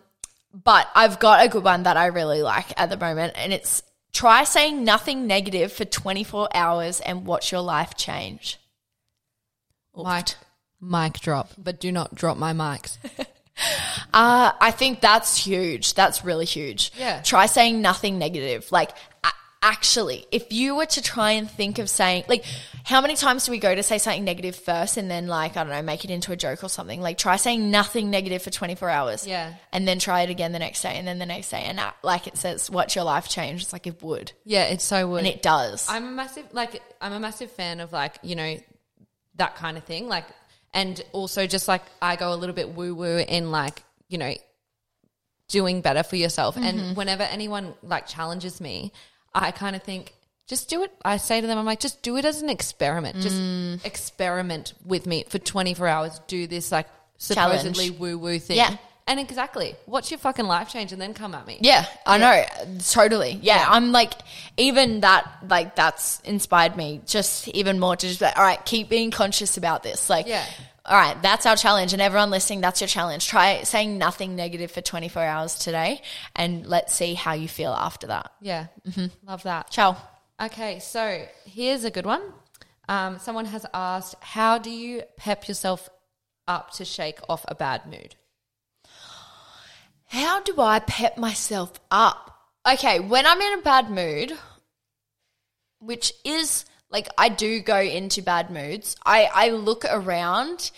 but 0.54 0.88
I've 0.96 1.20
got 1.20 1.44
a 1.46 1.50
good 1.50 1.64
one 1.64 1.84
that 1.84 1.98
I 1.98 2.06
really 2.06 2.42
like 2.42 2.72
at 2.80 2.90
the 2.90 2.96
moment, 2.96 3.34
and 3.36 3.52
it's 3.52 3.84
try 4.14 4.44
saying 4.44 4.84
nothing 4.84 5.28
negative 5.28 5.72
for 5.72 5.86
24 5.86 6.50
hours 6.54 7.00
and 7.00 7.26
watch 7.26 7.52
your 7.52 7.62
life 7.62 7.96
change. 7.96 8.60
Mic, 9.96 10.36
mic 10.80 11.20
drop, 11.20 11.52
but 11.58 11.80
do 11.80 11.92
not 11.92 12.16
drop 12.16 12.38
my 12.38 12.54
mics. 12.54 12.98
Uh, 14.14 14.52
I 14.60 14.72
think 14.72 15.02
that's 15.02 15.38
huge. 15.38 15.94
That's 15.94 16.26
really 16.26 16.46
huge. 16.46 16.92
Yeah. 16.98 17.22
Try 17.22 17.46
saying 17.46 17.82
nothing 17.82 18.18
negative. 18.18 18.72
Like, 18.72 18.92
actually, 19.62 20.26
if 20.32 20.52
you 20.52 20.76
were 20.76 20.86
to 20.88 21.02
try 21.02 21.32
and 21.32 21.50
think 21.50 21.80
of 21.80 21.90
saying, 21.90 22.24
like, 22.28 22.44
how 22.84 23.00
many 23.02 23.16
times 23.16 23.46
do 23.46 23.52
we 23.52 23.60
go 23.60 23.74
to 23.74 23.84
say 23.84 23.98
something 24.00 24.24
negative 24.24 24.56
first 24.56 24.98
and 24.98 25.10
then, 25.10 25.28
like, 25.28 25.56
I 25.56 25.64
don't 25.64 25.72
know, 25.72 25.82
make 25.82 26.04
it 26.04 26.10
into 26.12 26.32
a 26.32 26.36
joke 26.36 26.64
or 26.64 26.70
something? 26.70 27.00
Like, 27.00 27.18
try 27.18 27.36
saying 27.36 27.70
nothing 27.70 28.10
negative 28.10 28.42
for 28.42 28.50
24 28.50 28.90
hours. 28.90 29.28
Yeah. 29.28 29.54
And 29.72 29.88
then 29.88 30.00
try 30.00 30.22
it 30.22 30.30
again 30.30 30.52
the 30.52 30.60
next 30.60 30.82
day 30.82 30.96
and 30.96 31.08
then 31.08 31.20
the 31.20 31.26
next 31.26 31.50
day. 31.50 31.62
And, 31.64 31.80
uh, 31.80 31.92
like, 32.04 32.28
it 32.28 32.38
says, 32.38 32.70
watch 32.70 32.96
your 32.96 33.06
life 33.06 33.30
change. 33.30 33.62
It's 33.62 33.74
like 33.74 33.88
it 33.88 34.02
would. 34.02 34.32
Yeah, 34.46 34.64
it's 34.64 34.84
so 34.84 35.08
weird. 35.08 35.26
And 35.26 35.28
it 35.28 35.42
does. 35.42 35.88
I'm 35.90 36.06
a 36.06 36.12
massive 36.12 36.46
like 36.52 36.82
I'm 37.00 37.14
a 37.14 37.20
massive 37.20 37.52
fan 37.52 37.80
of 37.80 37.92
like 37.92 38.18
you 38.24 38.36
know 38.36 38.58
that 39.36 39.56
kind 39.56 39.78
of 39.78 39.84
thing. 39.84 40.08
Like, 40.08 40.26
and 40.74 41.02
also 41.12 41.48
just 41.48 41.68
like 41.68 41.84
I 42.02 42.16
go 42.16 42.34
a 42.34 42.36
little 42.36 42.56
bit 42.56 42.70
woo 42.70 42.96
woo 42.96 43.18
in 43.18 43.52
like 43.52 43.84
you 44.08 44.18
know 44.18 44.34
doing 45.48 45.82
better 45.82 46.04
for 46.04 46.16
yourself. 46.16 46.58
And 46.58 46.96
whenever 46.96 47.24
anyone 47.24 47.74
like 47.84 48.08
challenges 48.08 48.62
me, 48.62 48.94
I 49.34 49.52
kind 49.52 49.76
of 49.76 49.84
think. 49.84 50.14
Just 50.48 50.70
do 50.70 50.84
it. 50.84 50.92
I 51.06 51.18
say 51.18 51.40
to 51.40 51.48
them, 51.48 51.58
I'm 51.58 51.66
like, 51.66 51.80
just 51.80 52.02
do 52.02 52.18
it 52.18 52.26
as 52.26 52.42
an 52.42 52.50
experiment. 52.50 53.22
Just 53.22 53.38
mm. 53.38 53.86
experiment 53.86 54.74
with 54.86 55.06
me 55.06 55.24
for 55.30 55.40
24 55.40 55.88
hours. 55.88 56.20
Do 56.28 56.46
this 56.46 56.72
like 56.72 56.88
supposedly 57.18 57.90
woo 57.92 58.18
woo 58.18 58.40
thing. 58.40 58.58
Yeah. 58.58 58.76
And 59.08 59.20
exactly, 59.20 59.76
watch 59.88 60.12
your 60.12 60.20
fucking 60.20 60.46
life 60.46 60.70
change 60.70 60.94
and 60.94 61.02
then 61.02 61.14
come 61.14 61.34
at 61.36 61.46
me. 61.46 61.58
Yeah, 61.60 61.86
I 62.06 62.18
know. 62.18 62.78
Totally. 62.92 63.40
Yeah, 63.42 63.66
I'm 63.68 63.92
like, 63.92 64.14
even 64.58 65.02
that, 65.02 65.30
like, 65.50 65.76
that's 65.76 66.22
inspired 66.22 66.78
me 66.78 67.02
just 67.08 67.48
even 67.50 67.80
more 67.80 67.96
to 67.96 68.08
just 68.08 68.20
be 68.20 68.26
like, 68.26 68.38
all 68.38 68.44
right, 68.44 68.64
keep 68.64 68.90
being 68.90 69.12
conscious 69.12 69.58
about 69.58 69.84
this. 69.84 70.10
Like, 70.10 70.28
Yeah. 70.28 70.46
All 70.86 70.98
right, 70.98 71.22
that's 71.22 71.46
our 71.46 71.56
challenge. 71.56 71.94
And 71.94 72.02
everyone 72.02 72.32
listening, 72.32 72.62
that's 72.62 72.82
your 72.82 72.88
challenge. 72.88 73.28
Try 73.28 73.64
saying 73.64 73.98
nothing 73.98 74.36
negative 74.36 74.72
for 74.72 74.82
24 74.82 75.24
hours 75.24 75.56
today 75.56 76.02
and 76.36 76.66
let's 76.66 76.96
see 76.96 77.14
how 77.14 77.34
you 77.34 77.48
feel 77.48 77.72
after 77.72 78.08
that. 78.08 78.32
Yeah. 78.42 78.68
Love 79.28 79.44
that. 79.44 79.70
Ciao. 79.70 79.98
Okay, 80.42 80.80
so 80.80 81.24
here's 81.46 81.84
a 81.84 81.92
good 81.92 82.06
one. 82.06 82.22
Um, 82.90 83.20
someone 83.20 83.46
has 83.46 83.66
asked, 83.74 84.16
"How 84.22 84.58
do 84.58 84.72
you 84.72 85.04
pep 85.16 85.48
yourself 85.48 85.88
up 86.48 86.72
to 86.72 86.86
shake 86.86 87.20
off 87.30 87.46
a 87.48 87.54
bad 87.54 87.86
mood?" 87.86 88.16
How 90.08 90.42
do 90.42 90.60
I 90.60 90.80
pep 90.80 91.18
myself 91.18 91.74
up? 91.90 92.36
Okay, 92.68 93.00
when 93.00 93.26
I'm 93.26 93.40
in 93.40 93.60
a 93.60 93.62
bad 93.62 93.90
mood, 93.90 94.38
which 95.80 96.12
is 96.26 96.66
like 96.92 97.08
I 97.18 97.30
do 97.30 97.62
go 97.62 97.80
into 97.80 98.22
bad 98.22 98.52
moods, 98.52 98.96
I, 99.06 99.30
I 99.34 99.50
look 99.50 99.86
around. 99.90 100.72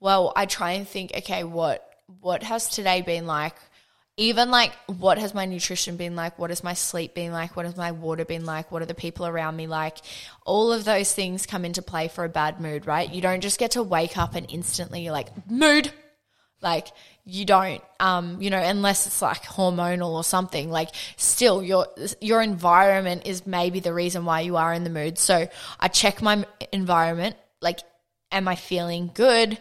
Well, 0.00 0.32
I 0.34 0.46
try 0.46 0.72
and 0.72 0.86
think, 0.86 1.12
okay, 1.16 1.44
what 1.44 1.86
what 2.20 2.42
has 2.42 2.68
today 2.68 3.02
been 3.02 3.26
like? 3.26 3.54
Even 4.16 4.50
like 4.50 4.72
what 4.86 5.16
has 5.18 5.32
my 5.32 5.46
nutrition 5.46 5.96
been 5.96 6.16
like? 6.16 6.38
What 6.38 6.50
has 6.50 6.64
my 6.64 6.74
sleep 6.74 7.14
been 7.14 7.32
like? 7.32 7.56
What 7.56 7.66
has 7.66 7.76
my 7.76 7.92
water 7.92 8.24
been 8.24 8.44
like? 8.44 8.70
What 8.72 8.82
are 8.82 8.86
the 8.86 8.94
people 8.94 9.26
around 9.26 9.56
me 9.56 9.66
like? 9.66 9.98
All 10.44 10.72
of 10.72 10.84
those 10.84 11.14
things 11.14 11.46
come 11.46 11.64
into 11.64 11.82
play 11.82 12.08
for 12.08 12.24
a 12.24 12.28
bad 12.28 12.60
mood, 12.60 12.86
right? 12.86 13.08
You 13.08 13.22
don't 13.22 13.40
just 13.40 13.58
get 13.58 13.72
to 13.72 13.82
wake 13.82 14.18
up 14.18 14.34
and 14.34 14.46
instantly 14.50 15.02
you're 15.02 15.12
like, 15.12 15.28
mood, 15.48 15.92
like 16.62 16.88
you 17.24 17.44
don't 17.44 17.82
um 17.98 18.40
you 18.40 18.50
know 18.50 18.58
unless 18.58 19.06
it's 19.06 19.22
like 19.22 19.42
hormonal 19.42 20.10
or 20.10 20.24
something 20.24 20.70
like 20.70 20.88
still 21.16 21.62
your 21.62 21.86
your 22.20 22.42
environment 22.42 23.26
is 23.26 23.46
maybe 23.46 23.80
the 23.80 23.92
reason 23.92 24.24
why 24.24 24.40
you 24.40 24.56
are 24.56 24.72
in 24.72 24.84
the 24.84 24.90
mood 24.90 25.18
so 25.18 25.46
i 25.78 25.88
check 25.88 26.22
my 26.22 26.44
environment 26.72 27.36
like 27.60 27.80
am 28.32 28.48
i 28.48 28.56
feeling 28.56 29.10
good 29.12 29.58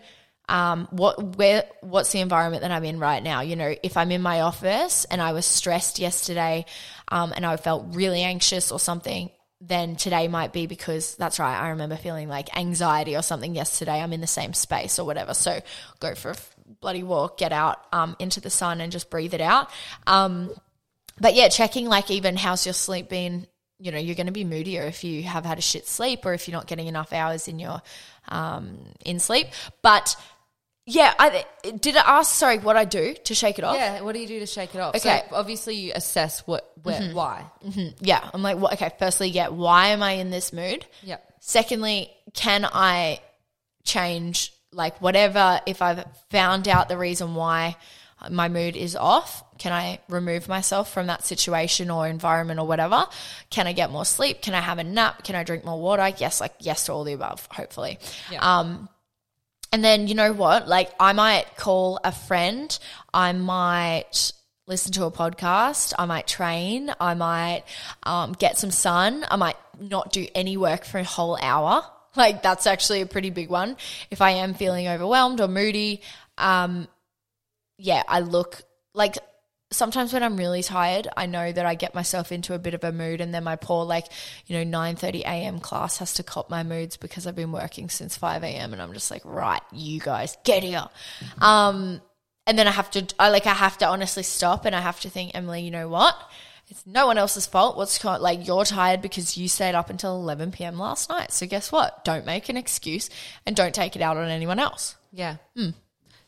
um 0.47 0.87
what 0.91 1.37
where 1.37 1.63
what's 1.81 2.11
the 2.11 2.19
environment 2.19 2.61
that 2.61 2.71
i'm 2.71 2.85
in 2.85 2.99
right 2.99 3.23
now 3.23 3.41
you 3.41 3.55
know 3.55 3.73
if 3.83 3.97
i'm 3.97 4.11
in 4.11 4.21
my 4.21 4.41
office 4.41 5.05
and 5.05 5.21
i 5.21 5.33
was 5.33 5.45
stressed 5.45 5.99
yesterday 5.99 6.65
um 7.09 7.33
and 7.35 7.45
i 7.45 7.55
felt 7.55 7.85
really 7.93 8.21
anxious 8.21 8.71
or 8.71 8.79
something 8.79 9.29
then 9.61 9.97
today 9.97 10.29
might 10.29 10.53
be 10.53 10.67
because 10.67 11.15
that's 11.15 11.37
right. 11.37 11.59
I 11.59 11.69
remember 11.71 11.97
feeling 11.97 12.29
like 12.29 12.55
anxiety 12.57 13.17
or 13.17 13.21
something 13.21 13.55
yesterday. 13.55 13.99
I'm 13.99 14.13
in 14.13 14.21
the 14.21 14.27
same 14.27 14.53
space 14.53 14.99
or 14.99 15.05
whatever. 15.05 15.33
So 15.33 15.59
go 15.99 16.15
for 16.15 16.33
bloody 16.81 17.03
walk, 17.03 17.37
get 17.37 17.51
out 17.51 17.85
um, 17.91 18.15
into 18.19 18.41
the 18.41 18.49
sun 18.49 18.81
and 18.81 18.91
just 18.91 19.09
breathe 19.09 19.33
it 19.33 19.41
out. 19.41 19.69
Um, 20.07 20.51
but 21.19 21.35
yeah, 21.35 21.49
checking 21.49 21.87
like 21.87 22.11
even 22.11 22.37
how's 22.37 22.65
your 22.65 22.73
sleep 22.73 23.09
been? 23.09 23.47
You 23.81 23.91
know, 23.91 23.97
you're 23.97 24.15
going 24.15 24.27
to 24.27 24.33
be 24.33 24.43
moodier 24.43 24.83
if 24.83 25.03
you 25.03 25.23
have 25.23 25.45
had 25.45 25.57
a 25.57 25.61
shit 25.61 25.87
sleep 25.87 26.25
or 26.25 26.33
if 26.33 26.47
you're 26.47 26.57
not 26.57 26.67
getting 26.67 26.87
enough 26.87 27.13
hours 27.13 27.47
in 27.47 27.59
your 27.59 27.81
um, 28.27 28.77
in 29.05 29.19
sleep. 29.19 29.47
But 29.81 30.15
yeah, 30.85 31.13
I 31.17 31.45
did 31.79 31.95
I 31.95 32.19
ask 32.19 32.33
sorry 32.33 32.57
what 32.57 32.75
I 32.75 32.83
do 32.85 33.13
to 33.13 33.35
shake 33.35 33.59
it 33.59 33.63
off. 33.63 33.75
Yeah, 33.75 34.01
what 34.01 34.13
do 34.13 34.19
you 34.19 34.27
do 34.27 34.39
to 34.39 34.45
shake 34.45 34.73
it 34.75 34.79
off? 34.79 34.95
Okay. 34.95 35.23
so 35.29 35.35
obviously 35.35 35.75
you 35.75 35.91
assess 35.95 36.45
what, 36.47 36.71
where, 36.81 37.01
why. 37.13 37.45
yeah. 37.99 38.27
I'm 38.33 38.41
like, 38.41 38.57
well, 38.57 38.73
okay. 38.73 38.91
Firstly, 38.97 39.29
yeah, 39.29 39.49
why 39.49 39.89
am 39.89 40.01
I 40.01 40.13
in 40.13 40.29
this 40.31 40.51
mood? 40.51 40.85
Yep. 41.03 41.33
Secondly, 41.41 42.11
can 42.33 42.65
I 42.65 43.19
change 43.83 44.51
like 44.71 45.01
whatever 45.01 45.61
if 45.65 45.81
I've 45.81 46.05
found 46.29 46.67
out 46.67 46.89
the 46.89 46.97
reason 46.97 47.35
why 47.35 47.77
my 48.29 48.49
mood 48.49 48.75
is 48.75 48.95
off? 48.95 49.43
Can 49.57 49.71
I 49.71 49.99
remove 50.09 50.47
myself 50.47 50.91
from 50.91 51.07
that 51.07 51.25
situation 51.25 51.89
or 51.89 52.07
environment 52.07 52.59
or 52.59 52.67
whatever? 52.67 53.05
Can 53.49 53.67
I 53.67 53.73
get 53.73 53.91
more 53.91 54.05
sleep? 54.05 54.41
Can 54.41 54.53
I 54.53 54.61
have 54.61 54.77
a 54.77 54.83
nap? 54.83 55.23
Can 55.23 55.35
I 55.35 55.43
drink 55.43 55.65
more 55.65 55.79
water? 55.79 56.09
Yes, 56.17 56.41
like 56.41 56.53
yes 56.59 56.85
to 56.85 56.93
all 56.93 57.03
the 57.03 57.13
above, 57.13 57.47
hopefully. 57.51 57.99
Yeah. 58.31 58.59
Um 58.59 58.89
and 59.71 59.83
then 59.83 60.07
you 60.07 60.15
know 60.15 60.33
what? 60.33 60.67
Like 60.67 60.91
I 60.99 61.13
might 61.13 61.55
call 61.55 61.99
a 62.03 62.11
friend. 62.11 62.77
I 63.13 63.31
might 63.33 64.33
listen 64.69 64.91
to 64.93 65.05
a 65.05 65.11
podcast. 65.11 65.93
I 65.97 66.05
might 66.05 66.27
train. 66.27 66.93
I 66.99 67.15
might 67.15 67.63
um, 68.03 68.33
get 68.33 68.57
some 68.57 68.71
sun. 68.71 69.25
I 69.29 69.35
might 69.35 69.57
not 69.79 70.13
do 70.13 70.27
any 70.35 70.57
work 70.57 70.85
for 70.85 70.99
a 70.99 71.03
whole 71.03 71.37
hour. 71.41 71.83
Like 72.19 72.43
that's 72.43 72.67
actually 72.67 72.99
a 72.99 73.05
pretty 73.05 73.29
big 73.29 73.49
one. 73.49 73.77
If 74.11 74.21
I 74.21 74.31
am 74.31 74.53
feeling 74.53 74.89
overwhelmed 74.89 75.39
or 75.39 75.47
moody, 75.47 76.01
um, 76.37 76.89
yeah, 77.77 78.03
I 78.09 78.19
look 78.19 78.61
like 78.93 79.17
sometimes 79.71 80.11
when 80.11 80.21
I'm 80.21 80.35
really 80.35 80.61
tired, 80.61 81.07
I 81.15 81.27
know 81.27 81.49
that 81.49 81.65
I 81.65 81.75
get 81.75 81.95
myself 81.95 82.33
into 82.33 82.53
a 82.53 82.59
bit 82.59 82.73
of 82.73 82.83
a 82.83 82.91
mood 82.91 83.21
and 83.21 83.33
then 83.33 83.45
my 83.45 83.55
poor 83.55 83.85
like, 83.85 84.07
you 84.47 84.57
know, 84.57 84.79
9:30 84.79 85.21
a.m. 85.21 85.59
class 85.59 85.99
has 85.99 86.13
to 86.15 86.23
cop 86.23 86.49
my 86.49 86.63
moods 86.63 86.97
because 86.97 87.25
I've 87.25 87.37
been 87.37 87.53
working 87.53 87.89
since 87.89 88.17
5 88.17 88.43
a.m. 88.43 88.73
and 88.73 88.81
I'm 88.81 88.93
just 88.93 89.09
like, 89.11 89.21
right, 89.23 89.61
you 89.71 90.01
guys, 90.01 90.37
get 90.43 90.61
here. 90.61 90.87
Um, 91.39 92.01
and 92.45 92.59
then 92.59 92.67
I 92.67 92.71
have 92.71 92.91
to, 92.91 93.07
I 93.17 93.29
like, 93.29 93.45
I 93.45 93.53
have 93.53 93.77
to 93.77 93.87
honestly 93.87 94.23
stop 94.23 94.65
and 94.65 94.75
I 94.75 94.81
have 94.81 94.99
to 95.01 95.09
think, 95.09 95.31
Emily, 95.35 95.61
you 95.61 95.71
know 95.71 95.87
what? 95.87 96.17
It's 96.69 96.85
no 96.85 97.07
one 97.07 97.17
else's 97.17 97.47
fault. 97.47 97.77
What's 97.77 98.03
like 98.03 98.45
you're 98.47 98.63
tired 98.63 99.01
because 99.01 99.35
you 99.35 99.47
stayed 99.47 99.73
up 99.73 99.89
until 99.89 100.15
11 100.17 100.51
p.m. 100.51 100.77
last 100.77 101.09
night. 101.09 101.31
So 101.31 101.47
guess 101.47 101.71
what? 101.71 102.05
Don't 102.05 102.25
make 102.25 102.47
an 102.47 102.57
excuse 102.57 103.09
and 103.45 103.55
don't 103.55 103.73
take 103.73 103.95
it 103.95 104.03
out 104.03 104.17
on 104.17 104.29
anyone 104.29 104.59
else. 104.59 104.95
Yeah. 105.11 105.37
Mm. 105.57 105.73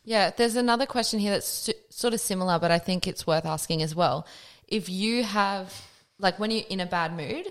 Yeah. 0.03 0.31
There's 0.35 0.55
another 0.55 0.87
question 0.87 1.19
here 1.19 1.31
that's 1.31 1.69
sort 1.89 2.15
of 2.15 2.19
similar, 2.19 2.57
but 2.57 2.71
I 2.71 2.79
think 2.79 3.07
it's 3.07 3.27
worth 3.27 3.45
asking 3.45 3.83
as 3.83 3.93
well. 3.95 4.25
If 4.67 4.89
you 4.89 5.23
have, 5.23 5.73
like, 6.17 6.39
when 6.39 6.49
you're 6.49 6.65
in 6.69 6.79
a 6.79 6.85
bad 6.87 7.15
mood, 7.15 7.45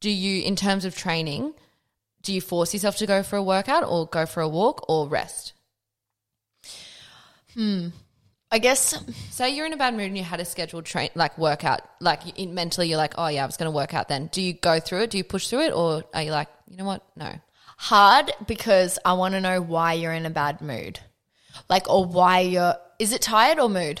do 0.00 0.10
you, 0.10 0.42
in 0.42 0.54
terms 0.54 0.84
of 0.84 0.94
training, 0.96 1.54
do 2.22 2.32
you 2.32 2.40
force 2.40 2.72
yourself 2.72 2.96
to 2.98 3.06
go 3.06 3.22
for 3.24 3.36
a 3.36 3.42
workout 3.42 3.82
or 3.82 4.06
go 4.06 4.26
for 4.26 4.42
a 4.42 4.48
walk 4.48 4.84
or 4.88 5.08
rest? 5.08 5.54
Hmm. 7.54 7.88
I 8.52 8.58
guess 8.58 8.94
Say 9.30 9.56
you're 9.56 9.64
in 9.64 9.72
a 9.72 9.78
bad 9.78 9.94
mood 9.94 10.06
and 10.06 10.16
you 10.16 10.22
had 10.22 10.38
a 10.38 10.44
scheduled 10.44 10.84
train 10.84 11.08
like 11.14 11.38
workout, 11.38 11.80
like 12.00 12.38
in, 12.38 12.52
mentally 12.54 12.86
you're 12.86 12.98
like, 12.98 13.14
oh 13.16 13.28
yeah, 13.28 13.42
I 13.42 13.46
was 13.46 13.56
going 13.56 13.70
to 13.70 13.74
work 13.74 13.94
out 13.94 14.08
then. 14.08 14.28
Do 14.30 14.42
you 14.42 14.52
go 14.52 14.78
through 14.78 15.04
it? 15.04 15.10
Do 15.10 15.16
you 15.16 15.24
push 15.24 15.48
through 15.48 15.62
it, 15.62 15.72
or 15.72 16.04
are 16.12 16.22
you 16.22 16.30
like, 16.30 16.48
you 16.68 16.76
know 16.76 16.84
what? 16.84 17.02
No. 17.16 17.32
hard 17.78 18.30
because 18.46 18.98
I 19.06 19.14
want 19.14 19.32
to 19.34 19.40
know 19.40 19.62
why 19.62 19.94
you're 19.94 20.12
in 20.12 20.26
a 20.26 20.30
bad 20.30 20.60
mood. 20.60 21.00
Like, 21.70 21.88
or 21.88 22.04
why 22.04 22.40
you're, 22.40 22.76
is 22.98 23.12
it 23.12 23.22
tired 23.22 23.58
or 23.58 23.70
mood? 23.70 24.00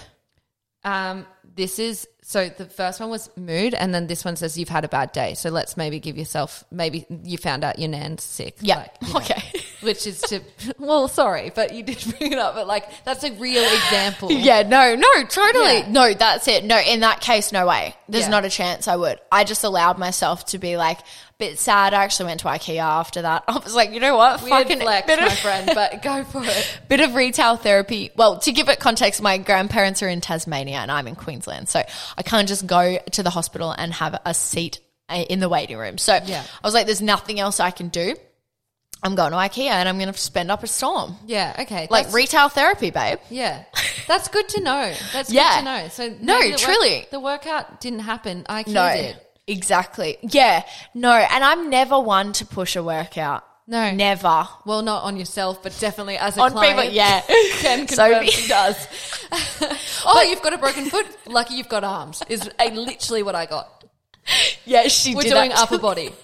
Um, 0.84 1.26
this 1.54 1.78
is 1.78 2.06
so 2.22 2.48
the 2.48 2.66
first 2.66 3.00
one 3.00 3.08
was 3.08 3.30
mood, 3.36 3.72
and 3.74 3.94
then 3.94 4.06
this 4.06 4.24
one 4.24 4.36
says 4.36 4.58
you've 4.58 4.68
had 4.68 4.84
a 4.84 4.88
bad 4.88 5.12
day. 5.12 5.34
So 5.34 5.48
let's 5.48 5.76
maybe 5.76 5.98
give 5.98 6.18
yourself 6.18 6.62
maybe 6.70 7.06
you 7.24 7.38
found 7.38 7.64
out 7.64 7.78
your 7.78 7.88
nan's 7.88 8.22
sick. 8.22 8.56
Yeah. 8.60 8.76
like, 8.76 8.96
you 9.00 9.08
know, 9.08 9.16
okay. 9.20 9.61
Which 9.82 10.06
is 10.06 10.20
to 10.22 10.40
well, 10.78 11.08
sorry, 11.08 11.50
but 11.54 11.74
you 11.74 11.82
did 11.82 12.02
bring 12.18 12.32
it 12.32 12.38
up. 12.38 12.54
But 12.54 12.66
like 12.66 13.04
that's 13.04 13.24
a 13.24 13.32
real 13.32 13.62
example. 13.64 14.30
Yeah, 14.42 14.62
no, 14.62 14.94
no, 14.94 15.24
totally. 15.24 15.78
Yeah. 15.78 15.90
No, 15.90 16.14
that's 16.14 16.48
it. 16.48 16.64
No, 16.64 16.78
in 16.78 17.00
that 17.00 17.20
case, 17.20 17.52
no 17.52 17.66
way. 17.66 17.94
There's 18.08 18.24
Yeah. 18.24 18.30
not 18.30 18.44
a 18.44 18.50
chance 18.50 18.88
I 18.88 18.96
would. 18.96 19.18
I 19.30 19.44
just 19.44 19.62
allowed 19.64 19.98
myself 19.98 20.46
to 20.46 20.58
be 20.58 20.76
like 20.76 21.00
a 21.00 21.04
bit 21.38 21.58
sad. 21.58 21.94
I 21.94 22.02
actually 22.04 22.26
went 22.26 22.40
to 22.40 22.46
IKEA 22.46 22.78
after 22.80 23.22
that. 23.22 23.44
I 23.48 23.58
was 23.58 23.74
like, 23.74 23.92
you 23.92 24.00
know 24.00 24.16
what? 24.16 24.40
Weird 24.42 24.50
Fucking 24.50 24.80
flex, 24.80 25.06
bit 25.06 25.18
of, 25.18 25.26
my 25.28 25.34
friend, 25.34 25.70
but 25.74 26.02
go 26.02 26.24
for 26.24 26.42
it. 26.44 26.78
bit 26.88 27.00
of 27.00 27.14
retail 27.14 27.56
therapy. 27.56 28.10
Well, 28.16 28.38
to 28.40 28.52
give 28.52 28.68
it 28.68 28.80
context, 28.80 29.22
my 29.22 29.38
grandparents 29.38 30.02
are 30.02 30.08
in 30.08 30.20
Tasmania 30.20 30.76
and 30.78 30.90
I'm 30.90 31.06
in 31.06 31.14
Queensland. 31.14 31.68
So 31.68 31.82
I 32.16 32.22
can't 32.22 32.48
just 32.48 32.66
go 32.66 32.98
to 33.12 33.22
the 33.22 33.30
hospital 33.30 33.70
and 33.76 33.92
have 33.94 34.20
a 34.24 34.34
seat 34.34 34.80
uh, 35.08 35.16
in 35.28 35.40
the 35.40 35.48
waiting 35.48 35.76
room. 35.76 35.98
So 35.98 36.18
Yeah. 36.24 36.42
I 36.42 36.66
was 36.66 36.74
like, 36.74 36.86
there's 36.86 37.02
nothing 37.02 37.38
else 37.38 37.60
I 37.60 37.70
can 37.70 37.88
do. 37.88 38.16
I'm 39.02 39.14
going 39.16 39.32
to 39.32 39.36
IKEA 39.36 39.68
and 39.70 39.88
I'm 39.88 39.98
going 39.98 40.12
to 40.12 40.18
spend 40.18 40.50
up 40.50 40.62
a 40.62 40.66
storm. 40.66 41.16
Yeah, 41.26 41.56
okay. 41.60 41.88
Like 41.90 42.12
retail 42.12 42.48
therapy, 42.48 42.90
babe. 42.90 43.18
Yeah, 43.30 43.64
that's 44.06 44.28
good 44.28 44.48
to 44.50 44.60
know. 44.60 44.94
That's 45.12 45.32
Yeah. 45.32 45.54
good 45.54 45.58
to 45.58 45.64
know. 45.64 45.88
So 45.88 46.08
No, 46.20 46.40
the 46.40 46.50
work- 46.50 46.58
truly. 46.60 47.06
the 47.10 47.20
workout 47.20 47.80
didn't 47.80 48.00
happen. 48.00 48.46
I 48.48 48.62
No, 48.66 48.92
did. 48.94 49.20
exactly. 49.48 50.18
Yeah, 50.22 50.62
no. 50.94 51.12
And 51.12 51.42
I'm 51.42 51.68
never 51.68 51.98
one 51.98 52.32
to 52.34 52.46
push 52.46 52.76
a 52.76 52.82
workout. 52.82 53.44
No. 53.66 53.90
Never. 53.92 54.48
Well, 54.66 54.82
not 54.82 55.04
on 55.04 55.16
yourself, 55.16 55.62
but 55.62 55.76
definitely 55.80 56.16
as 56.18 56.36
a 56.36 56.40
On 56.42 56.50
client. 56.52 56.78
people, 56.80 56.92
yeah. 56.92 57.20
Ken 57.60 57.86
confirms 57.86 58.34
he 58.34 58.48
does. 58.48 58.76
oh, 60.04 60.22
you've 60.28 60.42
got 60.42 60.52
a 60.52 60.58
broken 60.58 60.86
foot. 60.90 61.06
Lucky 61.26 61.54
you've 61.54 61.68
got 61.68 61.84
arms. 61.84 62.22
Is 62.28 62.48
a, 62.58 62.70
literally 62.70 63.22
what 63.22 63.34
I 63.34 63.46
got. 63.46 63.84
Yeah, 64.64 64.88
she 64.88 65.14
We're 65.14 65.22
doing 65.22 65.52
upper 65.52 65.78
body. 65.78 66.10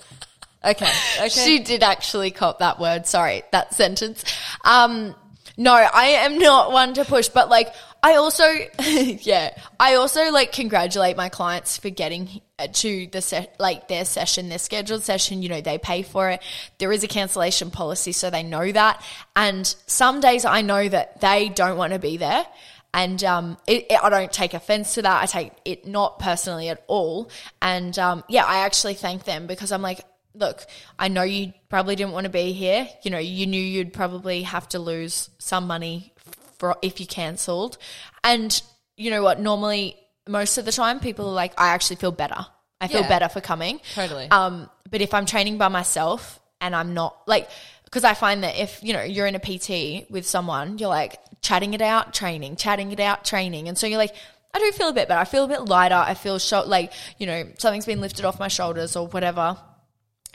Okay. 0.65 0.91
Okay. 1.19 1.29
She 1.29 1.61
did 1.61 1.83
actually 1.83 2.31
cop 2.31 2.59
that 2.59 2.79
word. 2.81 3.07
Sorry, 3.07 3.43
that 3.53 3.75
sentence. 3.75 4.25
Um, 4.65 5.15
no, 5.57 5.73
I 5.73 6.05
am 6.25 6.39
not 6.39 6.73
one 6.73 6.95
to 6.95 7.05
push, 7.05 7.29
but 7.29 7.49
like, 7.49 7.73
I 8.03 8.15
also, 8.15 8.45
yeah, 8.81 9.57
I 9.81 9.95
also 9.95 10.31
like 10.31 10.53
congratulate 10.53 11.17
my 11.17 11.29
clients 11.29 11.79
for 11.79 11.91
getting 11.91 12.41
to 12.73 13.07
the 13.11 13.21
set, 13.21 13.57
like 13.59 13.89
their 13.89 14.05
session, 14.05 14.49
their 14.49 14.59
scheduled 14.59 15.03
session. 15.03 15.43
You 15.43 15.49
know, 15.49 15.61
they 15.61 15.79
pay 15.79 16.03
for 16.03 16.31
it. 16.31 16.43
There 16.79 16.93
is 16.93 17.03
a 17.03 17.09
cancellation 17.09 17.71
policy, 17.71 18.13
so 18.13 18.31
they 18.31 18.43
know 18.43 18.71
that. 18.71 19.03
And 19.35 19.67
some 19.87 20.21
days 20.21 20.45
I 20.45 20.63
know 20.63 20.89
that 20.89 21.21
they 21.21 21.49
don't 21.49 21.77
want 21.77 21.93
to 21.93 21.99
be 21.99 22.17
there. 22.19 22.47
And 22.95 23.23
um, 23.25 23.59
it, 23.67 23.87
it- 23.91 24.03
I 24.03 24.11
don't 24.11 24.33
take 24.33 24.55
offense 24.55 24.95
to 24.95 25.03
that. 25.03 25.23
I 25.23 25.27
take 25.27 25.53
it 25.65 25.87
not 25.87 26.19
personally 26.19 26.69
at 26.69 26.83
all. 26.87 27.31
And 27.61 27.97
um, 27.99 28.25
yeah, 28.29 28.45
I 28.45 28.59
actually 28.59 28.95
thank 28.95 29.25
them 29.25 29.47
because 29.47 29.73
I'm 29.73 29.83
like, 29.83 30.01
look, 30.39 30.65
I 30.99 31.09
know 31.09 31.23
you 31.23 31.53
probably 31.69 31.97
didn't 31.97 32.13
want 32.13 32.25
to 32.25 32.31
be 32.31 32.53
here. 32.53 32.89
You 33.03 33.11
know, 33.11 33.19
you 33.19 33.47
knew 33.47 33.61
you'd 33.61 33.93
probably 33.93 34.43
have 34.43 34.69
to 34.71 34.79
lose 34.79 35.31
some 35.39 35.67
money 35.67 36.13
for 36.59 36.77
if 36.83 37.01
you 37.01 37.07
cancelled. 37.07 37.79
And 38.25 38.61
you 38.97 39.11
know 39.11 39.23
what? 39.23 39.41
Normally, 39.41 39.97
most 40.29 40.59
of 40.59 40.65
the 40.65 40.73
time, 40.73 41.01
people 41.01 41.29
are 41.29 41.33
like, 41.35 41.53
I 41.59 41.69
actually 41.69 41.97
feel 41.97 42.13
better. 42.13 42.47
I 42.81 42.89
feel 42.89 43.01
Yeah. 43.03 43.09
better 43.09 43.29
for 43.29 43.41
coming. 43.41 43.81
Totally. 43.95 44.31
Um, 44.31 44.71
but 44.91 45.01
if 45.01 45.13
I'm 45.15 45.27
training 45.27 45.59
by 45.59 45.69
myself 45.69 46.41
and 46.61 46.75
I'm 46.77 46.95
not 46.95 47.17
like, 47.27 47.49
because 47.85 48.05
I 48.05 48.15
find 48.15 48.45
that 48.45 48.57
if 48.57 48.79
you 48.83 48.93
know 48.93 49.03
you're 49.03 49.27
in 49.27 49.35
a 49.35 49.41
PT 49.41 50.07
with 50.11 50.27
someone, 50.27 50.79
you're 50.79 50.89
like 50.89 51.19
chatting 51.41 51.75
it 51.75 51.81
out, 51.81 52.13
training, 52.15 52.57
chatting 52.57 52.93
it 52.93 53.01
out, 53.01 53.25
training, 53.25 53.67
and 53.69 53.77
so 53.79 53.87
you're 53.87 53.99
like, 53.99 54.15
I 54.55 54.59
do 54.59 54.71
feel 54.73 54.89
a 54.89 54.93
bit 54.93 55.09
better. 55.09 55.21
I 55.21 55.25
feel 55.25 55.45
a 55.45 55.49
bit 55.49 55.63
lighter. 55.65 55.95
I 55.95 56.15
feel 56.15 56.39
sho- 56.39 56.65
like 56.67 56.93
you 57.19 57.27
know 57.27 57.49
something's 57.59 57.87
been 57.87 58.01
lifted 58.01 58.25
off 58.25 58.39
my 58.39 58.49
shoulders 58.49 58.95
or 58.97 59.07
whatever. 59.09 59.57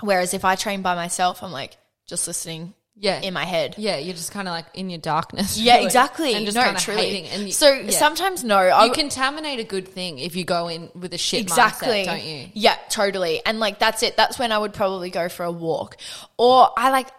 Whereas 0.04 0.34
if 0.34 0.46
I 0.46 0.56
train 0.56 0.82
by 0.82 0.96
myself, 0.96 1.42
I'm 1.44 1.52
like 1.52 1.78
just 2.06 2.28
listening 2.28 2.74
Yeah. 2.96 3.22
in 3.22 3.34
my 3.34 3.46
head. 3.46 3.76
yeah, 3.78 3.98
you're 3.98 4.14
just 4.14 4.32
kind 4.32 4.48
of 4.48 4.52
like 4.52 4.66
in 4.74 4.90
your 4.90 5.00
darkness. 5.00 5.58
Yeah, 5.58 5.74
really, 5.76 5.86
exactly. 5.86 6.34
And 6.36 6.46
just 6.46 6.56
no, 6.56 6.74
truly. 6.78 7.02
hating. 7.02 7.26
And 7.32 7.44
you, 7.46 7.52
so 7.52 7.72
yeah. 7.74 7.92
sometimes 7.92 8.44
no, 8.44 8.58
I, 8.58 8.86
you 8.86 8.92
contaminate 8.92 9.60
a 9.60 9.64
good 9.64 9.88
thing 9.88 10.20
if 10.20 10.36
you 10.36 10.44
go 10.44 10.68
in 10.68 10.90
with 10.94 11.14
a 11.14 11.18
shit 11.18 11.42
exactly 11.42 11.88
mindset, 11.88 12.06
don't 12.06 12.24
you? 12.24 12.48
Yeah, 12.54 12.78
totally. 12.90 13.42
And 13.46 13.60
like 13.60 13.80
that's 13.80 14.04
it. 14.04 14.16
That's 14.18 14.38
when 14.38 14.52
I 14.52 14.58
would 14.58 14.74
probably 14.74 15.10
go 15.10 15.30
for 15.30 15.44
a 15.44 15.52
walk, 15.52 15.98
or 16.38 16.70
I 16.78 16.92
like 16.92 17.10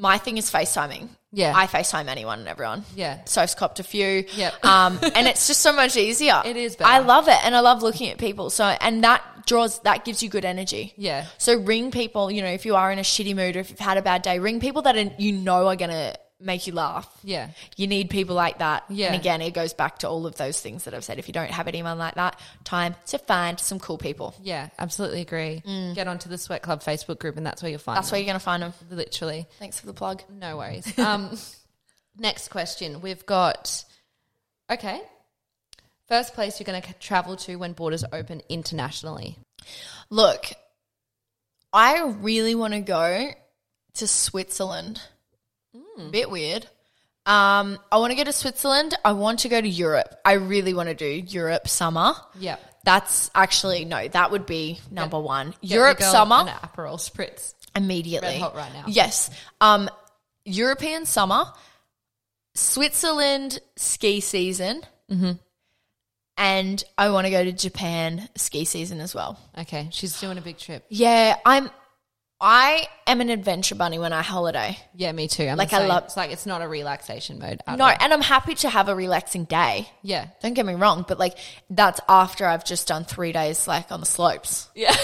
my 0.00 0.16
thing 0.16 0.38
is 0.38 0.50
FaceTiming. 0.50 1.08
Yeah. 1.32 1.52
I 1.54 1.66
FaceTime 1.66 2.08
anyone 2.08 2.40
and 2.40 2.48
everyone. 2.48 2.84
Yeah. 2.96 3.18
So 3.26 3.42
I've 3.42 3.54
copped 3.54 3.78
a 3.78 3.84
few. 3.84 4.24
Yep. 4.34 4.54
Um, 4.70 4.98
and 5.02 5.26
it's 5.26 5.48
just 5.48 5.60
so 5.60 5.72
much 5.72 5.96
easier. 5.96 6.42
It 6.50 6.56
is 6.56 6.76
better. 6.76 6.90
I 6.90 7.00
love 7.00 7.28
it, 7.28 7.38
and 7.44 7.56
I 7.56 7.60
love 7.60 7.82
looking 7.82 8.08
at 8.08 8.18
people. 8.18 8.50
So 8.50 8.64
and 8.64 9.04
that 9.04 9.22
draws 9.46 9.80
that 9.80 10.04
gives 10.04 10.22
you 10.22 10.28
good 10.28 10.44
energy. 10.44 10.94
Yeah. 10.96 11.26
So 11.38 11.54
ring 11.58 11.90
people. 11.90 12.30
You 12.30 12.42
know, 12.42 12.48
if 12.48 12.64
you 12.64 12.76
are 12.76 12.90
in 12.90 12.98
a 12.98 13.02
shitty 13.02 13.34
mood 13.34 13.56
or 13.56 13.60
if 13.60 13.70
you've 13.70 13.78
had 13.78 13.98
a 13.98 14.02
bad 14.02 14.22
day, 14.22 14.38
ring 14.38 14.60
people 14.60 14.82
that 14.82 14.96
are, 14.96 15.10
you 15.18 15.32
know 15.32 15.66
are 15.66 15.76
gonna 15.76 16.14
make 16.40 16.66
you 16.66 16.72
laugh. 16.72 17.08
Yeah. 17.22 17.50
You 17.76 17.86
need 17.86 18.10
people 18.10 18.34
like 18.34 18.58
that. 18.58 18.84
Yeah. 18.88 19.08
And 19.08 19.16
again, 19.16 19.40
it 19.42 19.52
goes 19.52 19.72
back 19.72 19.98
to 19.98 20.08
all 20.08 20.26
of 20.26 20.36
those 20.36 20.60
things 20.60 20.84
that 20.84 20.94
I've 20.94 21.04
said. 21.04 21.18
If 21.18 21.28
you 21.28 21.34
don't 21.34 21.50
have 21.50 21.68
anyone 21.68 21.98
like 21.98 22.14
that, 22.14 22.40
time 22.64 22.94
to 23.06 23.18
find 23.18 23.60
some 23.60 23.78
cool 23.78 23.98
people. 23.98 24.34
Yeah, 24.42 24.68
absolutely 24.78 25.20
agree. 25.20 25.62
Get 25.94 26.08
onto 26.08 26.28
the 26.28 26.38
Sweat 26.38 26.62
Club 26.62 26.82
Facebook 26.82 27.18
group, 27.18 27.36
and 27.36 27.46
that's 27.46 27.62
where 27.62 27.70
you'll 27.70 27.78
find. 27.78 27.96
Mm. 27.96 28.00
That's 28.00 28.12
where 28.12 28.18
them. 28.18 28.26
you're 28.26 28.32
going 28.32 28.40
to 28.40 28.44
find 28.44 28.62
them. 28.62 28.72
literally. 28.90 29.46
Thanks 29.58 29.78
for 29.78 29.86
the 29.86 29.94
plug. 29.94 30.22
No 30.30 30.56
worries. 30.56 30.98
Um, 30.98 31.36
next 32.18 32.48
question. 32.48 33.00
We've 33.00 33.24
got. 33.26 33.84
Okay. 34.70 35.00
First 36.08 36.34
place 36.34 36.58
you're 36.58 36.64
going 36.64 36.82
to 36.82 36.92
travel 36.94 37.36
to 37.36 37.56
when 37.56 37.72
borders 37.72 38.04
open 38.12 38.42
internationally. 38.48 39.38
Look, 40.10 40.46
I 41.72 42.02
really 42.02 42.56
want 42.56 42.74
to 42.74 42.80
go 42.80 43.30
to 43.94 44.06
Switzerland. 44.06 45.00
Bit 46.10 46.30
weird. 46.30 46.64
Um, 47.26 47.78
I 47.92 47.98
want 47.98 48.10
to 48.12 48.16
go 48.16 48.24
to 48.24 48.32
Switzerland. 48.32 48.96
I 49.04 49.12
want 49.12 49.40
to 49.40 49.48
go 49.48 49.60
to 49.60 49.68
Europe. 49.68 50.14
I 50.24 50.32
really 50.34 50.74
want 50.74 50.88
to 50.88 50.94
do 50.94 51.06
Europe 51.06 51.68
summer. 51.68 52.14
Yeah. 52.38 52.56
That's 52.84 53.30
actually 53.34 53.84
no, 53.84 54.08
that 54.08 54.30
would 54.30 54.46
be 54.46 54.80
number 54.90 55.20
one. 55.20 55.50
Get 55.60 55.70
Europe 55.70 56.00
summer 56.00 56.36
An 56.36 56.46
Aperol 56.48 56.96
spritz. 56.98 57.52
immediately. 57.76 58.30
Red 58.30 58.40
hot 58.40 58.54
right 58.56 58.72
now. 58.72 58.84
Yes. 58.88 59.28
Um, 59.60 59.90
European 60.46 61.04
summer, 61.04 61.44
Switzerland 62.54 63.58
ski 63.76 64.20
season, 64.20 64.82
Mm-hmm. 65.10 65.32
and 66.36 66.84
I 66.96 67.10
want 67.10 67.26
to 67.26 67.30
go 67.30 67.42
to 67.44 67.52
Japan 67.52 68.28
ski 68.36 68.64
season 68.64 69.00
as 69.00 69.14
well. 69.14 69.38
Okay, 69.58 69.88
she's 69.90 70.18
doing 70.20 70.38
a 70.38 70.40
big 70.40 70.56
trip. 70.56 70.84
Yeah, 70.88 71.36
I'm. 71.44 71.68
I 72.42 72.88
am 73.06 73.20
an 73.20 73.28
adventure 73.28 73.74
bunny 73.74 73.98
when 73.98 74.14
I 74.14 74.22
holiday. 74.22 74.78
Yeah, 74.94 75.12
me 75.12 75.28
too. 75.28 75.44
I'm 75.46 75.58
Like, 75.58 75.74
I 75.74 75.86
love- 75.86 76.04
It's 76.04 76.16
like 76.16 76.30
it's 76.30 76.46
not 76.46 76.62
a 76.62 76.68
relaxation 76.68 77.38
mode. 77.38 77.60
At 77.66 77.76
No, 77.76 77.84
all. 77.84 77.94
and 78.00 78.12
I'm 78.14 78.22
happy 78.22 78.54
to 78.56 78.70
have 78.70 78.88
a 78.88 78.94
relaxing 78.94 79.44
day. 79.44 79.88
Yeah. 80.02 80.26
Don't 80.42 80.54
get 80.54 80.64
me 80.64 80.72
wrong, 80.74 81.04
but 81.06 81.18
like 81.18 81.36
that's 81.68 82.00
after 82.08 82.46
I've 82.46 82.64
just 82.64 82.88
done 82.88 83.04
three 83.04 83.32
days 83.32 83.68
like 83.68 83.92
on 83.92 84.00
the 84.00 84.06
slopes. 84.06 84.68
Yeah. 84.74 84.96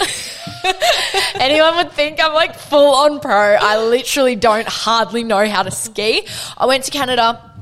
Anyone 1.34 1.76
would 1.76 1.92
think 1.92 2.22
I'm 2.22 2.32
like 2.32 2.54
full 2.56 2.94
on 2.94 3.20
pro. 3.20 3.34
I 3.60 3.84
literally 3.84 4.36
don't 4.36 4.66
hardly 4.66 5.22
know 5.22 5.46
how 5.48 5.62
to 5.62 5.70
ski. 5.70 6.26
I 6.56 6.66
went 6.66 6.84
to 6.84 6.90
Canada 6.90 7.52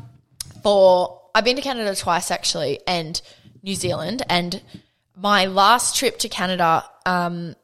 for, 0.62 1.20
I've 1.34 1.44
been 1.44 1.56
to 1.56 1.62
Canada 1.62 1.94
twice 1.96 2.30
actually, 2.30 2.80
and 2.86 3.20
New 3.62 3.74
Zealand. 3.74 4.22
And 4.28 4.62
my 5.16 5.46
last 5.46 5.96
trip 5.96 6.18
to 6.20 6.28
Canada 6.28 6.84
um, 7.06 7.54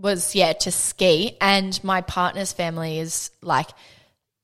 was, 0.00 0.34
yeah, 0.34 0.52
to 0.52 0.70
ski. 0.70 1.36
And 1.40 1.82
my 1.84 2.00
partner's 2.00 2.52
family 2.52 2.98
is 2.98 3.30
like, 3.42 3.68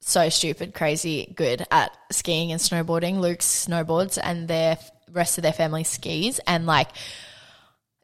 so 0.07 0.29
stupid, 0.29 0.73
crazy 0.73 1.33
good 1.35 1.67
at 1.71 1.97
skiing 2.13 2.53
and 2.53 2.61
snowboarding. 2.61 3.19
Luke 3.19 3.41
snowboards 3.41 4.19
and 4.23 4.47
their 4.47 4.79
rest 5.11 5.39
of 5.39 5.43
their 5.43 5.53
family 5.53 5.85
skis 5.85 6.41
and 6.47 6.67
like 6.67 6.89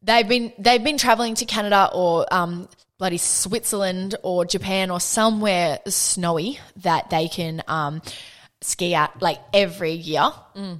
they've 0.02 0.28
been 0.28 0.52
they've 0.58 0.82
been 0.82 0.98
traveling 0.98 1.34
to 1.36 1.44
Canada 1.44 1.90
or 1.94 2.26
um 2.32 2.68
bloody 2.98 3.18
Switzerland 3.18 4.14
or 4.22 4.44
Japan 4.44 4.90
or 4.90 5.00
somewhere 5.00 5.78
snowy 5.86 6.58
that 6.76 7.10
they 7.10 7.28
can 7.28 7.62
um 7.68 8.02
ski 8.60 8.94
at 8.94 9.20
like 9.20 9.40
every 9.52 9.92
year. 9.92 10.30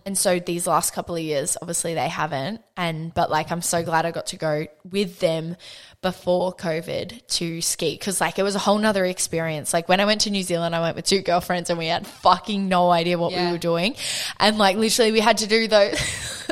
And 0.06 0.16
so 0.16 0.38
these 0.38 0.66
last 0.66 0.92
couple 0.92 1.16
of 1.16 1.22
years 1.22 1.56
obviously 1.60 1.94
they 1.94 2.08
haven't 2.08 2.62
and 2.76 3.12
but 3.14 3.30
like 3.30 3.50
I'm 3.50 3.62
so 3.62 3.82
glad 3.84 4.06
I 4.06 4.10
got 4.10 4.26
to 4.28 4.36
go 4.36 4.66
with 4.88 5.18
them 5.18 5.56
before 6.02 6.52
COVID 6.52 7.26
to 7.28 7.62
ski 7.62 7.92
because 7.94 8.20
like 8.20 8.38
it 8.38 8.42
was 8.42 8.56
a 8.56 8.58
whole 8.58 8.76
nother 8.78 9.04
experience. 9.04 9.72
Like 9.72 9.88
when 9.88 10.00
I 10.00 10.04
went 10.04 10.22
to 10.22 10.30
New 10.30 10.42
Zealand, 10.42 10.74
I 10.74 10.80
went 10.80 10.96
with 10.96 11.04
two 11.06 11.20
girlfriends 11.22 11.70
and 11.70 11.78
we 11.78 11.86
had 11.86 12.06
fucking 12.06 12.68
no 12.68 12.90
idea 12.90 13.16
what 13.16 13.32
Yeah. 13.32 13.46
we 13.46 13.52
were 13.52 13.58
doing. 13.58 13.94
And 14.40 14.58
like 14.58 14.76
literally 14.76 15.12
we 15.12 15.20
had 15.20 15.38
to 15.38 15.46
do 15.46 15.68
those 15.68 15.94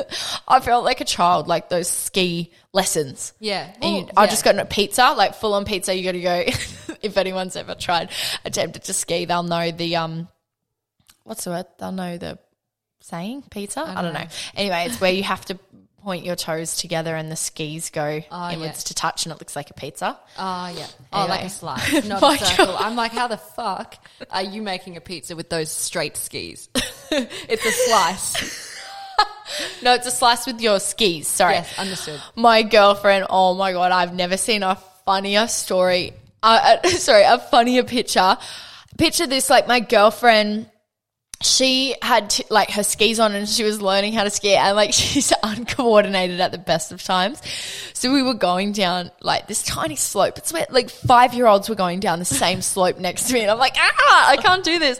I 0.47 0.61
felt 0.61 0.85
like 0.85 1.01
a 1.01 1.05
child, 1.05 1.47
like 1.49 1.67
those 1.69 1.89
ski 1.89 2.51
lessons. 2.73 3.33
Yeah. 3.39 3.71
And 3.81 3.95
you, 3.95 4.01
Well, 4.05 4.13
I 4.15 4.27
just 4.27 4.45
got 4.45 4.57
a 4.57 4.65
pizza, 4.65 5.13
like 5.17 5.35
full 5.35 5.53
on 5.53 5.65
pizza. 5.65 5.93
You 5.93 6.03
got 6.03 6.13
to 6.13 6.21
go. 6.21 6.45
if 7.01 7.17
anyone's 7.17 7.57
ever 7.57 7.75
tried 7.75 8.09
attempted 8.45 8.83
to 8.85 8.93
ski, 8.93 9.25
they'll 9.25 9.43
know 9.43 9.71
the 9.71 9.97
um, 9.97 10.29
what's 11.23 11.43
the 11.43 11.49
word? 11.51 11.65
They'll 11.77 11.91
know 11.91 12.17
the 12.17 12.39
saying 13.01 13.43
pizza. 13.51 13.81
I 13.81 14.01
don't, 14.01 14.13
know. 14.13 14.27
Anyway, 14.55 14.85
it's 14.87 15.01
where 15.01 15.11
you 15.11 15.23
have 15.23 15.43
to 15.45 15.59
point 16.01 16.25
your 16.25 16.35
toes 16.35 16.75
together 16.77 17.15
and 17.15 17.31
the 17.31 17.35
skis 17.35 17.89
go 17.89 18.21
Oh, 18.31 18.49
inwards 18.51 18.79
yeah. 18.79 18.87
to 18.87 18.93
touch, 18.93 19.25
and 19.25 19.33
it 19.33 19.39
looks 19.39 19.55
like 19.55 19.69
a 19.69 19.73
pizza. 19.73 20.17
Oh 20.37 20.73
yeah. 20.75 20.87
Oh, 21.13 21.25
like 21.27 21.45
a 21.45 21.49
slice, 21.49 22.05
not 22.07 22.21
a 22.41 22.45
circle. 22.45 22.65
God. 22.67 22.81
I'm 22.83 22.95
like, 22.95 23.11
how 23.11 23.27
the 23.27 23.37
fuck 23.37 23.95
are 24.31 24.43
you 24.43 24.61
making 24.61 24.97
a 24.97 25.01
pizza 25.01 25.35
with 25.35 25.49
those 25.49 25.71
straight 25.71 26.17
skis? 26.17 26.69
it's 27.11 27.65
a 27.65 27.71
slice. 27.71 28.69
No, 29.83 29.93
it's 29.93 30.07
a 30.07 30.11
slice 30.11 30.47
with 30.47 30.61
your 30.61 30.79
skis. 30.79 31.27
Sorry. 31.27 31.55
Yes, 31.55 31.77
understood. 31.77 32.21
my 32.35 32.63
girlfriend. 32.63 33.25
Oh 33.29 33.53
my 33.53 33.73
god, 33.73 33.91
I've 33.91 34.13
never 34.13 34.37
seen 34.37 34.63
a 34.63 34.75
funnier 35.05 35.47
story. 35.47 36.13
Uh, 36.41 36.77
uh, 36.83 36.87
sorry, 36.89 37.23
a 37.23 37.37
funnier 37.37 37.83
picture. 37.83 38.37
Picture 38.97 39.27
this: 39.27 39.49
like 39.49 39.67
my 39.67 39.81
girlfriend. 39.81 40.69
She 41.41 41.95
had 42.01 42.29
t- 42.29 42.45
like 42.49 42.71
her 42.71 42.83
skis 42.83 43.19
on 43.19 43.33
and 43.33 43.47
she 43.47 43.63
was 43.63 43.81
learning 43.81 44.13
how 44.13 44.23
to 44.23 44.29
ski 44.29 44.55
and 44.55 44.75
like 44.75 44.93
she's 44.93 45.33
uncoordinated 45.43 46.39
at 46.39 46.51
the 46.51 46.57
best 46.57 46.91
of 46.91 47.03
times. 47.03 47.41
So 47.93 48.11
we 48.11 48.21
were 48.21 48.33
going 48.33 48.71
down 48.71 49.11
like 49.21 49.47
this 49.47 49.63
tiny 49.63 49.95
slope. 49.95 50.37
It's 50.37 50.53
where 50.53 50.65
like 50.69 50.89
five 50.89 51.33
year 51.33 51.47
olds 51.47 51.69
were 51.69 51.75
going 51.75 51.99
down 51.99 52.19
the 52.19 52.25
same 52.25 52.61
slope 52.61 52.97
next 52.97 53.27
to 53.27 53.33
me 53.33 53.41
and 53.41 53.51
I'm 53.51 53.59
like, 53.59 53.75
ah, 53.77 54.29
I 54.29 54.37
can't 54.37 54.63
do 54.63 54.79
this. 54.79 54.99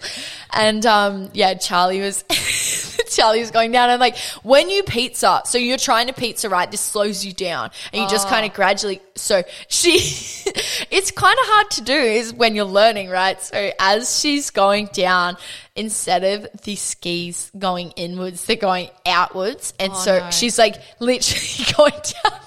And 0.53 0.85
um, 0.85 1.29
yeah, 1.33 1.53
Charlie 1.55 2.01
was 2.01 2.23
Charlie 3.09 3.39
was 3.39 3.51
going 3.51 3.71
down 3.71 3.89
and 3.89 3.99
like 3.99 4.17
when 4.43 4.69
you 4.69 4.83
pizza, 4.83 5.41
so 5.45 5.57
you're 5.57 5.77
trying 5.77 6.07
to 6.07 6.13
pizza 6.13 6.49
right, 6.49 6.69
this 6.69 6.81
slows 6.81 7.25
you 7.25 7.33
down 7.33 7.69
and 7.91 8.01
you 8.01 8.07
just 8.09 8.27
kind 8.27 8.45
of 8.45 8.53
gradually. 8.53 9.01
So 9.15 9.43
she, 9.67 9.91
it's 10.91 11.11
kind 11.11 11.37
of 11.39 11.45
hard 11.45 11.71
to 11.71 11.81
do 11.81 11.93
is 11.93 12.33
when 12.33 12.55
you're 12.55 12.65
learning, 12.65 13.09
right? 13.09 13.41
So 13.41 13.71
as 13.79 14.19
she's 14.19 14.49
going 14.49 14.89
down, 14.93 15.37
instead 15.75 16.23
of 16.23 16.47
the 16.63 16.75
skis 16.75 17.51
going 17.57 17.91
inwards, 17.91 18.45
they're 18.45 18.55
going 18.55 18.89
outwards, 19.05 19.73
and 19.79 19.95
so 19.95 20.19
no. 20.19 20.31
she's 20.31 20.57
like 20.57 20.75
literally 20.99 21.73
going 21.77 21.91
down. 22.23 22.39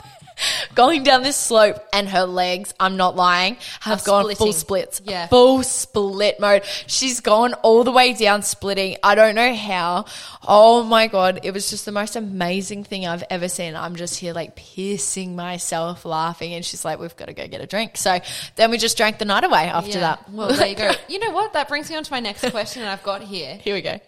Going 0.75 1.03
down 1.03 1.23
this 1.23 1.37
slope 1.37 1.77
and 1.93 2.09
her 2.09 2.25
legs, 2.25 2.75
I'm 2.81 2.97
not 2.97 3.17
lying, 3.17 3.57
have 3.81 4.03
Are 4.03 4.05
gone 4.05 4.23
full 4.25 4.53
splitting. 4.53 4.53
splits. 4.55 5.03
Yeah. 5.05 5.27
Full 5.29 5.63
split 5.63 6.41
mode. 6.41 6.65
She's 6.87 7.21
gone 7.21 7.55
all 7.55 7.85
the 7.85 7.93
way 7.93 8.13
down 8.15 8.43
splitting. 8.43 8.97
I 9.03 9.15
don't 9.15 9.35
know 9.35 9.55
how. 9.55 10.07
Oh 10.47 10.83
my 10.83 11.07
God. 11.07 11.41
It 11.45 11.53
was 11.53 11.71
just 11.71 11.85
the 11.85 11.93
most 11.93 12.17
amazing 12.17 12.85
thing 12.85 13.07
I've 13.07 13.25
ever 13.31 13.49
seen. 13.49 13.77
I'm 13.77 13.97
just 13.97 14.19
here 14.19 14.33
like 14.33 14.57
piercing 14.57 15.37
myself 15.37 16.05
laughing. 16.05 16.55
And 16.55 16.65
she's 16.65 16.85
like, 16.85 16.99
we've 16.99 17.17
got 17.17 17.27
to 17.27 17.33
go 17.35 17.47
get 17.47 17.61
a 17.61 17.67
drink. 17.67 17.97
So 17.97 18.19
then 18.57 18.71
we 18.71 18.79
just 18.79 18.97
drank 18.97 19.19
the 19.19 19.25
night 19.25 19.45
away 19.45 19.65
after 19.69 19.91
Yeah. 19.93 20.01
that. 20.01 20.31
Well, 20.33 20.49
there 20.49 20.67
you 20.67 20.77
go. 20.77 20.91
You 21.09 21.19
know 21.21 21.31
what? 21.31 21.53
That 21.53 21.69
brings 21.69 21.89
me 21.91 21.97
on 21.97 22.03
to 22.05 22.11
my 22.13 22.21
next 22.21 22.51
question 22.51 22.83
I've 22.83 23.03
got 23.03 23.23
here. 23.23 23.57
Here 23.63 23.75
we 23.75 23.83
go. 23.83 24.01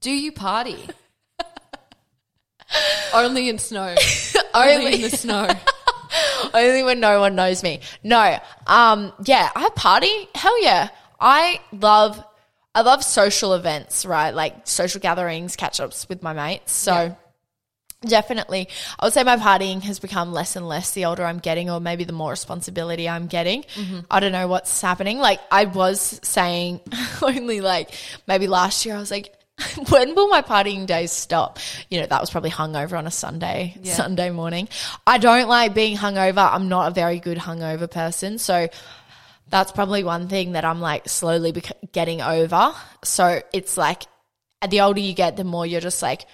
Do 0.00 0.10
you 0.10 0.32
party? 0.32 0.78
Only 3.14 3.48
in 3.48 3.58
snow. 3.58 3.94
Only 4.54 4.74
Only- 4.74 4.94
in 4.96 5.02
the 5.02 5.10
snow. 5.10 5.48
Only 6.56 6.82
when 6.82 6.98
no 7.00 7.20
one 7.20 7.34
knows 7.36 7.62
me. 7.62 7.80
No. 8.02 8.38
Um, 8.66 9.12
yeah, 9.24 9.50
I 9.54 9.68
party. 9.76 10.28
Hell 10.34 10.62
yeah. 10.62 10.88
I 11.20 11.60
love 11.72 12.22
I 12.74 12.80
love 12.82 13.04
social 13.04 13.54
events, 13.54 14.04
right? 14.04 14.34
Like 14.34 14.66
social 14.66 15.00
gatherings, 15.00 15.54
catch 15.56 15.80
ups 15.80 16.08
with 16.08 16.22
my 16.22 16.32
mates. 16.32 16.72
So 16.72 16.92
Yeah. 16.92 17.14
definitely 18.02 18.68
I 18.98 19.06
would 19.06 19.14
say 19.14 19.22
my 19.24 19.36
partying 19.36 19.82
has 19.82 19.98
become 19.98 20.32
less 20.32 20.56
and 20.56 20.68
less 20.68 20.92
the 20.92 21.06
older 21.06 21.24
I'm 21.24 21.38
getting 21.38 21.70
or 21.70 21.80
maybe 21.80 22.04
the 22.04 22.12
more 22.12 22.30
responsibility 22.30 23.08
I'm 23.08 23.26
getting. 23.26 23.64
I 24.10 24.20
don't 24.20 24.32
know 24.32 24.48
what's 24.48 24.80
happening. 24.80 25.18
Like 25.18 25.40
I 25.50 25.64
was 25.64 26.20
saying 26.22 26.80
only 27.22 27.60
like 27.60 27.90
maybe 28.26 28.46
last 28.46 28.84
year 28.86 28.96
I 28.96 28.98
was 28.98 29.10
like 29.10 29.32
when 29.88 30.14
will 30.14 30.28
my 30.28 30.42
partying 30.42 30.86
days 30.86 31.12
stop? 31.12 31.58
You 31.90 32.00
know, 32.00 32.06
that 32.06 32.20
was 32.20 32.30
probably 32.30 32.50
hungover 32.50 32.98
on 32.98 33.06
a 33.06 33.10
Sunday, 33.10 33.74
Yeah. 33.82 33.94
Sunday 33.94 34.30
morning. 34.30 34.68
I 35.06 35.18
don't 35.18 35.48
like 35.48 35.74
being 35.74 35.96
hungover. 35.96 36.48
I'm 36.52 36.68
not 36.68 36.88
a 36.88 36.94
very 36.94 37.20
good 37.20 37.38
hungover 37.38 37.90
person. 37.90 38.38
So 38.38 38.68
that's 39.48 39.72
probably 39.72 40.04
one 40.04 40.28
thing 40.28 40.52
that 40.52 40.64
I'm 40.64 40.80
like 40.80 41.08
slowly 41.08 41.52
bec- 41.52 41.92
getting 41.92 42.20
over. 42.20 42.74
So 43.04 43.40
it's 43.52 43.76
like 43.76 44.02
the 44.68 44.80
older 44.82 45.00
you 45.00 45.14
get, 45.14 45.36
the 45.36 45.44
more 45.44 45.64
you're 45.64 45.80
just 45.80 46.02
like, 46.02 46.26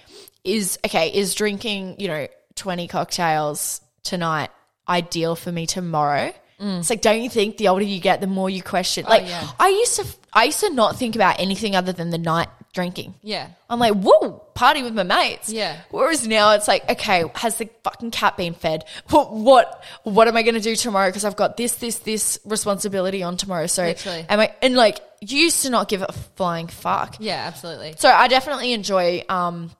is 0.43 0.77
okay, 0.85 1.09
is 1.13 1.33
drinking, 1.33 1.95
you 1.99 2.07
know, 2.09 2.27
20 2.55 2.87
cocktails 2.87 3.79
tonight 4.03 4.49
ideal 4.89 5.35
for 5.35 5.51
me 5.51 5.65
tomorrow? 5.65 6.33
Mm. 6.59 6.79
It's 6.79 6.89
like, 6.89 7.01
don't 7.01 7.21
you 7.21 7.29
think 7.29 7.57
the 7.57 7.69
older 7.69 7.85
you 7.85 7.99
get, 8.01 8.19
the 8.19 8.27
more 8.27 8.49
you 8.49 8.61
question? 8.61 9.05
Oh, 9.07 9.09
like, 9.09 9.27
yeah. 9.27 9.49
I 9.59 9.69
used 9.69 9.95
to, 9.97 10.05
I 10.33 10.45
used 10.45 10.59
to 10.59 10.69
not 10.71 10.97
think 10.97 11.15
about 11.15 11.39
anything 11.39 11.75
other 11.75 11.93
than 11.93 12.09
the 12.09 12.17
night 12.17 12.49
drinking. 12.73 13.13
Yeah. 13.21 13.49
I'm 13.69 13.79
like, 13.79 13.93
whoa, 13.93 14.31
party 14.55 14.83
with 14.83 14.93
my 14.93 15.03
mates. 15.03 15.49
Yeah. 15.49 15.79
Whereas 15.91 16.27
now 16.27 16.51
it's 16.51 16.67
like, 16.67 16.89
okay, 16.89 17.23
has 17.35 17.57
the 17.57 17.69
fucking 17.83 18.11
cat 18.11 18.35
been 18.35 18.53
fed? 18.55 18.83
What 19.09 19.31
what, 19.33 19.83
what 20.03 20.27
am 20.27 20.35
I 20.35 20.41
going 20.43 20.55
to 20.55 20.61
do 20.61 20.75
tomorrow? 20.75 21.07
Because 21.09 21.23
I've 21.23 21.35
got 21.35 21.55
this, 21.55 21.75
this, 21.75 21.99
this 21.99 22.39
responsibility 22.45 23.23
on 23.23 23.37
tomorrow. 23.37 23.67
So 23.67 23.83
Literally. 23.85 24.25
am 24.27 24.39
I? 24.39 24.53
And 24.61 24.75
like, 24.75 24.99
you 25.21 25.37
used 25.39 25.61
to 25.63 25.69
not 25.69 25.87
give 25.87 26.01
a 26.01 26.11
flying 26.35 26.67
fuck. 26.67 27.17
Yeah, 27.19 27.45
absolutely. 27.47 27.93
So 27.97 28.09
I 28.09 28.27
definitely 28.27 28.73
enjoy 28.73 29.23
um 29.29 29.71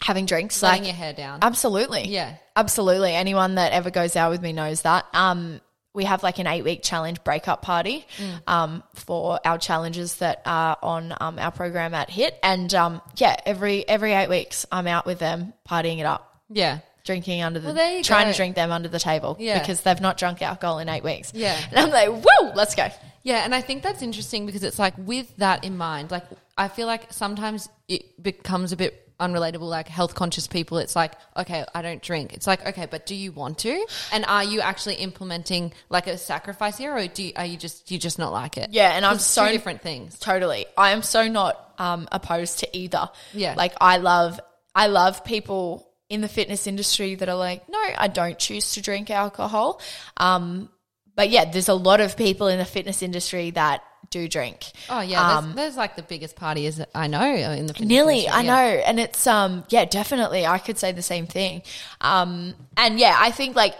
having 0.00 0.26
drinks. 0.26 0.62
Letting 0.62 0.82
like, 0.82 0.86
your 0.88 0.94
hair 0.96 1.12
down. 1.12 1.40
absolutely, 1.42 2.04
Yeah. 2.08 2.36
absolutely. 2.54 3.14
Anyone 3.14 3.56
that 3.56 3.72
ever 3.72 3.90
goes 3.90 4.14
out 4.14 4.30
with 4.30 4.40
me 4.40 4.52
knows 4.52 4.82
that. 4.82 5.06
Um, 5.12 5.60
we 5.94 6.04
have 6.04 6.22
like 6.22 6.38
an 6.38 6.46
eight 6.46 6.62
week 6.64 6.82
challenge 6.82 7.22
breakup 7.24 7.62
party 7.62 8.06
Mm. 8.18 8.40
um, 8.46 8.82
for 8.94 9.40
our 9.44 9.58
challenges 9.58 10.16
that 10.16 10.42
are 10.46 10.76
on 10.82 11.14
um, 11.20 11.38
our 11.38 11.50
program 11.50 11.94
at 11.94 12.10
HIT. 12.10 12.38
And 12.42 12.72
um, 12.74 13.00
yeah, 13.16 13.36
every 13.46 13.88
every 13.88 14.12
eight 14.12 14.28
weeks, 14.28 14.66
I'm 14.70 14.86
out 14.86 15.06
with 15.06 15.18
them 15.18 15.54
partying 15.68 15.98
it 15.98 16.06
up, 16.06 16.40
Yeah. 16.50 16.78
drinking 17.04 17.42
under 17.42 17.58
the, 17.58 17.72
Well, 17.72 18.02
trying 18.02 18.26
go. 18.26 18.32
to 18.32 18.36
drink 18.36 18.54
them 18.54 18.70
under 18.70 18.88
the 18.88 18.98
table 19.00 19.36
Yeah. 19.40 19.58
because 19.58 19.80
they've 19.80 20.00
not 20.00 20.18
drunk 20.18 20.42
alcohol 20.42 20.78
in 20.78 20.88
eight 20.88 21.02
weeks. 21.02 21.32
Yeah. 21.34 21.58
And 21.70 21.78
I'm 21.80 21.90
like, 21.90 22.08
whoa, 22.24 22.52
let's 22.54 22.74
go. 22.74 22.88
Yeah, 23.22 23.44
and 23.44 23.54
I 23.54 23.60
think 23.60 23.82
that's 23.82 24.00
interesting 24.02 24.46
because 24.46 24.62
it's 24.62 24.78
like 24.78 24.94
with 24.96 25.36
that 25.38 25.64
in 25.64 25.76
mind, 25.76 26.10
like 26.10 26.24
I 26.56 26.68
feel 26.68 26.86
like 26.86 27.12
sometimes 27.12 27.68
it 27.88 28.22
becomes 28.22 28.72
a 28.72 28.76
bit 28.76 29.07
unrelatable, 29.18 29.68
like 29.68 29.88
health 29.88 30.14
conscious 30.14 30.46
people. 30.46 30.78
It's 30.78 30.96
like, 30.96 31.12
okay, 31.36 31.64
I 31.74 31.82
don't 31.82 32.02
drink. 32.02 32.32
It's 32.34 32.46
like, 32.46 32.66
okay, 32.66 32.86
but 32.90 33.06
do 33.06 33.14
you 33.14 33.32
want 33.32 33.58
to? 33.58 33.86
And 34.12 34.24
are 34.26 34.44
you 34.44 34.60
actually 34.60 34.96
implementing 34.96 35.72
like 35.88 36.06
a 36.06 36.18
sacrifice 36.18 36.78
here, 36.78 36.94
or 36.94 37.06
do 37.06 37.24
you, 37.24 37.32
are 37.36 37.46
you 37.46 37.56
just 37.56 37.90
you 37.90 37.98
just 37.98 38.18
not 38.18 38.32
like 38.32 38.56
it? 38.56 38.70
Yeah, 38.70 38.90
and 38.90 39.04
I'm 39.04 39.18
so 39.18 39.50
different 39.50 39.82
things. 39.82 40.18
Totally. 40.18 40.66
I 40.76 40.90
am 40.90 41.02
so 41.02 41.28
not 41.28 41.74
um, 41.78 42.08
opposed 42.12 42.60
to 42.60 42.76
either. 42.76 43.10
Yeah. 43.32 43.54
Like 43.56 43.74
I 43.80 43.98
love 43.98 44.40
I 44.74 44.86
love 44.86 45.24
people 45.24 45.88
in 46.08 46.20
the 46.20 46.28
fitness 46.28 46.66
industry 46.66 47.14
that 47.16 47.28
are 47.28 47.36
like, 47.36 47.68
no, 47.68 47.78
I 47.78 48.08
don't 48.08 48.38
choose 48.38 48.74
to 48.74 48.82
drink 48.82 49.10
alcohol. 49.10 49.80
Um, 50.16 50.70
but 51.14 51.30
yeah, 51.30 51.50
there's 51.50 51.68
a 51.68 51.74
lot 51.74 52.00
of 52.00 52.16
people 52.16 52.46
in 52.46 52.58
the 52.58 52.64
fitness 52.64 53.02
industry 53.02 53.50
that 53.50 53.82
do 54.10 54.28
drink. 54.28 54.64
Oh 54.88 55.00
yeah, 55.00 55.36
Um, 55.38 55.44
there's, 55.46 55.54
there's 55.56 55.76
like 55.76 55.96
the 55.96 56.02
biggest 56.02 56.36
party 56.36 56.48
parties 56.64 56.80
I 56.94 57.06
know 57.08 57.22
in 57.34 57.66
the 57.66 57.74
Nearly, 57.80 58.20
industry, 58.20 58.28
I 58.28 58.40
yeah. 58.42 58.54
know, 58.54 58.82
and 58.86 59.00
it's 59.00 59.26
um, 59.26 59.64
yeah, 59.68 59.84
definitely. 59.84 60.46
I 60.46 60.58
could 60.58 60.78
say 60.78 60.92
the 60.92 61.02
same 61.02 61.26
thing. 61.26 61.62
Um, 62.00 62.54
and 62.76 62.98
yeah, 62.98 63.16
I 63.18 63.30
think 63.30 63.54
like 63.54 63.74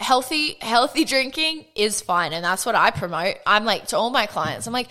healthy, 0.00 0.56
healthy 0.60 1.04
drinking 1.04 1.64
is 1.74 2.00
fine, 2.00 2.32
and 2.32 2.44
that's 2.44 2.66
what 2.66 2.74
I 2.74 2.90
promote. 2.90 3.36
I'm 3.46 3.64
like 3.64 3.86
to 3.88 3.96
all 3.96 4.10
my 4.10 4.26
clients, 4.26 4.66
I'm 4.66 4.72
like, 4.72 4.88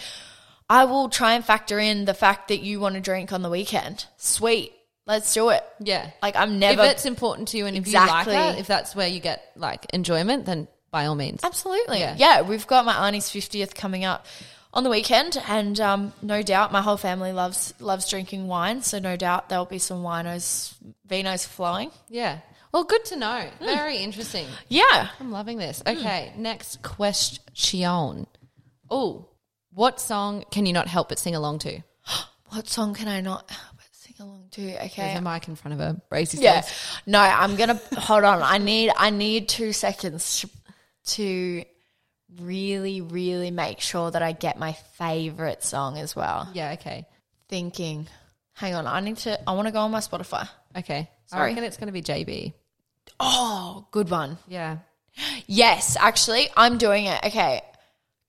I 0.69 0.85
will 0.85 1.09
try 1.09 1.33
and 1.33 1.43
factor 1.45 1.79
in 1.79 2.05
the 2.05 2.13
fact 2.13 2.47
that 2.49 2.59
you 2.61 2.79
want 2.79 2.95
to 2.95 3.01
drink 3.01 3.31
on 3.31 3.41
the 3.41 3.49
weekend. 3.49 4.05
Sweet, 4.17 4.71
let's 5.05 5.33
do 5.33 5.49
it. 5.49 5.63
Yeah, 5.79 6.09
Like 6.21 6.35
I'm 6.35 6.59
never 6.59 6.83
if 6.83 6.91
it's 6.91 7.05
important 7.05 7.49
to 7.49 7.57
you 7.57 7.65
and 7.65 7.75
if 7.77 7.87
you 7.87 7.93
like 7.93 8.03
Exactly. 8.03 8.33
that, 8.33 8.59
if 8.59 8.67
that's 8.67 8.95
where 8.95 9.07
you 9.07 9.19
get 9.19 9.51
like 9.55 9.85
enjoyment, 9.93 10.45
then 10.45 10.67
by 10.91 11.05
all 11.05 11.15
means. 11.15 11.43
Absolutely. 11.43 11.99
Yeah. 11.99 12.15
Yeah. 12.17 12.41
we've 12.41 12.65
got 12.65 12.85
my 12.85 13.07
auntie's 13.07 13.25
50th 13.29 13.75
coming 13.75 14.05
up 14.05 14.25
on 14.73 14.83
the 14.83 14.89
weekend 14.89 15.41
and 15.47 15.79
um, 15.79 16.13
no 16.21 16.41
doubt 16.41 16.71
my 16.71 16.81
whole 16.81 16.97
family 16.97 17.31
loves 17.31 17.73
loves 17.79 18.07
drinking 18.09 18.47
wine, 18.47 18.81
so 18.83 18.99
no 18.99 19.15
doubt 19.15 19.49
there'll 19.49 19.65
be 19.65 19.79
some 19.79 20.03
winos 20.03 20.73
vinos 21.07 21.47
flowing. 21.47 21.91
Yeah. 22.07 22.39
Well, 22.71 22.83
good 22.83 23.03
to 23.05 23.15
know. 23.15 23.49
Hmm. 23.59 23.65
Very 23.65 23.97
interesting. 23.97 24.45
Yeah. 24.67 25.09
I'm 25.19 25.31
loving 25.31 25.57
this. 25.57 25.81
Okay, 25.87 26.31
next 26.37 26.83
question. 26.83 28.27
Oh, 28.91 29.27
what 29.73 29.99
song 29.99 30.45
can 30.51 30.65
you 30.67 30.73
not 30.73 30.87
help 30.87 31.09
but 31.09 31.19
sing 31.19 31.35
along 31.35 31.59
to? 31.59 31.81
What 32.51 32.67
song 32.67 32.95
can 32.95 33.07
I 33.07 33.21
not 33.21 33.47
sing 33.91 34.15
along 34.19 34.47
to? 34.51 34.61
There's 34.61 34.85
Okay. 34.91 35.13
a 35.15 35.21
mic 35.21 35.47
in 35.47 35.55
front 35.55 35.73
of 35.73 35.79
her. 35.79 36.01
Brace 36.09 36.33
Yeah. 36.33 36.55
yourself. 36.57 37.01
No, 37.05 37.19
I'm 37.19 37.55
going 37.55 37.69
to 37.77 37.99
hold 37.99 38.23
on. 38.23 38.41
I 38.41 38.57
need 38.57 38.91
I 38.97 39.11
need 39.11 39.47
2 39.49 39.71
seconds 39.71 40.45
to 41.13 41.63
really 42.41 43.01
really 43.01 43.51
make 43.51 43.79
sure 43.79 44.11
that 44.11 44.21
I 44.21 44.31
get 44.33 44.59
my 44.59 44.73
favorite 44.97 45.63
song 45.63 45.97
as 45.97 46.15
well. 46.15 46.49
Yeah. 46.53 46.73
Okay. 46.73 47.07
Thinking. 47.47 48.07
Hang 48.53 48.75
on. 48.75 48.87
I 48.87 48.99
need 48.99 49.17
to 49.17 49.49
I 49.49 49.53
want 49.53 49.67
to 49.67 49.71
go 49.71 49.79
on 49.79 49.91
my 49.91 49.99
Spotify. 49.99 50.47
Okay. 50.77 51.09
I 51.31 51.35
Sorry. 51.35 51.49
reckon 51.49 51.63
it's 51.63 51.77
going 51.77 51.87
to 51.87 51.93
be 51.93 52.01
JB. 52.01 52.53
Oh, 53.19 53.87
good 53.91 54.09
one. 54.09 54.37
Yeah. 54.47 54.77
Yes, 55.47 55.97
actually, 55.99 56.49
I'm 56.55 56.77
doing 56.77 57.05
it. 57.05 57.19
Okay. 57.25 57.61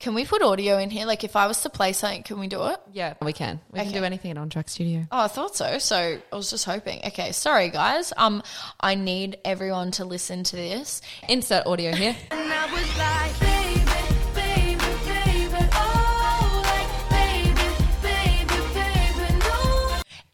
Can 0.00 0.14
we 0.14 0.24
put 0.24 0.40
audio 0.40 0.78
in 0.78 0.88
here? 0.88 1.04
Like, 1.04 1.24
if 1.24 1.36
I 1.36 1.46
was 1.46 1.60
to 1.62 1.68
play 1.70 1.92
something, 1.92 2.22
can 2.22 2.40
we 2.40 2.46
do 2.48 2.64
it? 2.68 2.80
Yeah, 2.90 3.14
we 3.20 3.34
can. 3.34 3.60
We 3.70 3.80
can 3.80 3.92
do 3.92 4.02
anything 4.02 4.30
at 4.30 4.38
On 4.38 4.48
Track 4.48 4.70
Studio. 4.70 5.06
Oh, 5.12 5.24
I 5.24 5.28
thought 5.28 5.54
so. 5.54 5.76
So 5.78 5.96
I 6.32 6.36
was 6.36 6.48
just 6.48 6.64
hoping. 6.64 7.00
Okay, 7.08 7.32
sorry 7.32 7.68
guys. 7.68 8.12
Um, 8.16 8.42
I 8.80 8.94
need 8.94 9.38
everyone 9.44 9.90
to 9.92 10.06
listen 10.06 10.42
to 10.44 10.56
this. 10.56 11.02
Insert 11.28 11.66
audio 11.66 11.92
here. 11.94 12.16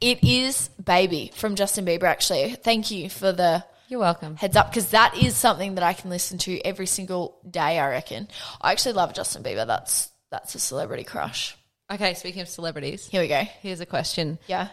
It 0.07 0.23
is 0.23 0.69
"Baby" 0.83 1.33
from 1.35 1.57
Justin 1.57 1.85
Bieber. 1.85 2.05
Actually, 2.05 2.51
thank 2.55 2.93
you 2.93 3.11
for 3.11 3.33
the 3.33 3.65
You're 3.89 3.99
welcome. 3.99 4.37
heads 4.37 4.55
up 4.55 4.71
because 4.71 4.91
that 4.91 5.17
is 5.17 5.37
something 5.37 5.75
that 5.75 5.83
I 5.83 5.95
can 5.95 6.11
listen 6.11 6.39
to 6.39 6.61
every 6.65 6.87
single 6.87 7.37
day. 7.51 7.77
I 7.81 7.89
reckon. 7.91 8.29
I 8.61 8.71
actually 8.71 8.93
love 8.93 9.15
Justin 9.15 9.43
Bieber. 9.43 9.67
That's 9.67 10.09
that's 10.31 10.55
a 10.55 10.61
celebrity 10.61 11.03
crush. 11.03 11.57
Okay, 11.91 12.15
speaking 12.15 12.43
of 12.43 12.49
celebrities, 12.49 13.07
Here 13.09 13.21
we 13.21 13.27
go. 13.27 13.43
here's 13.63 13.81
a 13.81 13.87
question 13.87 14.39
Yeah. 14.47 14.69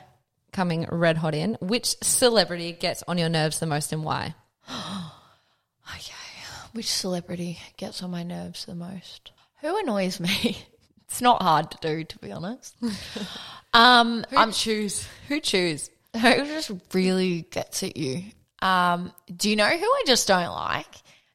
coming 0.52 0.86
red 0.92 1.18
hot 1.18 1.34
in. 1.34 1.58
Which 1.62 1.96
celebrity 2.04 2.72
gets 2.74 3.04
on 3.08 3.18
your 3.18 3.30
nerves 3.30 3.58
the 3.60 3.66
most 3.66 3.92
and 3.92 4.04
why? 4.04 4.36
Okay. 5.96 6.14
Which 6.74 6.92
celebrity 6.92 7.60
gets 7.78 8.02
on 8.04 8.12
my 8.12 8.22
nerves 8.24 8.66
the 8.66 8.74
most? 8.76 9.32
Who 9.62 9.78
annoys 9.80 10.20
me? 10.20 10.58
It's 11.14 11.22
not 11.22 11.44
hard 11.44 11.70
to 11.70 11.78
do, 11.80 12.04
to 12.06 12.18
be 12.18 12.32
honest. 12.32 12.76
um, 13.76 14.26
Who 14.32 14.52
choose? 14.52 15.08
Who 15.28 15.40
choose? 15.40 15.92
who 16.20 16.46
just 16.46 16.72
really 16.92 17.44
gets 17.52 17.84
at 17.84 17.96
you? 17.98 18.24
Um, 18.64 19.14
do 19.36 19.48
you 19.48 19.56
know 19.56 19.70
who 19.70 19.86
I 19.86 20.04
just 20.08 20.28
don't 20.28 20.52
like? 20.52 20.88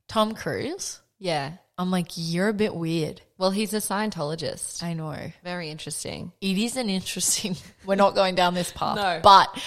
Tom 0.08 0.34
Cruise. 0.34 1.00
Yeah. 1.20 1.52
I'm 1.78 1.92
like, 1.92 2.08
you're 2.16 2.48
a 2.48 2.52
bit 2.52 2.74
weird. 2.74 3.20
Well, 3.38 3.52
he's 3.52 3.72
a 3.72 3.76
Scientologist. 3.76 4.82
I 4.82 4.94
know. 4.94 5.16
Very 5.44 5.70
interesting. 5.70 6.32
It 6.40 6.58
is 6.58 6.76
an 6.76 6.90
interesting. 6.90 7.56
We're 7.86 7.94
not 7.94 8.16
going 8.16 8.34
down 8.34 8.54
this 8.54 8.72
path. 8.72 8.96
No. 8.96 9.20
but 9.22 9.62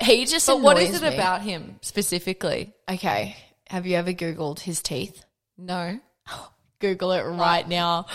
he 0.00 0.24
just. 0.24 0.48
But 0.48 0.60
what 0.60 0.76
is 0.82 1.00
it 1.00 1.02
me. 1.08 1.14
about 1.14 1.42
him 1.42 1.76
specifically? 1.82 2.72
Okay, 2.90 3.36
have 3.68 3.86
you 3.86 3.94
ever 3.94 4.12
Googled 4.12 4.58
his 4.58 4.82
teeth? 4.82 5.24
No. 5.56 6.00
Google 6.82 7.12
it 7.12 7.22
right 7.22 7.66
now. 7.66 8.06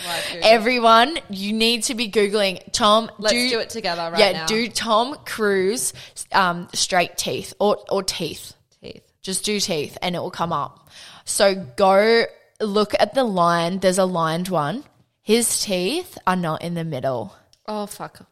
Everyone, 0.41 1.17
you 1.29 1.53
need 1.53 1.83
to 1.83 1.95
be 1.95 2.11
Googling 2.11 2.61
Tom. 2.73 3.09
Let's 3.17 3.33
do 3.33 3.59
it 3.59 3.69
together 3.69 4.11
right 4.11 4.19
yeah, 4.19 4.31
now. 4.33 4.45
do 4.45 4.67
Tom 4.67 5.15
Cruise 5.25 5.93
um, 6.33 6.67
straight 6.73 7.17
teeth 7.17 7.53
or, 7.59 7.77
or 7.89 8.03
teeth. 8.03 8.53
Teeth. 8.81 9.01
Just 9.21 9.45
do 9.45 9.61
teeth 9.61 9.97
and 10.01 10.15
it 10.15 10.19
will 10.19 10.29
come 10.29 10.51
up. 10.51 10.89
So 11.23 11.55
go 11.55 12.25
look 12.59 12.93
at 12.99 13.13
the 13.13 13.23
line. 13.23 13.79
There's 13.79 13.97
a 13.97 14.05
lined 14.05 14.49
one. 14.49 14.83
His 15.21 15.61
teeth 15.61 16.17
are 16.27 16.35
not 16.35 16.61
in 16.61 16.73
the 16.73 16.83
middle. 16.83 17.33
Oh, 17.65 17.85
fuck. 17.85 18.29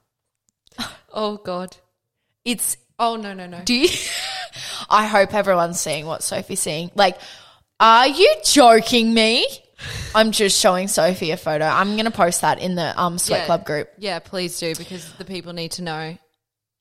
Oh, 1.13 1.37
God. 1.37 1.77
It's, 2.43 2.75
Oh, 2.99 3.15
no, 3.15 3.33
no, 3.33 3.47
no. 3.47 3.61
do 3.63 3.73
you, 3.73 3.89
I 4.89 5.05
hope 5.05 5.33
everyone's 5.33 5.79
seeing 5.79 6.05
what 6.05 6.23
Sophie's 6.23 6.59
seeing. 6.59 6.91
Like, 6.93 7.17
are 7.79 8.07
you 8.07 8.33
joking 8.43 9.13
me? 9.13 9.45
I'm 10.13 10.31
just 10.31 10.59
showing 10.59 10.87
Sophie 10.87 11.31
a 11.31 11.37
photo. 11.37 11.65
I'm 11.65 11.93
going 11.93 12.05
to 12.05 12.11
post 12.11 12.41
that 12.41 12.59
in 12.59 12.75
the 12.75 12.99
um, 12.99 13.17
Sweat 13.17 13.41
Yeah. 13.41 13.45
Club 13.45 13.65
group. 13.65 13.89
Yeah, 13.97 14.19
please 14.19 14.59
do 14.59 14.75
because 14.75 15.11
the 15.13 15.25
people 15.25 15.53
need 15.53 15.71
to 15.73 15.81
know. 15.81 16.17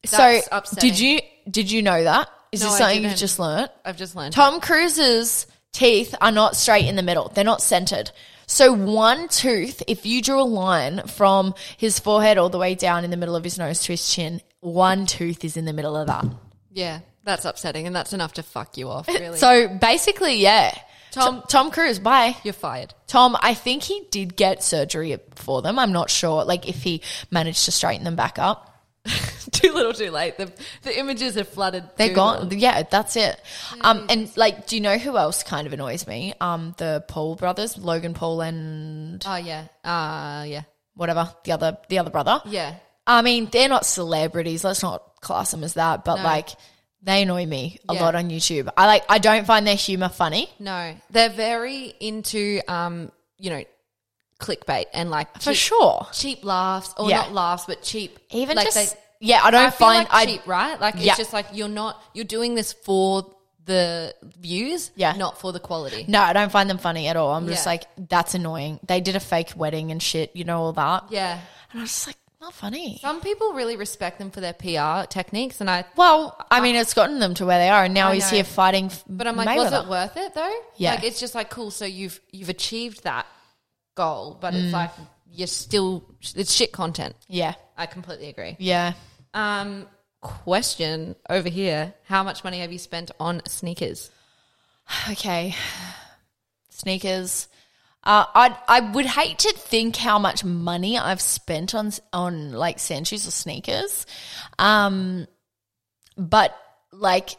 So 0.05 0.41
upsetting. 0.53 0.91
did 0.91 1.01
you 1.01 1.21
did 1.51 1.71
you 1.71 1.83
know 1.83 2.05
that? 2.05 2.29
Is 2.53 2.61
No, 2.63 2.69
this 2.69 2.79
something 2.79 3.03
you've 3.03 3.17
just 3.17 3.39
learned? 3.39 3.71
I've 3.85 3.97
just 3.97 4.15
learned. 4.15 4.33
Tom 4.35 4.61
Cruise's 4.61 5.47
teeth 5.73 6.15
are 6.21 6.31
not 6.31 6.57
straight 6.57 6.87
in 6.87 6.97
the 6.97 7.03
middle. 7.03 7.31
They're 7.35 7.43
not 7.45 7.63
centered. 7.63 8.11
So 8.47 8.73
one 8.73 9.29
tooth, 9.29 9.83
if 9.89 10.05
you 10.05 10.21
drew 10.21 10.41
a 10.41 10.45
line 10.45 11.07
from 11.07 11.55
his 11.79 11.99
forehead 11.99 12.37
all 12.37 12.51
the 12.51 12.59
way 12.59 12.75
down 12.75 13.03
in 13.05 13.11
the 13.11 13.17
middle 13.17 13.35
of 13.35 13.43
his 13.43 13.59
nose 13.59 13.81
to 13.85 13.93
his 13.93 14.07
chin, 14.09 14.43
one 14.61 15.07
tooth 15.07 15.45
is 15.45 15.57
in 15.57 15.65
the 15.65 15.73
middle 15.73 15.97
of 15.97 16.07
that. 16.09 16.27
Yeah, 16.71 17.01
that's 17.25 17.47
upsetting, 17.47 17.87
and 17.87 17.97
that's 17.97 18.13
enough 18.13 18.35
to 18.35 18.43
fuck 18.43 18.77
you 18.77 18.91
off. 18.91 19.09
Really. 19.13 19.39
So 19.39 19.69
basically, 19.69 20.37
yeah. 20.37 20.77
Tom- 21.15 21.43
Tom 21.49 21.71
Cruise, 21.71 21.99
bye. 21.99 22.37
You're 22.45 22.53
fired. 22.55 22.95
Tom, 23.07 23.37
I 23.41 23.55
think 23.55 23.83
he 23.83 24.07
did 24.11 24.37
get 24.37 24.63
surgery 24.63 25.17
for 25.37 25.63
them. 25.63 25.79
I'm 25.79 25.93
not 25.93 26.11
sure, 26.11 26.45
like 26.45 26.69
if 26.69 26.83
he 26.83 27.03
managed 27.31 27.65
to 27.67 27.73
straighten 27.73 28.05
them 28.05 28.17
back 28.17 28.39
up. 28.39 28.71
too 29.53 29.71
little, 29.73 29.93
too 29.93 30.11
late. 30.11 30.39
The 30.39 30.51
the 30.83 30.99
images 30.99 31.37
are 31.37 31.45
flooded. 31.45 31.85
They're 31.97 32.15
gone. 32.15 32.49
Yeah, 32.53 32.83
that's 32.85 33.17
it. 33.17 33.39
Um, 33.83 34.07
and 34.09 34.35
like, 34.37 34.67
do 34.67 34.77
you 34.77 34.81
know 34.83 34.97
who 34.97 35.19
else 35.19 35.43
kind 35.43 35.67
of 35.67 35.73
annoys 35.75 36.07
me? 36.07 36.33
Um, 36.41 36.75
the 36.79 37.05
Paul 37.07 37.35
brothers, 37.37 37.77
Logan 37.77 38.15
Paul 38.15 38.41
and 38.41 39.23
Oh 39.27 39.37
yeah. 39.37 39.67
Uh 39.85 40.45
yeah. 40.47 40.63
whatever 40.95 41.31
the 41.45 41.53
other 41.53 41.77
the 41.91 41.99
other 41.99 42.09
brother. 42.11 42.41
Yeah. 42.47 42.77
I 43.07 43.21
mean, 43.21 43.51
they're 43.53 43.69
not 43.69 43.85
celebrities. 43.85 44.65
Let's 44.65 44.83
not 44.83 45.21
class 45.21 45.51
them 45.51 45.63
as 45.65 45.75
that. 45.75 46.07
But 46.07 46.17
No. 46.17 46.23
like, 46.23 46.49
they 47.05 47.23
annoy 47.23 47.45
me 47.47 47.79
a 47.89 47.95
Yeah. 47.95 48.03
lot 48.03 48.15
on 48.15 48.31
YouTube. 48.31 48.69
I 48.77 48.87
like. 48.87 49.05
I 49.09 49.19
don't 49.19 49.47
find 49.47 49.67
their 49.67 49.77
humor 49.77 50.09
funny. 50.09 50.49
No, 50.59 50.97
they're 51.11 51.29
very 51.29 51.95
into 52.01 52.61
um, 52.67 53.13
you 53.39 53.51
know, 53.51 53.63
clickbait 54.41 54.87
and 54.93 55.11
like 55.11 55.33
For 55.35 55.53
cheap, 55.53 55.57
sure. 55.57 56.07
cheap 56.13 56.45
laughs 56.45 56.93
or 56.97 57.09
Yeah. 57.11 57.19
not 57.19 57.33
laughs, 57.33 57.65
but 57.67 57.83
cheap. 57.83 58.19
Even 58.31 58.57
like 58.57 58.73
just 58.73 58.97
yeah, 59.21 59.41
I 59.43 59.51
don't 59.51 59.67
I 59.67 59.71
feel 59.71 59.87
find 59.87 59.99
like 60.09 60.15
I 60.15 60.25
cheap, 60.27 60.47
right? 60.47 60.81
Like 60.81 60.95
Yeah. 60.99 61.13
it's 61.13 61.19
just 61.19 61.33
like 61.33 61.47
you're 61.53 61.69
not 61.69 62.03
you're 62.15 62.25
doing 62.25 62.55
this 62.55 62.73
for 62.73 63.31
the 63.65 64.15
views, 64.23 64.91
Yeah. 64.97 65.13
not 65.13 65.39
for 65.41 65.51
the 65.53 65.61
quality. 65.61 66.05
no, 66.09 66.21
I 66.21 66.33
don't 66.35 66.53
find 66.53 66.69
them 66.69 66.77
funny 66.79 67.09
at 67.09 67.17
all. 67.17 67.33
I'm 67.35 67.47
just 67.47 67.65
Yeah. 67.65 67.71
like, 67.73 67.87
that's 68.11 68.35
annoying. 68.35 68.79
They 68.87 69.01
did 69.01 69.17
a 69.17 69.21
fake 69.21 69.53
wedding 69.57 69.91
and 69.91 70.03
shit. 70.03 70.33
You 70.35 70.45
know 70.45 70.65
all 70.65 70.73
that. 70.75 71.05
Yeah. 71.09 71.39
And 71.71 71.81
I 71.81 71.83
was 71.85 71.91
just 71.91 72.07
like, 72.09 72.17
not 72.45 72.55
funny. 72.55 72.99
Some 73.01 73.21
people 73.21 73.53
really 73.53 73.77
respect 73.77 74.19
them 74.19 74.31
for 74.31 74.41
their 74.41 74.53
PR 74.53 75.07
techniques, 75.09 75.61
and 75.61 75.69
I. 75.71 75.85
Well, 75.97 76.37
I 76.51 76.61
mean, 76.61 76.77
it's 76.77 76.95
gotten 76.95 77.19
them 77.19 77.35
to 77.35 77.47
where 77.47 77.59
they 77.59 77.69
are, 77.71 77.85
and 77.85 77.95
now 77.95 78.09
I 78.11 78.15
he's 78.15 78.25
know. 78.31 78.37
here 78.37 78.45
fighting. 78.45 78.91
But 79.09 79.27
I'm 79.27 79.37
like, 79.37 79.49
Mayweather. 79.49 79.71
was 79.73 79.85
it 79.85 79.89
worth 79.91 80.17
it 80.17 80.35
though? 80.35 80.57
Yeah. 80.77 80.95
Like 80.95 81.05
it's 81.05 81.21
just 81.21 81.35
like 81.35 81.51
cool. 81.51 81.71
So 81.71 81.85
you've 81.85 82.21
you've 82.31 82.49
achieved 82.51 83.05
that 83.05 83.27
goal, 83.95 84.37
but 84.41 84.55
Mm. 84.55 84.65
it's 84.65 84.73
like 84.73 84.91
you're 85.31 85.47
still 85.47 86.05
it's 86.37 86.53
shit 86.53 86.71
content. 86.73 87.17
Yeah, 87.29 87.55
I 87.77 87.87
completely 87.87 88.29
agree. 88.29 88.57
yeah. 88.59 88.93
Um, 89.33 89.87
question 90.21 91.17
over 91.29 91.49
here: 91.49 91.95
How 92.05 92.23
much 92.23 92.45
money 92.45 92.61
have 92.61 92.71
you 92.73 92.79
spent 92.79 93.11
on 93.19 93.43
sneakers? 93.47 94.11
Okay, 95.11 95.55
sneakers. 96.71 97.49
Uh, 98.05 98.27
I 98.35 98.57
I 98.69 98.81
would 98.81 99.07
hate 99.07 99.39
to 99.41 99.53
think 99.55 99.97
how 99.97 100.19
much 100.19 100.45
money 100.45 100.99
I've 100.99 101.21
spent 101.23 101.75
on 101.75 101.91
on 102.13 102.53
like 102.53 102.79
sand 102.79 103.09
shoes 103.09 103.27
or 103.27 103.31
sneakers, 103.31 104.05
um, 104.59 105.27
but 106.17 106.55
like 106.93 107.31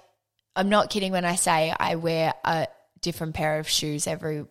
I'm 0.56 0.70
not 0.70 0.90
kidding 0.90 1.12
when 1.12 1.26
I 1.26 1.36
say 1.36 1.74
I 1.78 1.96
wear 1.96 2.34
a 2.44 2.68
different 3.02 3.36
pair 3.36 3.60
of 3.60 3.70
shoes 3.70 4.08
every 4.08 4.46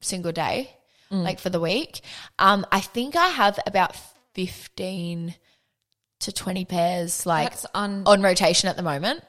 single 0.00 0.32
day. 0.32 0.70
like 1.10 1.40
for 1.40 1.48
the 1.50 1.58
week. 1.60 2.02
Um, 2.38 2.66
I 2.70 2.80
think 2.80 3.16
I 3.16 3.28
have 3.28 3.58
about 3.66 3.96
fifteen 4.34 5.34
to 6.20 6.32
twenty 6.32 6.64
pairs 6.66 7.24
like 7.26 7.52
un- 7.74 8.02
on 8.06 8.22
rotation 8.22 8.68
at 8.68 8.76
the 8.76 8.82
moment. 8.82 9.24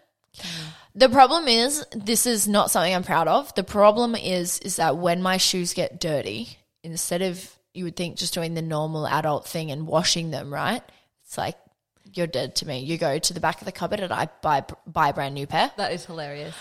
The 0.99 1.07
problem 1.07 1.47
is 1.47 1.85
this 1.95 2.25
is 2.25 2.45
not 2.45 2.71
something 2.71 2.93
I'm 2.93 3.05
proud 3.05 3.29
of. 3.29 3.55
The 3.55 3.63
problem 3.63 4.15
is 4.15 4.59
is 4.59 4.75
that 4.75 4.97
when 4.97 5.21
my 5.21 5.37
shoes 5.37 5.73
get 5.73 6.01
dirty, 6.01 6.57
instead 6.83 7.21
of 7.21 7.49
you 7.73 7.85
would 7.85 7.95
think 7.95 8.17
just 8.17 8.33
doing 8.33 8.53
the 8.53 8.61
normal 8.61 9.07
adult 9.07 9.47
thing 9.47 9.71
and 9.71 9.87
washing 9.87 10.29
them, 10.29 10.53
right? 10.53 10.81
It's 11.23 11.37
like 11.37 11.55
you're 12.13 12.27
dead 12.27 12.57
to 12.57 12.67
me. 12.67 12.79
You 12.79 12.97
go 12.97 13.17
to 13.17 13.33
the 13.33 13.39
back 13.39 13.61
of 13.61 13.65
the 13.65 13.71
cupboard 13.71 14.01
and 14.01 14.11
I 14.11 14.27
buy 14.41 14.65
buy 14.85 15.09
a 15.09 15.13
brand 15.13 15.35
new 15.35 15.47
pair. 15.47 15.71
that 15.77 15.93
is 15.93 16.05
hilarious. 16.05 16.53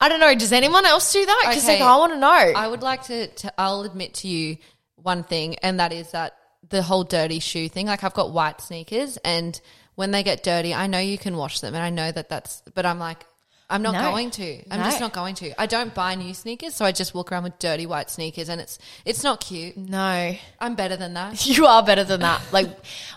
I 0.00 0.08
don't 0.08 0.20
know. 0.20 0.32
Does 0.36 0.52
anyone 0.52 0.86
else 0.86 1.12
do 1.12 1.26
that? 1.26 1.44
Because 1.48 1.64
Okay. 1.64 1.80
like 1.80 1.88
I 1.88 1.96
want 1.96 2.12
to 2.12 2.18
know. 2.20 2.28
I 2.30 2.68
would 2.68 2.82
like 2.82 3.02
to, 3.06 3.26
to. 3.26 3.60
I'll 3.60 3.82
admit 3.82 4.14
to 4.14 4.28
you 4.28 4.58
one 4.94 5.24
thing, 5.24 5.56
and 5.56 5.80
that 5.80 5.92
is 5.92 6.12
that 6.12 6.36
the 6.68 6.82
whole 6.82 7.02
dirty 7.02 7.40
shoe 7.40 7.68
thing. 7.68 7.88
Like 7.88 8.04
I've 8.04 8.14
got 8.14 8.30
white 8.30 8.60
sneakers, 8.60 9.16
and 9.24 9.60
when 9.96 10.12
they 10.12 10.22
get 10.22 10.44
dirty, 10.44 10.72
I 10.72 10.86
know 10.86 11.00
you 11.00 11.18
can 11.18 11.36
wash 11.36 11.58
them, 11.58 11.74
and 11.74 11.82
I 11.82 11.90
know 11.90 12.12
that 12.12 12.28
that's. 12.28 12.62
But 12.74 12.86
I'm 12.86 13.00
like, 13.00 13.26
I'm 13.72 13.82
not 13.82 13.94
No. 13.94 14.10
going 14.10 14.30
to. 14.32 14.62
I'm 14.70 14.78
No. 14.80 14.84
just 14.84 15.00
not 15.00 15.12
going 15.12 15.34
to. 15.36 15.60
I 15.60 15.66
don't 15.66 15.92
buy 15.94 16.14
new 16.14 16.34
sneakers, 16.34 16.74
so 16.74 16.84
I 16.84 16.92
just 16.92 17.14
walk 17.14 17.32
around 17.32 17.44
with 17.44 17.58
dirty 17.58 17.86
white 17.86 18.10
sneakers, 18.10 18.48
and 18.48 18.60
it's 18.60 18.78
it's 19.04 19.24
not 19.24 19.40
cute. 19.40 19.76
no, 19.76 20.36
I'm 20.60 20.74
better 20.74 20.96
than 20.96 21.14
that. 21.14 21.44
you 21.52 21.66
are 21.66 21.82
better 21.82 22.04
than 22.04 22.20
that. 22.20 22.40
Like 22.52 22.68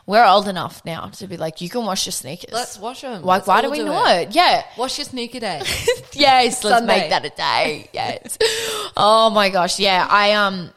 we're 0.06 0.26
old 0.26 0.48
enough 0.48 0.82
now 0.86 1.08
to 1.20 1.28
be 1.28 1.38
like, 1.38 1.62
you 1.62 1.70
can 1.70 1.86
wash 1.86 2.06
your 2.08 2.14
sneakers. 2.14 2.54
Let's 2.54 2.80
wash 2.80 3.02
them. 3.02 3.22
like, 3.24 3.46
why 3.48 3.62
do 3.62 3.70
we 3.70 3.84
not? 3.84 4.34
Yeah. 4.34 4.64
Wash 4.78 4.98
your 4.98 5.06
sneaker 5.06 5.40
day. 5.40 5.62
yes, 6.14 6.64
let's 6.64 6.78
Sunday. 6.80 6.88
make 7.02 7.10
that 7.10 7.26
a 7.26 7.30
day. 7.30 7.90
Yes. 7.94 8.38
oh 8.98 9.30
my 9.30 9.50
gosh, 9.50 9.80
yeah. 9.80 10.08
I 10.10 10.32
um 10.34 10.72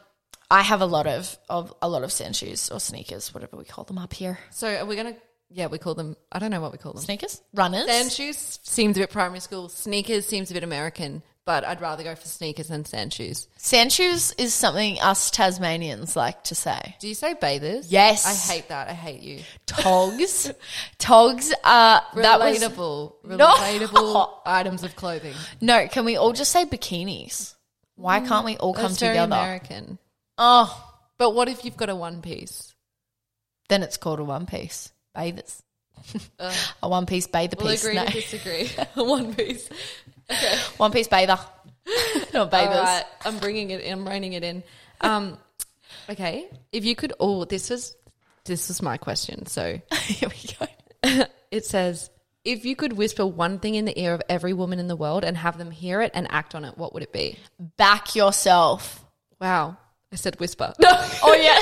I 0.51 0.63
have 0.63 0.81
a 0.81 0.85
lot 0.87 1.05
of, 1.05 1.37
of 1.47 1.73
a 1.81 1.87
lot 1.87 2.03
of 2.03 2.11
sand 2.11 2.35
shoes 2.35 2.69
or 2.71 2.79
sneakers, 2.79 3.33
whatever 3.33 3.55
we 3.55 3.65
call 3.65 3.83
them 3.83 3.97
up 3.99 4.13
here. 4.13 4.39
so 4.51 4.67
are 4.67 4.85
we 4.85 4.95
gonna? 4.95 5.15
Yeah, 5.51 5.67
we 5.67 5.77
call 5.79 5.95
them. 5.95 6.15
I 6.31 6.39
don't 6.39 6.51
know 6.51 6.61
what 6.61 6.71
we 6.71 6.77
call 6.77 6.93
them. 6.93 7.01
Sneakers? 7.03 7.41
Runners? 7.53 7.85
Sand 7.87 8.11
shoes 8.11 8.59
seems 8.63 8.97
a 8.97 9.01
bit 9.01 9.09
primary 9.09 9.39
school. 9.39 9.67
Sneakers 9.69 10.25
seems 10.25 10.51
a 10.51 10.53
bit 10.53 10.63
American, 10.63 11.23
but 11.43 11.63
I'd 11.65 11.81
rather 11.81 12.03
go 12.03 12.13
for 12.13 12.27
sneakers 12.27 12.67
than 12.67 12.85
sand 12.85 13.13
shoes. 13.13 13.47
Sand 13.57 13.91
shoes 13.91 14.31
is 14.33 14.53
something 14.53 14.99
us 14.99 15.31
Tasmanians 15.31 16.15
like 16.15 16.43
to 16.45 16.55
say. 16.55 16.95
Do 16.99 17.07
you 17.07 17.15
say 17.15 17.33
bathers? 17.33 17.91
Yes. 17.91 18.25
I 18.27 18.53
hate 18.53 18.67
that. 18.69 18.89
I 18.89 18.93
hate 18.93 19.21
you. 19.21 19.41
Togs. 19.65 20.51
Togs 20.99 21.51
are 21.63 22.03
that 22.15 22.39
was 22.39 22.59
Relatable. 22.59 23.13
No. 23.23 24.35
Items 24.45 24.83
of 24.83 24.95
clothing. 24.95 25.33
No, 25.61 25.87
can 25.87 26.05
we 26.05 26.15
all 26.15 26.33
just 26.33 26.51
say 26.51 26.65
bikinis? 26.65 27.55
Why 27.95 28.19
mm, 28.19 28.27
can't 28.27 28.45
we 28.45 28.55
all 28.57 28.73
come 28.75 28.93
together? 28.93 29.23
American. 29.35 29.97
Oh, 30.37 30.93
But 31.17 31.31
what 31.31 31.49
if 31.49 31.65
you've 31.65 31.75
got 31.75 31.89
a 31.89 31.95
one 31.95 32.21
piece? 32.21 32.73
then 33.67 33.83
it's 33.83 33.97
called 33.97 34.19
a 34.19 34.23
one 34.23 34.45
piece. 34.47 34.91
Bathers. 35.13 35.61
a 36.39 36.87
one 36.89 37.05
piece 37.05 37.27
bather 37.27 37.55
We'll 37.59 37.69
piece. 37.69 37.83
agree 37.83 37.95
No. 37.95 38.05
to 38.05 38.11
disagree. 38.11 38.69
A 38.95 39.03
one 39.03 39.33
piece. 39.35 39.69
Okay. 40.31 40.57
One 40.77 40.91
piece 40.91 41.07
bather. 41.07 41.37
Not 42.33 42.51
bathers. 42.51 42.77
All 42.77 42.83
right. 42.83 43.05
I'm 43.25 43.37
bringing 43.39 43.71
it. 43.71 43.81
In. 43.81 43.99
I'm 43.99 44.07
reining 44.07 44.33
it 44.33 44.43
in. 44.43 44.63
Um, 45.01 45.37
okay. 46.09 46.47
If 46.71 46.85
you 46.85 46.95
could 46.95 47.11
all, 47.13 47.45
this 47.45 47.69
was 47.69 47.95
this 48.45 48.67
was 48.67 48.81
my 48.81 48.97
question. 48.97 49.45
So 49.47 49.79
Here 50.03 50.29
we 50.29 50.55
go. 51.17 51.25
it 51.51 51.65
says, 51.65 52.09
if 52.45 52.63
you 52.65 52.75
could 52.75 52.93
whisper 52.93 53.25
one 53.25 53.59
thing 53.59 53.75
in 53.75 53.85
the 53.85 53.99
ear 53.99 54.13
of 54.13 54.21
every 54.29 54.53
woman 54.53 54.79
in 54.79 54.87
the 54.87 54.95
world 54.95 55.23
and 55.23 55.35
have 55.37 55.57
them 55.57 55.71
hear 55.71 56.01
it 56.01 56.11
and 56.13 56.27
act 56.31 56.55
on 56.55 56.63
it, 56.65 56.77
what 56.77 56.93
would 56.93 57.03
it 57.03 57.11
be? 57.11 57.37
Back 57.77 58.15
yourself. 58.15 59.03
Wow. 59.41 59.77
I 60.11 60.15
said 60.15 60.39
whisper. 60.39 60.73
No. 60.79 60.89
Oh 61.23 61.33
yeah. 61.35 61.59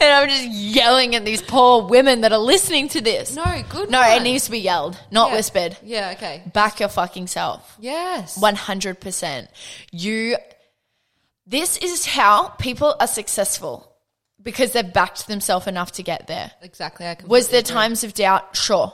And 0.00 0.10
I'm 0.10 0.28
just 0.28 0.44
yelling 0.48 1.14
at 1.14 1.24
these 1.24 1.42
poor 1.42 1.82
women 1.86 2.22
that 2.22 2.32
are 2.32 2.38
listening 2.38 2.88
to 2.90 3.00
this. 3.00 3.34
No, 3.34 3.44
good. 3.68 3.90
No, 3.90 4.00
one. 4.00 4.10
it 4.12 4.22
needs 4.22 4.44
to 4.46 4.50
be 4.50 4.58
yelled, 4.58 4.98
not 5.10 5.30
Yeah. 5.30 5.36
whispered. 5.36 5.76
Yeah. 5.82 6.10
Okay. 6.16 6.42
Back 6.52 6.80
your 6.80 6.88
fucking 6.88 7.26
self. 7.28 7.76
Yes. 7.78 8.36
100%. 8.38 9.48
You 9.92 10.36
this 11.46 11.76
is 11.78 12.06
how 12.06 12.48
people 12.48 12.96
are 12.98 13.06
successful 13.06 13.92
because 14.42 14.72
they've 14.72 14.92
backed 14.92 15.28
themselves 15.28 15.66
enough 15.68 15.92
to 15.92 16.02
get 16.02 16.26
there. 16.26 16.50
Exactly. 16.62 17.06
I 17.06 17.16
Was 17.26 17.48
there 17.48 17.60
agree. 17.60 17.72
times 17.72 18.02
of 18.04 18.14
doubt? 18.14 18.56
Sure. 18.56 18.92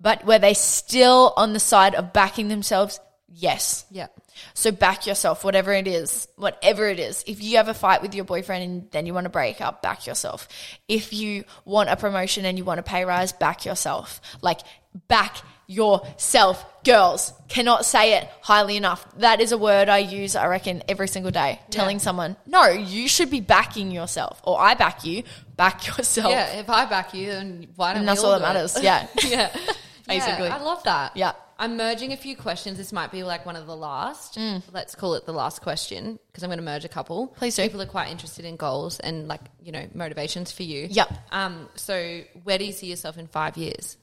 But 0.00 0.24
were 0.26 0.38
they 0.38 0.52
still 0.54 1.32
on 1.36 1.54
the 1.54 1.60
side 1.60 1.94
of 1.94 2.12
backing 2.12 2.48
themselves? 2.48 3.00
Yes. 3.32 3.86
Yeah. 3.90 4.08
So 4.54 4.70
back 4.70 5.06
yourself, 5.06 5.44
whatever 5.44 5.72
it 5.72 5.86
is, 5.86 6.28
whatever 6.36 6.88
it 6.88 6.98
is. 6.98 7.24
If 7.26 7.42
you 7.42 7.56
have 7.56 7.68
a 7.68 7.74
fight 7.74 8.02
with 8.02 8.14
your 8.14 8.24
boyfriend 8.24 8.62
and 8.64 8.90
then 8.90 9.06
you 9.06 9.14
want 9.14 9.24
to 9.24 9.30
break 9.30 9.60
up, 9.60 9.82
back 9.82 10.06
yourself. 10.06 10.48
If 10.88 11.12
you 11.12 11.44
want 11.64 11.90
a 11.90 11.96
promotion 11.96 12.44
and 12.44 12.58
you 12.58 12.64
want 12.64 12.80
a 12.80 12.82
pay 12.82 13.04
rise, 13.04 13.32
back 13.32 13.64
yourself. 13.64 14.20
Like 14.42 14.60
back 15.08 15.36
yourself, 15.66 16.64
girls. 16.84 17.32
Cannot 17.48 17.84
say 17.84 18.14
it 18.14 18.28
highly 18.42 18.76
enough. 18.76 19.06
That 19.18 19.40
is 19.40 19.52
a 19.52 19.58
word 19.58 19.88
I 19.88 19.98
use, 19.98 20.36
I 20.36 20.46
reckon, 20.46 20.82
every 20.88 21.08
single 21.08 21.30
day. 21.30 21.60
Telling 21.70 21.98
someone, 21.98 22.36
no, 22.46 22.68
you 22.68 23.08
should 23.08 23.30
be 23.30 23.40
backing 23.40 23.90
yourself, 23.90 24.40
or 24.44 24.60
I 24.60 24.74
back 24.74 25.04
you. 25.04 25.22
Back 25.56 25.86
yourself. 25.98 26.30
Yeah. 26.30 26.58
If 26.58 26.68
I 26.68 26.84
back 26.86 27.14
you, 27.14 27.26
then 27.26 27.68
why 27.76 27.92
don't 27.92 28.00
And 28.00 28.08
that's 28.08 28.22
all 28.22 28.32
all 28.32 28.40
that 28.40 28.44
do 28.46 28.50
it? 28.50 28.54
matters. 28.54 28.82
Yeah. 28.82 29.06
yeah. 29.24 29.56
Basically. 30.06 30.48
Yeah, 30.48 30.56
I 30.56 30.62
love 30.62 30.82
that. 30.84 31.16
Yeah. 31.16 31.32
I'm 31.58 31.76
merging 31.76 32.12
a 32.12 32.16
few 32.16 32.36
questions. 32.36 32.78
This 32.78 32.92
might 32.92 33.12
be 33.12 33.22
like 33.22 33.46
one 33.46 33.56
of 33.56 33.66
the 33.66 33.76
last. 33.76 34.38
Let's 34.72 34.94
call 34.94 35.14
it 35.14 35.26
the 35.26 35.32
last 35.32 35.62
question 35.62 36.18
because 36.26 36.42
I'm 36.42 36.48
going 36.48 36.58
to 36.58 36.64
merge 36.64 36.84
a 36.84 36.88
couple. 36.88 37.28
Mm. 37.28 37.36
Please 37.36 37.56
do. 37.56 37.62
People 37.62 37.82
are 37.82 37.86
quite 37.86 38.10
interested 38.10 38.44
in 38.44 38.56
goals 38.56 39.00
and 39.00 39.28
like, 39.28 39.42
you 39.62 39.72
know, 39.72 39.86
motivations 39.94 40.50
for 40.50 40.64
you. 40.64 40.88
Yep. 40.90 41.12
Um, 41.32 41.68
so 41.76 42.22
where 42.42 42.58
do 42.58 42.64
you 42.64 42.72
see 42.72 42.88
yourself 42.88 43.18
in 43.18 43.26
five 43.26 43.56
years? 43.56 43.96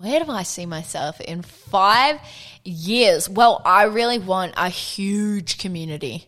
Where 0.00 0.24
do 0.24 0.30
I 0.30 0.44
see 0.44 0.64
myself 0.64 1.20
in 1.20 1.42
five 1.42 2.20
years? 2.64 3.28
Well, 3.28 3.60
I 3.66 3.84
really 3.84 4.18
want 4.18 4.54
a 4.56 4.70
huge 4.70 5.58
community. 5.58 6.26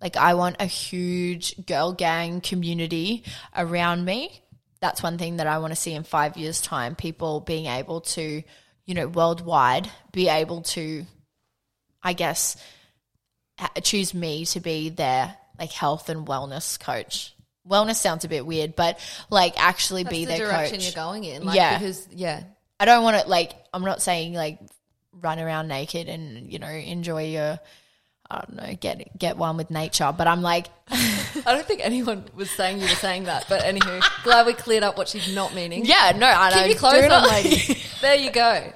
Like, 0.00 0.18
I 0.18 0.34
want 0.34 0.56
a 0.60 0.66
huge 0.66 1.64
girl 1.64 1.94
gang 1.94 2.42
community 2.42 3.24
around 3.56 4.04
me. 4.04 4.42
That's 4.84 5.02
one 5.02 5.16
thing 5.16 5.38
that 5.38 5.46
I 5.46 5.60
want 5.60 5.70
to 5.70 5.76
see 5.76 5.94
in 5.94 6.02
five 6.02 6.36
years' 6.36 6.60
time. 6.60 6.94
People 6.94 7.40
being 7.40 7.64
able 7.64 8.02
to, 8.02 8.42
you 8.84 8.94
know, 8.94 9.08
worldwide 9.08 9.90
be 10.12 10.28
able 10.28 10.60
to, 10.60 11.06
I 12.02 12.12
guess, 12.12 12.62
choose 13.82 14.12
me 14.12 14.44
to 14.44 14.60
be 14.60 14.90
their 14.90 15.34
like 15.58 15.72
health 15.72 16.10
and 16.10 16.26
wellness 16.26 16.78
coach. 16.78 17.34
Wellness 17.66 17.94
sounds 17.94 18.26
a 18.26 18.28
bit 18.28 18.44
weird, 18.44 18.76
but 18.76 18.98
like 19.30 19.54
actually 19.56 20.02
That's 20.02 20.14
be 20.14 20.26
the 20.26 20.36
their 20.36 20.48
direction 20.48 20.76
coach. 20.76 20.84
you're 20.84 21.02
going 21.02 21.24
in. 21.24 21.46
Like, 21.46 21.56
Yeah. 21.56 21.78
Because, 21.78 22.06
yeah. 22.10 22.42
I 22.78 22.84
don't 22.84 23.04
want 23.04 23.22
to 23.22 23.26
like. 23.26 23.54
I'm 23.72 23.84
not 23.84 24.02
saying 24.02 24.34
like 24.34 24.58
run 25.12 25.38
around 25.38 25.68
naked 25.68 26.10
and 26.10 26.52
you 26.52 26.58
know 26.58 26.68
enjoy 26.68 27.24
your. 27.28 27.58
I 28.34 28.44
don't 28.46 28.56
know, 28.56 28.74
get 28.80 29.18
get 29.18 29.36
one 29.36 29.56
with 29.56 29.70
nature, 29.70 30.12
but 30.16 30.26
I'm 30.26 30.42
like, 30.42 30.66
I 30.90 31.42
don't 31.46 31.64
think 31.66 31.80
anyone 31.82 32.24
was 32.34 32.50
saying 32.50 32.76
you 32.78 32.84
were 32.84 32.88
saying 32.96 33.24
that. 33.24 33.46
But 33.48 33.62
anywho, 33.62 34.02
glad 34.24 34.46
we 34.46 34.52
cleared 34.54 34.82
up 34.82 34.96
what 34.98 35.08
she's 35.08 35.34
not 35.34 35.54
meaning. 35.54 35.84
yeah, 35.84 36.12
no, 36.16 36.26
I 36.26 36.50
Keep 36.50 36.60
know. 36.60 36.66
your 36.66 36.76
clothes 36.76 37.12
on, 37.12 37.28
lady. 37.28 37.78
There 38.00 38.16
you 38.16 38.30
go. 38.30 38.70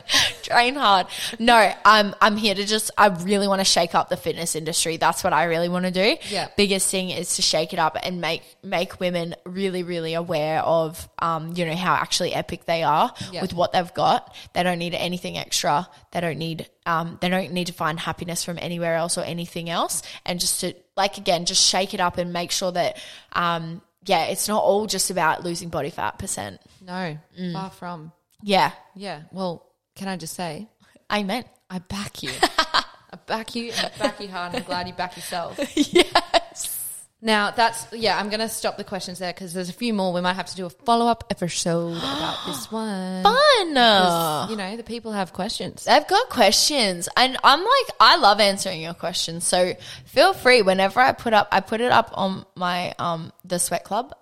Train 0.48 0.74
hard. 0.74 1.06
No, 1.38 1.72
I'm 1.84 2.14
I'm 2.20 2.36
here 2.36 2.54
to 2.54 2.64
just 2.64 2.90
I 2.98 3.06
really 3.08 3.46
want 3.48 3.60
to 3.60 3.64
shake 3.64 3.94
up 3.94 4.08
the 4.08 4.16
fitness 4.16 4.56
industry. 4.56 4.96
That's 4.96 5.22
what 5.22 5.32
I 5.32 5.44
really 5.44 5.68
want 5.68 5.84
to 5.84 5.90
do. 5.90 6.16
Yeah. 6.28 6.48
Biggest 6.56 6.90
thing 6.90 7.10
is 7.10 7.36
to 7.36 7.42
shake 7.42 7.72
it 7.72 7.78
up 7.78 7.96
and 8.02 8.20
make 8.20 8.42
make 8.62 8.98
women 9.00 9.34
really 9.44 9.82
really 9.82 10.14
aware 10.14 10.60
of 10.62 11.08
um 11.20 11.52
you 11.56 11.64
know 11.66 11.74
how 11.76 11.94
actually 11.94 12.34
epic 12.34 12.64
they 12.66 12.82
are 12.82 13.12
Yeah. 13.30 13.42
with 13.42 13.52
what 13.54 13.72
they've 13.72 13.94
got. 13.94 14.34
They 14.54 14.62
don't 14.62 14.78
need 14.78 14.94
anything 14.94 15.36
extra. 15.38 15.88
They 16.12 16.20
don't 16.20 16.38
need 16.38 16.68
um 16.86 17.18
they 17.20 17.28
don't 17.28 17.52
need 17.52 17.66
to 17.68 17.72
find 17.72 18.00
happiness 18.00 18.44
from 18.44 18.58
anywhere 18.60 18.94
else 18.96 19.18
or 19.18 19.22
anything 19.22 19.68
else 19.70 20.02
and 20.24 20.40
just 20.40 20.60
to 20.62 20.74
like 20.96 21.18
again 21.18 21.44
just 21.44 21.62
shake 21.64 21.94
it 21.94 22.00
up 22.00 22.18
and 22.18 22.32
make 22.32 22.50
sure 22.50 22.72
that 22.72 22.96
um 23.32 23.82
yeah, 24.06 24.24
it's 24.26 24.48
not 24.48 24.62
all 24.62 24.86
just 24.86 25.10
about 25.10 25.44
losing 25.44 25.68
body 25.68 25.90
fat 25.90 26.18
percent. 26.18 26.60
No, 26.80 27.18
Mm. 27.38 27.52
far 27.52 27.68
from. 27.70 28.12
Yeah. 28.42 28.70
Yeah. 28.94 29.22
Well, 29.32 29.66
can 29.98 30.08
I 30.08 30.16
just 30.16 30.34
say, 30.34 30.66
Amen. 31.12 31.44
I 31.70 31.78
back 31.80 32.22
you. 32.22 32.30
I 32.42 33.16
back 33.26 33.54
you 33.54 33.72
and 33.72 33.90
I 33.94 33.98
back 33.98 34.20
you 34.20 34.28
hard. 34.28 34.54
I'm 34.54 34.62
glad 34.62 34.86
you 34.88 34.94
back 34.94 35.16
yourself. 35.16 35.58
yes. 35.76 36.74
Now 37.20 37.50
that's 37.50 37.86
yeah. 37.92 38.16
I'm 38.18 38.28
gonna 38.28 38.48
stop 38.48 38.76
the 38.76 38.84
questions 38.84 39.18
there 39.18 39.32
because 39.32 39.52
there's 39.52 39.68
a 39.68 39.72
few 39.72 39.92
more. 39.92 40.12
We 40.12 40.20
might 40.20 40.34
have 40.34 40.46
to 40.46 40.54
do 40.56 40.66
a 40.66 40.70
follow 40.70 41.06
up 41.06 41.24
episode 41.30 41.96
about 41.96 42.38
this 42.46 42.70
one. 42.70 43.22
Fun. 43.24 43.74
'Cause, 43.74 44.50
You 44.50 44.56
know, 44.56 44.76
the 44.76 44.82
people 44.84 45.10
have 45.12 45.32
questions. 45.32 45.88
I've 45.88 46.06
got 46.06 46.28
questions, 46.28 47.08
and 47.16 47.36
I'm 47.42 47.58
like, 47.60 47.96
I 47.98 48.16
love 48.18 48.38
answering 48.40 48.80
your 48.82 48.94
questions. 48.94 49.44
So 49.46 49.74
feel 50.04 50.32
free 50.32 50.62
whenever 50.62 51.00
I 51.00 51.12
put 51.12 51.32
up, 51.32 51.48
I 51.50 51.58
put 51.60 51.80
it 51.80 51.90
up 51.90 52.10
on 52.14 52.46
my 52.54 52.94
um 53.00 53.32
the 53.44 53.58
Sweat 53.58 53.82
Club 53.84 54.14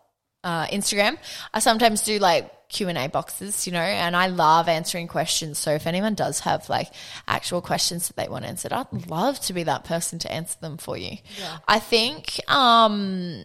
uh, 0.46 0.66
Instagram. 0.68 1.18
I 1.52 1.58
sometimes 1.58 2.02
do 2.02 2.20
like 2.20 2.68
Q 2.68 2.88
and 2.88 2.96
A 2.96 3.08
boxes, 3.08 3.66
you 3.66 3.72
know, 3.72 3.80
and 3.80 4.14
I 4.14 4.28
love 4.28 4.68
answering 4.68 5.08
questions. 5.08 5.58
So 5.58 5.72
if 5.72 5.88
anyone 5.88 6.14
does 6.14 6.40
have 6.40 6.68
like 6.68 6.92
actual 7.26 7.60
questions 7.60 8.06
that 8.06 8.16
they 8.16 8.28
want 8.28 8.44
answered, 8.44 8.72
I'd 8.72 9.10
love 9.10 9.40
to 9.40 9.52
be 9.52 9.64
that 9.64 9.84
person 9.84 10.20
to 10.20 10.32
answer 10.32 10.56
them 10.60 10.76
for 10.76 10.96
you. 10.96 11.18
I 11.66 11.80
think, 11.80 12.40
um, 12.48 13.44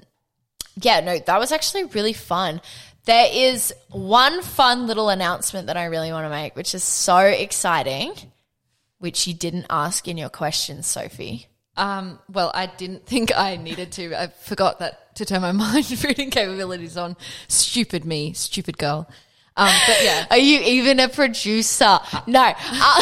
yeah, 0.80 1.00
no, 1.00 1.18
that 1.18 1.40
was 1.40 1.52
actually 1.52 1.86
really 1.86 2.14
fun. 2.14 2.62
There 3.06 3.28
is 3.34 3.74
one 3.90 4.44
fun 4.44 4.86
little 4.86 5.10
announcement 5.10 5.68
that 5.68 5.78
I 5.78 5.86
really 5.86 6.12
want 6.12 6.26
to 6.26 6.30
make, 6.30 6.56
which 6.56 6.76
is 6.76 6.84
so 6.84 7.18
exciting, 7.18 8.14
which 9.00 9.26
you 9.26 9.34
didn't 9.34 9.66
ask 9.72 10.08
in 10.08 10.20
your 10.20 10.30
questions, 10.30 10.86
Sophie. 10.86 11.48
Um, 11.78 12.20
well, 12.30 12.52
I 12.54 12.68
didn't 12.68 13.08
think 13.08 13.36
I 13.36 13.56
needed 13.56 13.92
to. 13.94 14.14
I 14.14 14.28
forgot 14.28 14.80
that 14.80 15.01
to 15.16 15.26
turn 15.26 15.42
my 15.42 15.52
mind 15.52 16.04
reading 16.04 16.30
capabilities 16.30 16.98
on. 16.98 17.18
Stupid 17.48 18.06
me, 18.06 18.34
stupid 18.34 18.78
girl. 18.78 19.08
Um, 19.58 19.74
but 19.86 20.02
yeah, 20.02 20.26
Are 20.32 20.38
you 20.38 20.62
even 20.62 21.00
a 21.00 21.10
producer? 21.10 22.00
No. 22.26 22.54
Uh, 22.58 23.02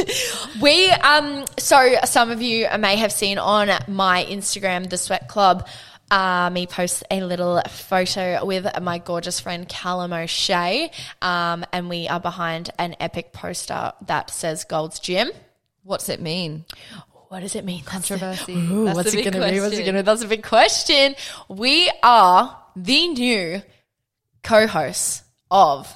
we 0.60 0.90
um 0.90 1.44
so 1.58 1.96
some 2.04 2.30
of 2.30 2.42
you 2.42 2.66
may 2.78 2.96
have 2.96 3.12
seen 3.12 3.38
on 3.38 3.70
my 3.88 4.24
Instagram, 4.24 4.88
the 4.90 4.98
Sweat 4.98 5.28
Club. 5.28 5.66
Uh, 6.10 6.48
me 6.50 6.66
post 6.66 7.04
a 7.10 7.22
little 7.22 7.60
photo 7.68 8.42
with 8.44 8.66
my 8.80 8.96
gorgeous 8.96 9.40
friend 9.40 9.68
Callum 9.68 10.14
O'Shea, 10.14 10.90
um, 11.20 11.66
and 11.70 11.90
we 11.90 12.08
are 12.08 12.20
behind 12.20 12.70
an 12.78 12.96
epic 12.98 13.32
poster 13.34 13.92
that 14.06 14.30
says 14.30 14.64
Gold's 14.64 15.00
Gym. 15.00 15.30
what's 15.82 16.08
it 16.08 16.20
mean? 16.20 16.64
What 17.28 17.40
does 17.40 17.54
it 17.54 17.64
mean? 17.64 17.82
That's 17.84 18.08
the- 18.08 18.18
Controversy. 18.18 18.54
Ooh, 18.54 18.84
what's 18.86 19.12
it 19.12 19.22
going 19.22 19.32
to 19.34 19.50
be? 19.52 19.60
What's 19.60 19.74
it 19.74 19.84
going 19.84 19.94
to? 19.94 20.02
Be? 20.02 20.02
That's 20.02 20.22
a 20.22 20.28
big 20.28 20.42
question. 20.42 21.14
We 21.48 21.90
are 22.02 22.56
the 22.74 23.08
new 23.08 23.62
co-hosts 24.42 25.22
of 25.50 25.94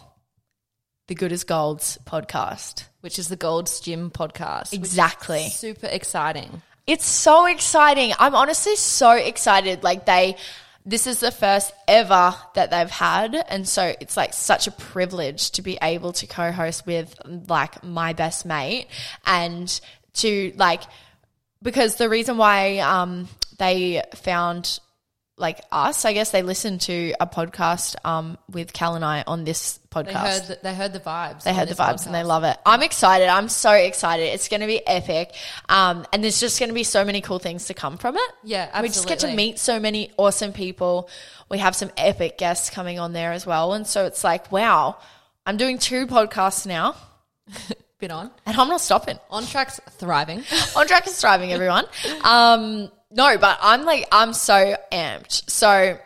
the 1.09 1.15
Good 1.15 1.33
as 1.33 1.45
Gold's 1.45 1.99
podcast. 2.05 2.85
Which 3.01 3.19
is 3.19 3.29
the 3.29 3.37
Gold's 3.37 3.81
Gym 3.81 4.11
podcast. 4.11 4.73
Exactly. 4.73 5.49
super 5.49 5.87
exciting. 5.87 6.63
It's 6.87 7.07
so 7.07 7.47
exciting. 7.47 8.13
I'm 8.19 8.35
honestly 8.35 8.77
so 8.77 9.13
excited. 9.13 9.83
Like 9.83 10.05
they, 10.07 10.37
this 10.85 11.07
is 11.07 11.21
the 11.21 11.31
first 11.31 11.73
ever 11.89 12.35
that 12.55 12.71
they've 12.71 12.91
had, 12.91 13.35
and 13.49 13.67
so 13.69 13.95
it's 14.01 14.17
like 14.17 14.35
such 14.35 14.67
a 14.67 14.71
privilege 14.73 15.53
to 15.53 15.63
be 15.63 15.79
able 15.81 16.13
to 16.15 16.27
co-host 16.27 16.87
with 16.87 17.15
like 17.49 17.83
my 17.85 18.13
best 18.13 18.45
mate 18.45 18.87
and 19.25 19.81
to 20.15 20.53
like 20.57 20.83
because 21.63 21.97
the 21.97 22.09
reason 22.09 22.37
why 22.37 22.79
um 22.79 23.29
they 23.59 24.03
found 24.15 24.81
like 25.39 25.61
us, 25.73 26.05
I 26.05 26.13
guess 26.13 26.31
they 26.31 26.43
listened 26.43 26.83
to 26.83 27.15
a 27.19 27.27
podcast 27.27 27.97
um 28.05 28.37
with 28.51 28.73
Cal 28.73 28.95
and 28.97 29.05
I 29.05 29.25
on 29.27 29.45
this 29.45 29.79
podcast. 29.91 30.05
They 30.07 30.13
heard 30.13 30.43
the, 30.43 30.59
they 30.63 30.75
heard 30.75 30.93
the 30.93 31.01
vibes. 31.01 31.43
They 31.45 31.55
heard 31.55 31.69
the 31.69 31.75
vibes 31.75 32.07
and 32.07 32.15
they 32.15 32.23
love 32.25 32.45
it. 32.45 32.57
I'm 32.67 32.83
excited. 32.83 33.29
I'm 33.29 33.49
so 33.49 33.73
excited. 33.73 34.25
It's 34.25 34.49
going 34.49 34.61
to 34.61 34.67
be 34.67 34.87
epic. 34.87 35.35
Um, 35.69 36.07
and 36.13 36.23
there's 36.23 36.41
just 36.41 36.59
going 36.59 36.69
to 36.69 36.75
be 36.75 36.85
so 36.85 37.05
many 37.05 37.21
cool 37.21 37.39
things 37.39 37.67
to 37.67 37.75
come 37.75 37.99
from 37.99 38.17
it. 38.17 38.31
Yeah, 38.43 38.81
We 38.81 38.89
just 38.89 39.07
get 39.09 39.21
to 39.21 39.35
meet 39.35 39.59
so 39.59 39.79
many 39.81 40.11
awesome 40.17 40.53
people. 40.53 41.09
We 41.51 41.59
have 41.59 41.77
some 41.77 41.91
epic 41.97 42.39
guests 42.39 42.71
coming 42.71 42.99
on 42.99 43.13
there 43.13 43.33
as 43.33 43.47
well. 43.47 43.75
And 43.75 43.87
so 43.87 44.07
it's 44.07 44.25
like, 44.25 44.51
wow, 44.51 44.97
I'm 45.45 45.57
doing 45.57 45.79
two 45.79 46.07
podcasts 46.07 46.67
now 46.67 46.97
Bit 48.03 48.11
on. 48.11 48.33
and 48.47 48.57
I'm 48.57 48.67
not 48.67 48.81
stopping. 48.81 49.17
On 49.31 49.47
track's 49.47 49.81
thriving. 49.93 50.43
on 50.77 50.89
track 50.89 51.07
is 51.07 51.21
thriving, 51.21 51.53
everyone. 51.53 51.85
Um, 52.25 52.91
no, 53.13 53.39
but 53.39 53.59
I'm 53.63 53.85
like, 53.85 54.09
I'm 54.11 54.33
so 54.33 54.75
amped. 54.91 55.49
So 55.49 55.97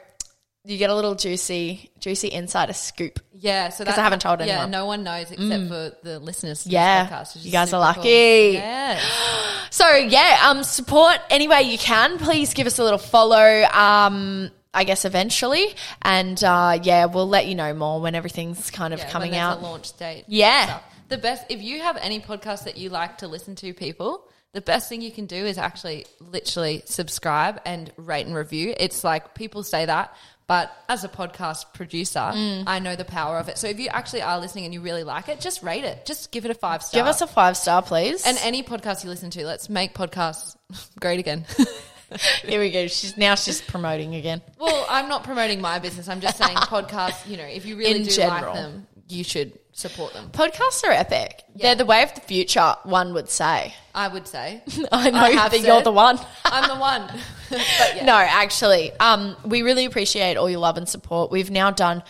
you 0.67 0.77
get 0.77 0.91
a 0.91 0.95
little 0.95 1.15
juicy, 1.15 1.91
juicy 1.99 2.31
insider 2.31 2.75
scoop. 2.75 3.19
Yeah, 3.33 3.71
so 3.71 3.83
'Cause 3.87 3.95
that 3.95 3.99
I 4.01 4.05
haven't 4.05 4.19
told 4.21 4.41
Yeah, 4.41 4.47
anyone. 4.47 4.69
Mm. 4.69 4.73
no 4.73 4.85
one 4.85 5.05
knows 5.05 5.31
except 5.31 5.69
for 5.69 5.93
the 6.03 6.19
listeners. 6.19 6.65
To 6.65 6.69
Yeah. 6.69 7.07
podcast, 7.09 7.43
You 7.43 7.51
guys 7.51 7.73
are 7.73 7.83
super 7.83 7.95
cool. 7.95 8.03
lucky. 8.03 8.51
Yeah, 8.59 9.01
So 9.71 9.89
yeah, 9.95 10.41
um, 10.51 10.65
support 10.65 11.17
any 11.31 11.49
way 11.49 11.63
you 11.63 11.79
can. 11.79 12.19
Please 12.19 12.53
give 12.53 12.67
us 12.67 12.79
a 12.79 12.85
little 12.85 12.99
follow. 12.99 13.63
Um, 13.73 14.51
I 14.75 14.85
guess 14.85 15.07
eventually, 15.07 15.75
and 16.03 16.43
uh, 16.45 16.79
yeah, 16.83 17.07
we'll 17.07 17.27
let 17.29 17.47
you 17.47 17.55
know 17.55 17.73
more 17.73 18.03
when 18.03 18.15
everything's 18.15 18.71
kind 18.71 18.93
of 18.93 19.01
Yeah, 19.01 19.09
coming 19.11 19.35
out. 19.35 19.63
Launch 19.63 19.97
date. 19.97 20.25
Yeah. 20.29 20.67
So, 20.67 20.81
the 21.09 21.19
best. 21.19 21.47
If 21.49 21.63
you 21.63 21.81
have 21.81 21.97
any 21.99 22.21
podcast 22.21 22.65
that 22.65 22.77
you 22.77 22.89
like 22.91 23.19
to 23.19 23.29
listen 23.29 23.55
to, 23.57 23.73
people, 23.75 24.29
the 24.53 24.61
best 24.61 24.89
thing 24.89 25.03
you 25.03 25.11
can 25.11 25.27
do 25.27 25.37
is 25.45 25.59
actually 25.59 26.07
literally 26.21 26.83
subscribe 26.87 27.61
and 27.67 27.93
rate 27.97 28.27
and 28.27 28.35
review. 28.35 28.75
It's 28.79 29.05
like 29.05 29.35
people 29.35 29.63
say 29.63 29.85
that. 29.87 30.15
But 30.49 30.71
as 30.89 31.03
a 31.03 31.09
podcast 31.09 31.75
producer, 31.75 32.21
Mm. 32.21 32.65
I 32.69 32.79
know 32.79 32.95
the 32.95 33.05
power 33.05 33.39
of 33.39 33.49
it. 33.49 33.59
So 33.59 33.67
if 33.67 33.81
you 33.81 33.89
actually 33.89 34.23
are 34.23 34.39
listening 34.39 34.65
and 34.65 34.73
you 34.73 34.81
really 34.81 35.03
like 35.03 35.29
it, 35.29 35.41
just 35.41 35.63
rate 35.65 35.83
it. 35.85 36.07
Just 36.07 36.31
give 36.31 36.45
it 36.45 36.53
a 36.53 36.55
five 36.55 36.85
star. 36.85 37.01
Give 37.01 37.07
us 37.09 37.21
a 37.21 37.27
five 37.27 37.57
star, 37.57 37.83
please. 37.83 38.25
and 38.25 38.39
any 38.43 38.63
podcast 38.63 39.03
you 39.03 39.11
listen 39.11 39.29
to. 39.31 39.45
Let's 39.45 39.69
make 39.69 39.93
podcasts 39.93 40.55
great 41.01 41.19
again. 41.19 41.45
here 42.45 42.61
we 42.61 42.71
go. 42.71 42.87
She's 42.87 43.17
now 43.17 43.35
she's 43.35 43.61
promoting 43.61 44.15
again. 44.15 44.41
Well, 44.59 44.87
I'm 44.89 45.09
not 45.09 45.25
promoting 45.25 45.61
my 45.61 45.81
business. 45.81 46.09
I'm 46.09 46.21
just 46.21 46.39
saying 46.39 46.57
podcasts, 46.57 47.29
you 47.29 47.37
know, 47.37 47.45
if 47.45 47.67
you 47.67 47.77
really 47.77 47.97
In 48.01 48.05
do 48.05 48.11
general. 48.11 48.55
like 48.55 48.63
them, 48.63 48.87
you 49.09 49.25
should 49.25 49.59
support 49.73 50.13
them. 50.15 50.29
Podcasts 50.31 50.83
are 50.85 50.91
epic. 50.91 51.45
Yeah. 51.55 51.63
They're 51.69 51.75
the 51.77 51.85
way 51.87 52.03
of 52.03 52.15
the 52.15 52.21
future. 52.23 52.75
One 52.85 53.13
would 53.15 53.29
say. 53.29 53.75
I 53.95 54.09
would 54.09 54.27
say. 54.27 54.63
I 54.93 55.11
know 55.11 55.19
I 55.19 55.31
have 55.33 55.53
that 55.53 55.61
you're 55.61 55.83
the 55.83 55.93
one. 55.93 56.19
I'm 56.45 56.69
the 56.69 56.77
one. 56.77 57.03
but 57.51 57.93
yeah. 57.97 58.05
No, 58.05 58.15
actually, 58.17 58.93
um, 58.99 59.37
we 59.45 59.63
really 59.63 59.85
appreciate 59.85 60.37
all 60.37 60.49
your 60.51 60.61
love 60.61 60.77
and 60.77 60.89
support. 60.89 61.31
We've 61.31 61.51
now 61.51 61.71
done 61.71 62.03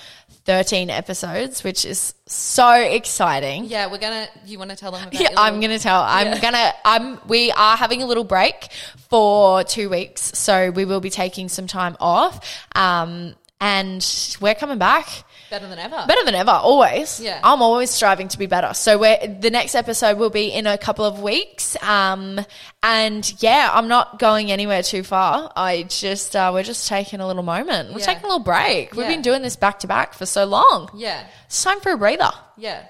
13 0.45 0.91
episodes, 0.91 1.65
which 1.65 1.85
is 1.85 2.15
so 2.27 2.71
exciting. 2.73 3.65
Yeah, 3.65 3.91
we're 3.91 3.99
gonna 3.99 4.29
you 4.47 4.59
wanna 4.61 4.77
tell 4.77 4.93
them 4.93 5.03
about 5.03 5.15
Yeah, 5.15 5.31
your 5.31 5.39
I'm 5.41 5.61
gonna 5.61 5.79
tell. 5.81 6.03
I'm 6.03 6.29
Yeah. 6.29 6.41
gonna. 6.41 6.73
I'm. 6.85 7.21
We 7.27 7.51
are 7.51 7.77
having 7.77 8.01
a 8.03 8.07
little 8.07 8.23
break 8.25 8.69
for 9.11 9.65
two 9.65 9.89
weeks, 9.91 10.23
so 10.39 10.71
we 10.71 10.85
will 10.85 11.01
be 11.01 11.11
taking 11.11 11.49
some 11.49 11.67
time 11.67 11.97
off. 11.99 12.65
Um, 12.77 13.35
and 13.61 14.37
we're 14.41 14.55
coming 14.55 14.79
back 14.79 15.09
better 15.51 15.69
than 15.69 15.79
ever. 15.79 16.05
better 16.07 16.25
than 16.25 16.35
ever. 16.35 16.51
Always. 16.51 17.21
Yeah. 17.21 17.41
I'm 17.43 17.63
always 17.63 17.91
striving 17.91 18.29
to 18.29 18.39
be 18.39 18.47
better. 18.47 18.75
So 18.75 18.99
we're 18.99 19.19
the 19.41 19.51
next 19.51 19.75
episode 19.75 20.19
will 20.19 20.31
be 20.31 20.47
in 20.53 20.67
a 20.67 20.77
couple 20.79 21.05
of 21.05 21.21
weeks. 21.21 21.77
Um, 21.83 22.41
and 22.83 23.43
yeah, 23.43 23.71
I'm 23.73 23.89
not 23.89 24.19
going 24.19 24.51
anywhere 24.53 24.83
too 24.83 25.03
far. 25.03 25.53
I 25.57 25.85
just 25.85 26.35
uh, 26.37 26.51
we're 26.53 26.63
just 26.63 26.89
taking 26.89 27.21
a 27.21 27.27
little 27.27 27.43
moment. 27.43 27.93
We're 27.93 28.01
Yeah. 28.01 28.07
taking 28.07 28.25
a 28.25 28.29
little 28.29 28.45
break. 28.45 28.93
We've 28.93 29.03
Yeah. 29.07 29.09
been 29.13 29.23
doing 29.23 29.43
this 29.43 29.57
back 29.57 29.81
to 29.81 29.87
back 29.87 30.15
for 30.15 30.27
so 30.27 30.45
long. 30.45 30.91
yeah. 30.95 31.25
It's 31.47 31.63
time 31.63 31.81
for 31.81 31.93
a 31.93 31.99
breather. 31.99 32.31
Yeah. 32.57 32.83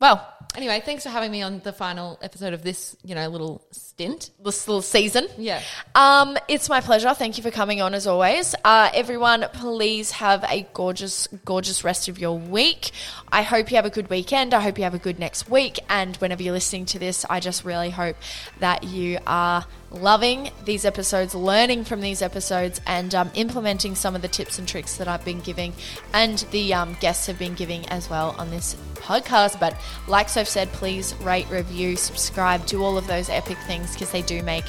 Well, 0.00 0.26
Anyway, 0.56 0.82
thanks 0.84 1.02
for 1.02 1.10
having 1.10 1.30
me 1.30 1.42
on 1.42 1.60
the 1.62 1.74
final 1.74 2.18
episode 2.22 2.54
of 2.54 2.62
this, 2.62 2.96
you 3.04 3.14
know, 3.14 3.28
little 3.28 3.62
stint. 3.98 4.30
this 4.44 4.68
little 4.68 4.80
season. 4.80 5.26
Yeah. 5.36 5.60
Um, 5.96 6.38
it's 6.46 6.68
my 6.68 6.80
pleasure. 6.80 7.12
Thank 7.14 7.36
you 7.36 7.42
for 7.42 7.50
coming 7.50 7.82
on 7.82 7.94
as 7.94 8.06
always. 8.06 8.54
Uh, 8.64 8.90
everyone, 8.94 9.46
please 9.52 10.12
have 10.12 10.44
a 10.44 10.68
gorgeous, 10.72 11.26
gorgeous 11.44 11.82
rest 11.82 12.06
of 12.08 12.16
your 12.16 12.38
week. 12.38 12.92
I 13.32 13.42
hope 13.42 13.72
you 13.72 13.76
have 13.76 13.86
a 13.86 13.90
good 13.90 14.08
weekend. 14.08 14.54
I 14.54 14.60
hope 14.60 14.78
you 14.78 14.84
have 14.84 14.94
a 14.94 14.98
good 14.98 15.18
next 15.18 15.50
week. 15.50 15.80
And 15.88 16.16
whenever 16.18 16.44
you're 16.44 16.52
listening 16.52 16.86
to 16.86 17.00
this, 17.00 17.24
I 17.28 17.40
just 17.40 17.64
really 17.64 17.90
hope 17.90 18.16
that 18.60 18.84
you 18.84 19.18
are 19.26 19.66
loving 19.90 20.50
these 20.64 20.84
episodes, 20.84 21.34
learning 21.34 21.84
from 21.84 22.00
these 22.00 22.22
episodes, 22.22 22.80
and 22.86 23.14
um, 23.14 23.30
implementing 23.34 23.94
some 23.94 24.14
of 24.14 24.22
the 24.22 24.28
tips 24.28 24.58
and 24.58 24.68
tricks 24.68 24.96
that 24.98 25.08
I've 25.08 25.24
been 25.24 25.40
giving 25.40 25.72
and 26.12 26.38
the 26.50 26.74
um, 26.74 26.96
guests 27.00 27.26
have 27.26 27.38
been 27.38 27.54
giving 27.54 27.88
as 27.88 28.08
well 28.08 28.34
on 28.38 28.50
this 28.50 28.76
podcast. 28.96 29.58
But 29.58 29.76
like 30.06 30.28
Soph 30.28 30.46
said, 30.46 30.68
please 30.72 31.14
rate, 31.16 31.48
review, 31.50 31.96
subscribe, 31.96 32.66
do 32.66 32.82
all 32.82 32.98
of 32.98 33.06
those 33.06 33.28
epic 33.30 33.58
things 33.88 33.94
because 33.96 34.12
they 34.12 34.22
do 34.22 34.42
make 34.42 34.64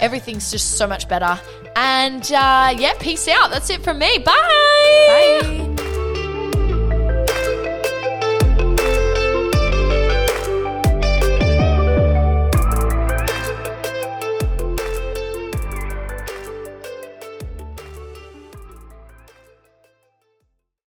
everything's 0.00 0.50
just 0.50 0.76
so 0.78 0.86
much 0.86 1.08
better. 1.08 1.38
And 1.76 2.22
uh, 2.32 2.74
yeah, 2.76 2.94
peace 2.98 3.28
out. 3.28 3.50
That's 3.50 3.70
it 3.70 3.82
from 3.82 3.98
me. 3.98 4.18
Bye. 4.18 4.34
Bye. 5.08 6.09